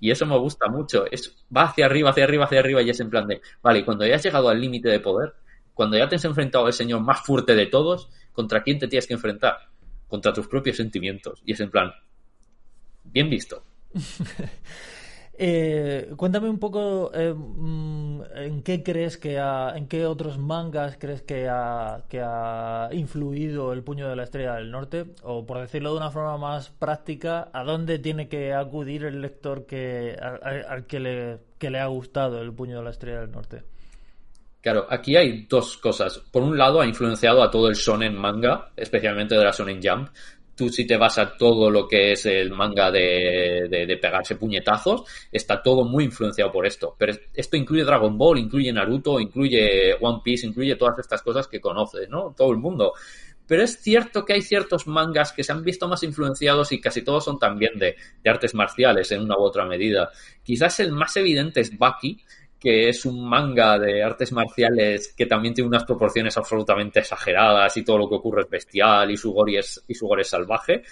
Y 0.00 0.10
eso 0.10 0.24
me 0.24 0.38
gusta 0.38 0.68
mucho. 0.68 1.04
Es, 1.08 1.36
va 1.54 1.64
hacia 1.64 1.84
arriba, 1.84 2.10
hacia 2.10 2.24
arriba, 2.24 2.46
hacia 2.46 2.60
arriba 2.60 2.80
y 2.80 2.88
es 2.88 2.98
en 2.98 3.10
plan 3.10 3.26
de, 3.28 3.42
vale, 3.62 3.84
cuando 3.84 4.06
ya 4.06 4.16
has 4.16 4.22
llegado 4.22 4.48
al 4.48 4.58
límite 4.58 4.88
de 4.88 5.00
poder, 5.00 5.34
cuando 5.74 5.98
ya 5.98 6.08
te 6.08 6.16
has 6.16 6.24
enfrentado 6.24 6.64
al 6.64 6.72
señor 6.72 7.02
más 7.02 7.20
fuerte 7.20 7.54
de 7.54 7.66
todos, 7.66 8.08
¿contra 8.32 8.62
quién 8.62 8.78
te 8.78 8.88
tienes 8.88 9.06
que 9.06 9.12
enfrentar? 9.12 9.58
Contra 10.08 10.32
tus 10.32 10.48
propios 10.48 10.78
sentimientos. 10.78 11.42
Y 11.44 11.52
es 11.52 11.60
en 11.60 11.70
plan, 11.70 11.92
bien 13.04 13.28
visto. 13.28 13.62
Eh, 15.34 16.12
cuéntame 16.16 16.50
un 16.50 16.58
poco 16.58 17.10
eh, 17.14 17.32
mm, 17.32 18.20
en 18.34 18.62
qué 18.62 18.82
crees 18.82 19.16
que 19.16 19.38
ha, 19.38 19.72
en 19.74 19.88
qué 19.88 20.04
otros 20.04 20.36
mangas 20.38 20.98
crees 20.98 21.22
que 21.22 21.48
ha, 21.48 22.90
influido 22.92 23.72
el 23.72 23.82
puño 23.82 24.08
de 24.08 24.16
la 24.16 24.24
estrella 24.24 24.54
del 24.54 24.70
norte 24.70 25.06
o 25.22 25.46
por 25.46 25.58
decirlo 25.58 25.92
de 25.92 25.96
una 25.96 26.10
forma 26.10 26.36
más 26.36 26.68
práctica 26.68 27.48
a 27.52 27.64
dónde 27.64 27.98
tiene 27.98 28.28
que 28.28 28.52
acudir 28.52 29.04
el 29.04 29.22
lector 29.22 29.64
que 29.64 30.14
al, 30.20 30.86
que 30.86 31.00
le 31.00 31.38
que 31.58 31.70
le 31.70 31.78
ha 31.78 31.86
gustado 31.86 32.42
el 32.42 32.52
puño 32.52 32.78
de 32.78 32.84
la 32.84 32.90
estrella 32.90 33.20
del 33.20 33.30
norte. 33.30 33.62
Claro, 34.60 34.86
aquí 34.88 35.16
hay 35.16 35.46
dos 35.46 35.76
cosas. 35.78 36.18
Por 36.30 36.42
un 36.42 36.56
lado, 36.56 36.80
ha 36.80 36.86
influenciado 36.86 37.42
a 37.42 37.50
todo 37.50 37.68
el 37.68 37.74
shonen 37.74 38.16
manga, 38.16 38.70
especialmente 38.76 39.34
de 39.36 39.44
la 39.44 39.50
shonen 39.50 39.80
jump, 39.82 40.08
tú 40.62 40.68
si 40.68 40.86
te 40.86 40.96
vas 40.96 41.18
a 41.18 41.36
todo 41.36 41.70
lo 41.70 41.88
que 41.88 42.12
es 42.12 42.24
el 42.26 42.52
manga 42.52 42.90
de, 42.90 43.66
de, 43.68 43.96
pegarse 43.96 44.36
puñetazos, 44.36 45.02
está 45.30 45.60
todo 45.60 45.84
muy 45.84 46.04
influenciado 46.04 46.52
por 46.52 46.66
esto. 46.66 46.94
Pero 46.96 47.14
esto 47.34 47.56
incluye 47.56 47.84
Dragon 47.84 48.16
Ball, 48.16 48.38
incluye 48.38 48.72
Naruto, 48.72 49.18
incluye 49.18 49.94
One 50.00 50.20
Piece, 50.22 50.46
incluye 50.46 50.76
todas 50.76 51.00
estas 51.00 51.22
cosas 51.22 51.48
que 51.48 51.60
conoces, 51.60 52.08
¿no? 52.08 52.32
Todo 52.36 52.52
el 52.52 52.58
mundo. 52.58 52.92
Pero 53.44 53.64
es 53.64 53.80
cierto 53.80 54.24
que 54.24 54.34
hay 54.34 54.42
ciertos 54.42 54.86
mangas 54.86 55.32
que 55.32 55.42
se 55.42 55.50
han 55.50 55.64
visto 55.64 55.88
más 55.88 56.04
influenciados 56.04 56.70
y 56.70 56.80
casi 56.80 57.02
todos 57.02 57.24
son 57.24 57.40
también 57.40 57.76
de, 57.78 57.96
de 58.22 58.30
artes 58.30 58.54
marciales 58.54 59.10
en 59.10 59.22
una 59.22 59.36
u 59.36 59.42
otra 59.42 59.66
medida. 59.66 60.10
Quizás 60.44 60.78
el 60.78 60.92
más 60.92 61.16
evidente 61.16 61.60
es 61.60 61.76
Baki, 61.76 62.22
que 62.62 62.88
es 62.88 63.04
un 63.04 63.28
manga 63.28 63.76
de 63.76 64.04
artes 64.04 64.30
marciales 64.30 65.12
que 65.16 65.26
también 65.26 65.52
tiene 65.52 65.66
unas 65.66 65.84
proporciones 65.84 66.36
absolutamente 66.36 67.00
exageradas 67.00 67.76
y 67.76 67.82
todo 67.82 67.98
lo 67.98 68.08
que 68.08 68.14
ocurre 68.14 68.42
es 68.42 68.48
bestial 68.48 69.10
y 69.10 69.16
su 69.16 69.32
gore 69.32 69.58
es, 69.58 69.82
y 69.88 69.94
su 69.94 70.06
gore 70.06 70.22
es 70.22 70.28
salvaje. 70.28 70.84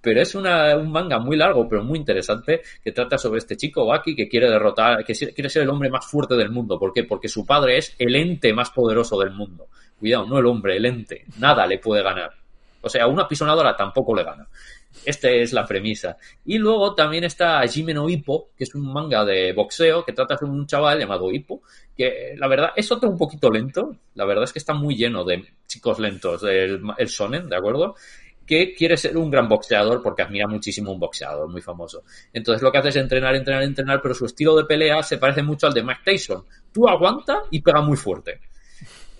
Pero 0.00 0.20
es 0.20 0.34
una, 0.34 0.76
un 0.76 0.90
manga 0.90 1.20
muy 1.20 1.36
largo, 1.36 1.68
pero 1.68 1.84
muy 1.84 2.00
interesante, 2.00 2.62
que 2.82 2.90
trata 2.90 3.16
sobre 3.16 3.38
este 3.38 3.56
chico 3.56 3.86
Baki 3.86 4.16
que 4.16 4.28
quiere 4.28 4.50
derrotar, 4.50 5.04
que 5.04 5.14
quiere 5.14 5.48
ser 5.48 5.62
el 5.62 5.70
hombre 5.70 5.88
más 5.88 6.04
fuerte 6.04 6.34
del 6.34 6.50
mundo. 6.50 6.80
¿Por 6.80 6.92
qué? 6.92 7.04
Porque 7.04 7.28
su 7.28 7.46
padre 7.46 7.78
es 7.78 7.94
el 7.98 8.16
ente 8.16 8.52
más 8.52 8.70
poderoso 8.70 9.16
del 9.20 9.30
mundo. 9.30 9.68
Cuidado, 9.96 10.26
no 10.26 10.38
el 10.38 10.46
hombre, 10.46 10.76
el 10.76 10.84
ente. 10.84 11.24
Nada 11.38 11.64
le 11.64 11.78
puede 11.78 12.02
ganar. 12.02 12.43
O 12.84 12.88
sea, 12.88 13.06
una 13.06 13.26
pisonadora 13.26 13.76
tampoco 13.76 14.14
le 14.14 14.24
gana. 14.24 14.46
Esta 15.04 15.28
es 15.30 15.52
la 15.52 15.66
premisa. 15.66 16.16
Y 16.44 16.58
luego 16.58 16.94
también 16.94 17.24
está 17.24 17.66
Jimeno 17.66 18.08
Hippo, 18.08 18.50
que 18.56 18.64
es 18.64 18.74
un 18.74 18.92
manga 18.92 19.24
de 19.24 19.52
boxeo 19.52 20.04
que 20.04 20.12
trata 20.12 20.36
sobre 20.36 20.52
un 20.52 20.66
chaval 20.66 20.98
llamado 20.98 21.32
Hippo, 21.32 21.62
que 21.96 22.34
la 22.36 22.46
verdad 22.46 22.70
es 22.76 22.90
otro 22.92 23.10
un 23.10 23.18
poquito 23.18 23.50
lento. 23.50 23.96
La 24.14 24.24
verdad 24.24 24.44
es 24.44 24.52
que 24.52 24.58
está 24.58 24.74
muy 24.74 24.96
lleno 24.96 25.24
de 25.24 25.44
chicos 25.66 25.98
lentos, 25.98 26.42
el, 26.44 26.80
el 26.96 27.08
sonen, 27.08 27.48
¿de 27.48 27.56
acuerdo? 27.56 27.96
que 28.46 28.74
quiere 28.74 28.96
ser 28.96 29.16
un 29.16 29.30
gran 29.30 29.48
boxeador 29.48 30.02
porque 30.02 30.22
admira 30.22 30.46
muchísimo 30.46 30.92
un 30.92 31.00
boxeador 31.00 31.48
muy 31.48 31.62
famoso. 31.62 32.02
Entonces 32.32 32.62
lo 32.62 32.70
que 32.70 32.78
hace 32.78 32.90
es 32.90 32.96
entrenar, 32.96 33.34
entrenar, 33.34 33.62
entrenar, 33.62 34.00
pero 34.02 34.14
su 34.14 34.26
estilo 34.26 34.54
de 34.56 34.64
pelea 34.64 35.02
se 35.02 35.18
parece 35.18 35.42
mucho 35.42 35.66
al 35.66 35.72
de 35.72 35.82
Mike 35.82 36.00
Tyson. 36.04 36.44
Tú 36.72 36.88
aguanta 36.88 37.42
y 37.50 37.62
pega 37.62 37.80
muy 37.80 37.96
fuerte. 37.96 38.40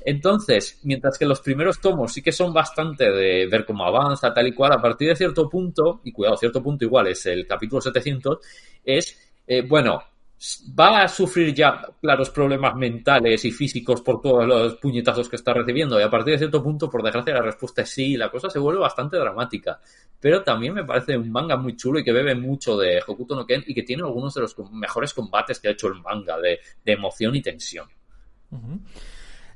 Entonces, 0.06 0.80
mientras 0.82 1.16
que 1.16 1.24
los 1.24 1.40
primeros 1.40 1.80
tomos 1.80 2.12
sí 2.12 2.20
que 2.22 2.30
son 2.30 2.52
bastante 2.52 3.10
de 3.10 3.46
ver 3.46 3.64
cómo 3.64 3.84
avanza, 3.86 4.34
tal 4.34 4.46
y 4.46 4.52
cual, 4.52 4.72
a 4.72 4.82
partir 4.82 5.08
de 5.08 5.16
cierto 5.16 5.48
punto, 5.48 6.02
y 6.04 6.12
cuidado, 6.12 6.36
cierto 6.36 6.62
punto 6.62 6.84
igual 6.84 7.06
es 7.06 7.24
el 7.24 7.46
capítulo 7.46 7.80
700, 7.80 8.38
es, 8.84 9.18
eh, 9.46 9.62
bueno, 9.62 10.02
va 10.78 11.04
a 11.04 11.08
sufrir 11.08 11.54
ya 11.54 11.80
claros 12.02 12.28
problemas 12.28 12.74
mentales 12.76 13.44
y 13.46 13.50
físicos 13.50 14.02
por 14.02 14.20
todos 14.20 14.46
los 14.46 14.74
puñetazos 14.76 15.28
que 15.28 15.36
está 15.36 15.54
recibiendo 15.54 15.98
y 15.98 16.02
a 16.02 16.10
partir 16.10 16.32
de 16.32 16.38
cierto 16.38 16.62
punto, 16.62 16.90
por 16.90 17.02
desgracia, 17.02 17.32
la 17.32 17.40
respuesta 17.40 17.80
es 17.80 17.88
sí, 17.88 18.16
la 18.18 18.30
cosa 18.30 18.50
se 18.50 18.58
vuelve 18.58 18.80
bastante 18.80 19.16
dramática. 19.16 19.80
Pero 20.20 20.42
también 20.42 20.74
me 20.74 20.84
parece 20.84 21.16
un 21.16 21.30
manga 21.30 21.56
muy 21.56 21.76
chulo 21.76 21.98
y 21.98 22.04
que 22.04 22.12
bebe 22.12 22.34
mucho 22.34 22.76
de 22.76 23.00
Hokuto 23.06 23.34
no 23.34 23.46
Ken 23.46 23.64
y 23.66 23.74
que 23.74 23.82
tiene 23.82 24.02
algunos 24.02 24.34
de 24.34 24.42
los 24.42 24.54
mejores 24.70 25.14
combates 25.14 25.60
que 25.60 25.68
ha 25.68 25.70
hecho 25.70 25.88
el 25.88 25.94
manga 26.02 26.38
de, 26.38 26.60
emoción 26.84 27.34
y 27.36 27.40
tensión. 27.40 27.88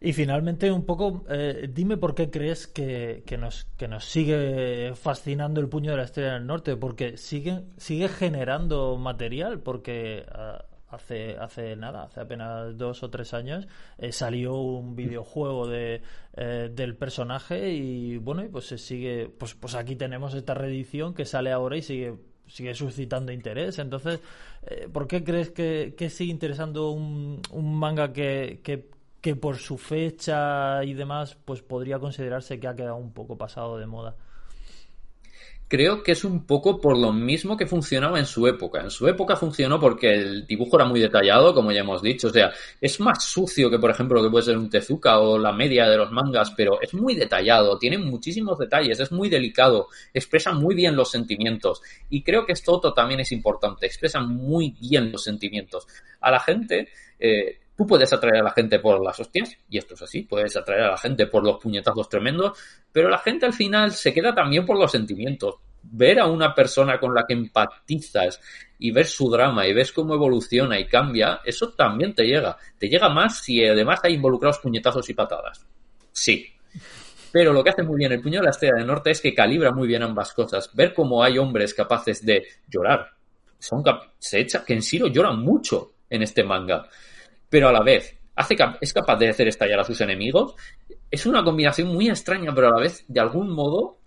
Y 0.01 0.13
finalmente, 0.13 0.71
un 0.71 0.85
poco, 0.85 1.25
eh, 1.29 1.69
dime 1.73 1.97
por 1.97 2.15
qué 2.15 2.31
crees 2.31 2.69
que, 2.69 3.25
que, 3.27 3.37
nos, 3.37 3.65
que 3.77 3.89
nos 3.89 4.05
sigue 4.05 4.93
fascinando 4.95 5.61
el 5.61 5.69
puño 5.69 5.91
de 5.91 5.97
la 5.97 6.05
estrella 6.05 6.35
del 6.35 6.47
norte, 6.47 6.77
porque 6.77 7.17
sigue, 7.17 7.65
sigue 7.77 8.09
generando 8.09 8.97
material, 8.97 9.59
porque 9.61 10.25
ah, 10.31 10.65
hace, 10.89 11.37
hace 11.37 11.75
nada, 11.75 12.05
hace 12.05 12.21
apenas 12.21 12.79
dos 12.79 13.03
o 13.03 13.11
tres 13.11 13.35
años, 13.35 13.67
eh, 13.99 14.13
salió 14.13 14.55
un 14.55 14.95
videojuego 14.95 15.67
de, 15.67 16.03
eh, 16.37 16.71
del 16.73 16.97
personaje 16.97 17.73
y 17.73 18.19
bueno, 18.19 18.45
y 18.45 18.49
pues 18.49 18.67
se 18.67 18.79
sigue, 18.79 19.29
pues, 19.37 19.57
pues 19.57 19.75
aquí 19.75 19.97
tenemos 19.97 20.33
esta 20.35 20.55
reedición 20.55 21.13
que 21.13 21.25
sale 21.25 21.51
ahora 21.51 21.77
y 21.77 21.83
sigue 21.83 22.15
sigue 22.47 22.75
suscitando 22.75 23.31
interés. 23.31 23.79
Entonces, 23.79 24.21
¿por 24.91 25.07
qué 25.07 25.23
crees 25.23 25.51
que, 25.51 25.95
que 25.99 26.09
sigue 26.09 26.31
interesando 26.31 26.93
un, 26.93 27.43
un 27.53 27.79
manga 27.79 28.15
que, 28.15 28.61
que, 28.65 28.89
que 29.29 29.37
por 29.37 29.59
su 29.59 29.77
fecha 29.77 30.83
y 30.83 30.95
demás, 30.95 31.37
pues 31.45 31.61
podría 31.61 31.99
considerarse 31.99 32.59
que 32.59 32.67
ha 32.67 32.75
quedado 32.75 32.97
un 32.97 33.13
poco 33.13 33.37
pasado 33.37 33.77
de 33.77 33.87
moda. 33.87 34.17
creo 35.71 36.03
que 36.03 36.13
es 36.13 36.25
un 36.25 36.47
poco 36.47 36.81
por 36.81 36.97
lo 36.97 37.13
mismo 37.13 37.55
que 37.55 37.67
funcionaba 37.67 38.19
en 38.19 38.25
su 38.25 38.47
época. 38.47 38.81
En 38.81 38.91
su 38.91 39.07
época 39.07 39.37
funcionó 39.37 39.79
porque 39.79 40.15
el 40.15 40.47
dibujo 40.47 40.77
era 40.77 40.87
muy 40.87 40.99
detallado, 40.99 41.53
como 41.53 41.73
ya 41.73 41.81
hemos 41.81 42.01
dicho. 42.01 42.29
O 42.29 42.31
sea, 42.31 42.55
es 42.81 42.99
más 43.01 43.23
sucio 43.23 43.69
que, 43.69 43.79
por 43.79 43.91
ejemplo, 43.91 44.17
lo 44.17 44.27
que 44.27 44.31
puede 44.31 44.47
ser 44.47 44.57
un 44.57 44.71
Tezuka 44.71 45.19
o 45.19 45.37
la 45.37 45.53
media 45.53 45.87
de 45.87 45.99
los 45.99 46.11
mangas, 46.11 46.53
pero 46.57 46.81
es 46.81 46.95
muy 46.95 47.15
detallado, 47.15 47.79
tiene 47.79 47.99
muchísimos 47.99 48.59
detalles, 48.59 48.99
es 48.99 49.13
muy 49.13 49.29
delicado, 49.29 49.89
expresa 50.15 50.53
muy 50.53 50.75
bien 50.75 50.97
los 50.97 51.11
sentimientos. 51.11 51.83
Y 52.09 52.23
creo 52.23 52.47
que 52.47 52.53
esto 52.53 52.73
otro 52.73 52.95
también 52.95 53.21
es 53.21 53.31
importante, 53.31 53.85
expresa 53.85 54.21
muy 54.21 54.75
bien 54.81 55.13
los 55.13 55.23
sentimientos. 55.23 55.87
A 56.23 56.31
la 56.31 56.41
gente, 56.41 56.89
eh, 57.19 57.59
Tú 57.79 57.87
puedes 57.87 58.13
atraer 58.13 58.39
a 58.39 58.43
la 58.43 58.51
gente 58.51 58.81
por 58.81 59.01
las 59.01 59.21
hostias, 59.21 59.57
y 59.71 59.79
esto 59.79 59.95
es 59.95 60.03
así, 60.03 60.23
puedes 60.23 60.57
atraer 60.57 60.83
a 60.83 60.91
la 60.91 60.99
gente 60.99 61.29
por 61.29 61.45
los 61.45 61.59
puñetazos 61.63 62.09
tremendos, 62.09 62.59
pero 62.91 63.09
la 63.09 63.19
gente 63.19 63.47
al 63.47 63.53
final 63.53 63.93
se 63.93 64.13
queda 64.13 64.35
también 64.35 64.67
por 64.67 64.77
los 64.77 64.91
sentimientos. 64.91 65.55
Ver 65.81 66.19
a 66.19 66.27
una 66.27 66.53
persona 66.53 66.99
con 66.99 67.15
la 67.15 67.25
que 67.25 67.35
empatizas 67.35 68.41
y 68.81 68.91
ver 68.91 69.07
su 69.07 69.31
drama 69.31 69.65
y 69.65 69.75
ves 69.75 69.93
cómo 69.93 70.15
evoluciona 70.15 70.77
y 70.81 70.89
cambia, 70.89 71.41
eso 71.45 71.69
también 71.69 72.17
te 72.17 72.25
llega. 72.25 72.57
Te 72.77 72.89
llega 72.89 73.09
más 73.11 73.45
si 73.45 73.65
además 73.65 74.01
hay 74.03 74.15
involucrados 74.15 74.59
puñetazos 74.59 75.09
y 75.09 75.15
patadas. 75.15 75.65
Sí. 76.11 76.47
Pero 77.31 77.53
lo 77.53 77.63
que 77.63 77.71
hace 77.71 77.85
muy 77.85 77.99
bien 77.99 78.11
el 78.11 78.21
puño 78.21 78.41
de 78.41 78.47
la 78.47 78.51
estrella 78.51 78.75
del 78.75 78.89
norte 78.89 79.13
es 79.13 79.21
que 79.21 79.33
calibra 79.33 79.71
muy 79.71 79.87
bien 79.87 80.03
ambas 80.03 80.33
cosas. 80.33 80.69
Ver 80.75 80.93
cómo 80.93 81.23
hay 81.23 81.39
hombres 81.39 81.75
capaces 81.75 82.27
de 82.27 82.45
llorar. 82.67 83.13
Son 83.57 83.85
se 84.19 84.41
echa, 84.41 84.65
que 84.65 84.73
en 84.73 84.81
Shiro 84.81 85.07
llora 85.07 85.31
mucho 85.31 85.93
en 86.11 86.23
este 86.23 86.43
manga 86.43 86.89
pero 87.49 87.69
a 87.69 87.73
la 87.73 87.83
vez 87.83 88.19
hace 88.35 88.57
es 88.81 88.93
capaz 88.93 89.17
de 89.17 89.29
hacer 89.29 89.49
estallar 89.49 89.81
a 89.81 89.85
sus 89.85 90.01
enemigos. 90.01 90.55
Es 91.11 91.27
una 91.27 91.43
combinación 91.43 91.89
muy 91.89 92.09
extraña, 92.09 92.55
pero 92.55 92.69
a 92.69 92.71
la 92.73 92.81
vez, 92.81 93.05
de 93.09 93.21
algún 93.21 93.51
modo, 93.51 93.99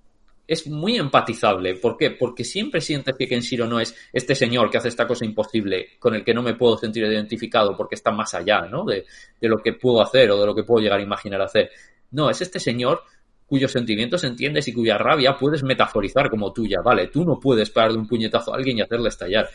es 0.48 0.68
muy 0.68 0.98
empatizable. 0.98 1.76
¿Por 1.76 1.98
qué? 1.98 2.12
Porque 2.12 2.44
siempre 2.44 2.82
sientes 2.82 3.16
que 3.18 3.28
Kenshiro 3.28 3.68
no 3.68 3.80
es 3.80 3.96
este 4.14 4.36
señor 4.36 4.70
que 4.70 4.78
hace 4.78 4.88
esta 4.88 5.08
cosa 5.08 5.26
imposible, 5.26 5.90
con 6.00 6.16
el 6.16 6.24
que 6.24 6.34
no 6.34 6.42
me 6.42 6.56
puedo 6.56 6.78
sentir 6.78 7.04
identificado 7.04 7.76
porque 7.76 7.96
está 7.96 8.12
más 8.12 8.34
allá, 8.34 8.62
¿no? 8.62 8.86
De, 8.86 9.06
de 9.40 9.48
lo 9.50 9.58
que 9.58 9.74
puedo 9.74 10.02
hacer 10.02 10.32
o 10.32 10.40
de 10.40 10.46
lo 10.46 10.56
que 10.56 10.64
puedo 10.64 10.82
llegar 10.82 11.00
a 11.00 11.04
imaginar 11.04 11.42
hacer. 11.42 11.70
No, 12.12 12.30
es 12.30 12.42
este 12.42 12.60
señor 12.60 13.02
cuyos 13.46 13.72
sentimientos 13.72 14.24
entiendes 14.24 14.68
y 14.70 14.74
cuya 14.74 14.98
rabia 14.98 15.36
puedes 15.38 15.62
metaforizar 15.62 16.30
como 16.30 16.54
tuya. 16.54 16.78
Vale, 16.82 17.08
tú 17.08 17.26
no 17.26 17.38
puedes 17.38 17.70
parar 17.70 17.92
de 17.92 17.98
un 17.98 18.08
puñetazo 18.08 18.54
a 18.54 18.56
alguien 18.56 18.78
y 18.78 18.82
hacerle 18.82 19.10
estallar 19.10 19.50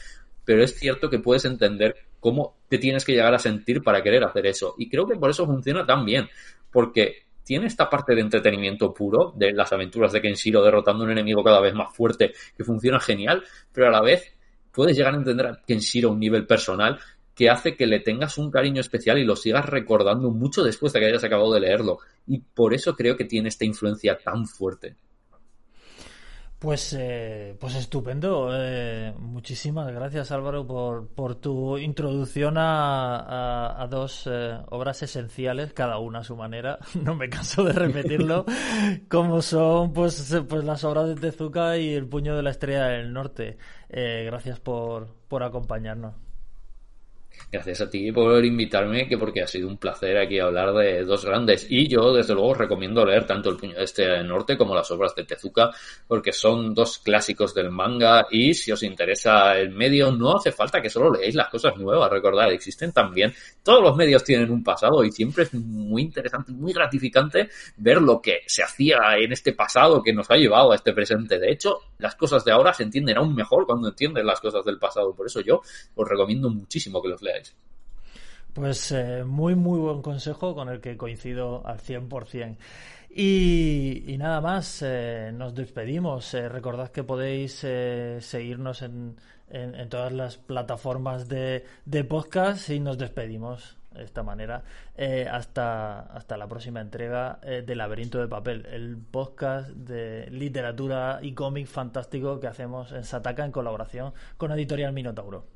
pero 0.46 0.62
es 0.62 0.74
cierto 0.78 1.10
que 1.10 1.18
puedes 1.18 1.44
entender 1.44 1.94
cómo 2.20 2.56
te 2.68 2.78
tienes 2.78 3.04
que 3.04 3.12
llegar 3.12 3.34
a 3.34 3.38
sentir 3.38 3.82
para 3.82 4.02
querer 4.02 4.24
hacer 4.24 4.46
eso. 4.46 4.74
Y 4.78 4.88
creo 4.88 5.06
que 5.06 5.16
por 5.16 5.28
eso 5.28 5.44
funciona 5.44 5.84
tan 5.84 6.06
bien, 6.06 6.28
porque 6.70 7.26
tiene 7.44 7.66
esta 7.66 7.90
parte 7.90 8.14
de 8.14 8.22
entretenimiento 8.22 8.94
puro 8.94 9.32
de 9.36 9.52
las 9.52 9.72
aventuras 9.72 10.12
de 10.12 10.22
Kenshiro 10.22 10.64
derrotando 10.64 11.02
a 11.02 11.06
un 11.06 11.12
enemigo 11.12 11.44
cada 11.44 11.60
vez 11.60 11.74
más 11.74 11.94
fuerte 11.94 12.32
que 12.56 12.64
funciona 12.64 12.98
genial, 12.98 13.44
pero 13.72 13.88
a 13.88 13.90
la 13.90 14.00
vez 14.00 14.32
puedes 14.72 14.96
llegar 14.96 15.14
a 15.14 15.18
entender 15.18 15.46
a 15.46 15.62
Kenshiro 15.66 16.08
a 16.08 16.12
un 16.12 16.20
nivel 16.20 16.46
personal 16.46 16.98
que 17.34 17.50
hace 17.50 17.76
que 17.76 17.86
le 17.86 18.00
tengas 18.00 18.38
un 18.38 18.50
cariño 18.50 18.80
especial 18.80 19.18
y 19.18 19.24
lo 19.24 19.36
sigas 19.36 19.66
recordando 19.66 20.30
mucho 20.30 20.64
después 20.64 20.92
de 20.92 21.00
que 21.00 21.06
hayas 21.06 21.24
acabado 21.24 21.52
de 21.52 21.60
leerlo. 21.60 21.98
Y 22.26 22.38
por 22.38 22.72
eso 22.72 22.96
creo 22.96 23.16
que 23.16 23.26
tiene 23.26 23.48
esta 23.48 23.66
influencia 23.66 24.16
tan 24.16 24.46
fuerte. 24.46 24.96
Pues, 26.58 26.94
eh, 26.98 27.54
pues 27.60 27.74
estupendo. 27.74 28.48
Eh, 28.52 29.12
muchísimas 29.18 29.92
gracias 29.92 30.32
Álvaro 30.32 30.66
por, 30.66 31.06
por 31.08 31.34
tu 31.34 31.76
introducción 31.76 32.56
a, 32.56 33.82
a, 33.82 33.86
dos 33.88 34.26
eh, 34.26 34.58
obras 34.70 35.02
esenciales, 35.02 35.74
cada 35.74 35.98
una 35.98 36.20
a 36.20 36.24
su 36.24 36.34
manera. 36.36 36.78
No 37.02 37.14
me 37.14 37.28
canso 37.28 37.62
de 37.62 37.72
repetirlo, 37.72 38.46
como 39.08 39.42
son 39.42 39.92
pues, 39.92 40.34
pues 40.48 40.64
las 40.64 40.82
obras 40.84 41.08
de 41.08 41.14
Tezuka 41.16 41.76
y 41.76 41.94
El 41.94 42.08
puño 42.08 42.34
de 42.36 42.42
la 42.42 42.50
estrella 42.50 42.86
del 42.86 43.12
norte. 43.12 43.58
gracias 43.90 44.58
por, 44.58 45.08
por 45.28 45.42
acompañarnos. 45.42 46.25
Gracias 47.50 47.80
a 47.80 47.88
ti 47.88 48.10
por 48.10 48.44
invitarme, 48.44 49.06
que 49.06 49.16
porque 49.16 49.40
ha 49.40 49.46
sido 49.46 49.68
un 49.68 49.78
placer 49.78 50.18
aquí 50.18 50.38
hablar 50.38 50.72
de 50.74 51.04
dos 51.04 51.24
grandes. 51.24 51.66
Y 51.70 51.86
yo, 51.88 52.12
desde 52.12 52.34
luego, 52.34 52.54
recomiendo 52.54 53.04
leer 53.04 53.24
tanto 53.24 53.50
El 53.50 53.56
Puño 53.56 53.76
de 53.76 53.84
Este 53.84 54.22
Norte 54.24 54.56
como 54.56 54.74
las 54.74 54.90
obras 54.90 55.14
de 55.14 55.24
Tezuka, 55.24 55.70
porque 56.08 56.32
son 56.32 56.74
dos 56.74 56.98
clásicos 56.98 57.54
del 57.54 57.70
manga. 57.70 58.26
Y 58.30 58.52
si 58.52 58.72
os 58.72 58.82
interesa 58.82 59.56
el 59.56 59.70
medio, 59.70 60.10
no 60.10 60.36
hace 60.36 60.50
falta 60.50 60.82
que 60.82 60.90
solo 60.90 61.12
leáis 61.12 61.34
las 61.34 61.48
cosas 61.48 61.76
nuevas. 61.76 62.10
Recordad, 62.10 62.52
existen 62.52 62.92
también. 62.92 63.32
Todos 63.62 63.82
los 63.82 63.96
medios 63.96 64.24
tienen 64.24 64.50
un 64.50 64.64
pasado 64.64 65.04
y 65.04 65.12
siempre 65.12 65.44
es 65.44 65.54
muy 65.54 66.02
interesante, 66.02 66.52
muy 66.52 66.72
gratificante 66.72 67.48
ver 67.76 68.02
lo 68.02 68.20
que 68.20 68.40
se 68.46 68.64
hacía 68.64 68.98
en 69.18 69.32
este 69.32 69.52
pasado 69.52 70.02
que 70.02 70.12
nos 70.12 70.30
ha 70.30 70.36
llevado 70.36 70.72
a 70.72 70.74
este 70.74 70.92
presente. 70.92 71.38
De 71.38 71.52
hecho, 71.52 71.78
las 71.98 72.16
cosas 72.16 72.44
de 72.44 72.52
ahora 72.52 72.74
se 72.74 72.82
entienden 72.82 73.18
aún 73.18 73.34
mejor 73.34 73.66
cuando 73.66 73.88
entienden 73.88 74.26
las 74.26 74.40
cosas 74.40 74.64
del 74.64 74.78
pasado. 74.78 75.14
Por 75.14 75.26
eso 75.26 75.40
yo 75.40 75.62
os 75.94 76.08
recomiendo 76.08 76.50
muchísimo 76.50 77.00
que 77.00 77.08
los 77.08 77.22
pues 78.56 78.90
eh, 78.90 79.22
muy, 79.22 79.54
muy 79.54 79.78
buen 79.78 80.00
consejo 80.00 80.54
con 80.54 80.70
el 80.70 80.80
que 80.80 80.96
coincido 80.96 81.60
al 81.66 81.78
100%. 81.78 82.56
Y, 83.10 84.04
y 84.06 84.16
nada 84.16 84.40
más, 84.40 84.80
eh, 84.82 85.30
nos 85.34 85.54
despedimos. 85.54 86.32
Eh, 86.32 86.48
recordad 86.48 86.90
que 86.90 87.04
podéis 87.04 87.66
seguirnos 88.24 88.80
en, 88.80 89.16
todas 89.90 90.12
las 90.12 90.38
plataformas 90.38 91.28
de, 91.28 91.66
de, 91.84 92.04
podcast 92.04 92.70
y 92.70 92.80
nos 92.80 92.96
despedimos 92.96 93.76
de 93.92 94.04
esta 94.04 94.22
manera 94.22 94.64
hasta, 95.30 96.00
hasta 96.00 96.36
la 96.36 96.48
próxima 96.48 96.80
entrega 96.80 97.38
de 97.42 97.74
Laberinto 97.74 98.18
de 98.18 98.28
Papel, 98.28 98.66
el 98.66 98.96
podcast 98.96 99.68
de 99.68 100.30
literatura 100.30 101.20
y 101.22 101.32
cómic 101.32 101.66
fantástico 101.66 102.40
que 102.40 102.46
hacemos 102.46 102.92
en 102.92 103.04
Sataka 103.04 103.44
en 103.44 103.52
colaboración 103.52 104.14
con 104.38 104.50
Editorial 104.52 104.92
Minotauro. 104.92 105.46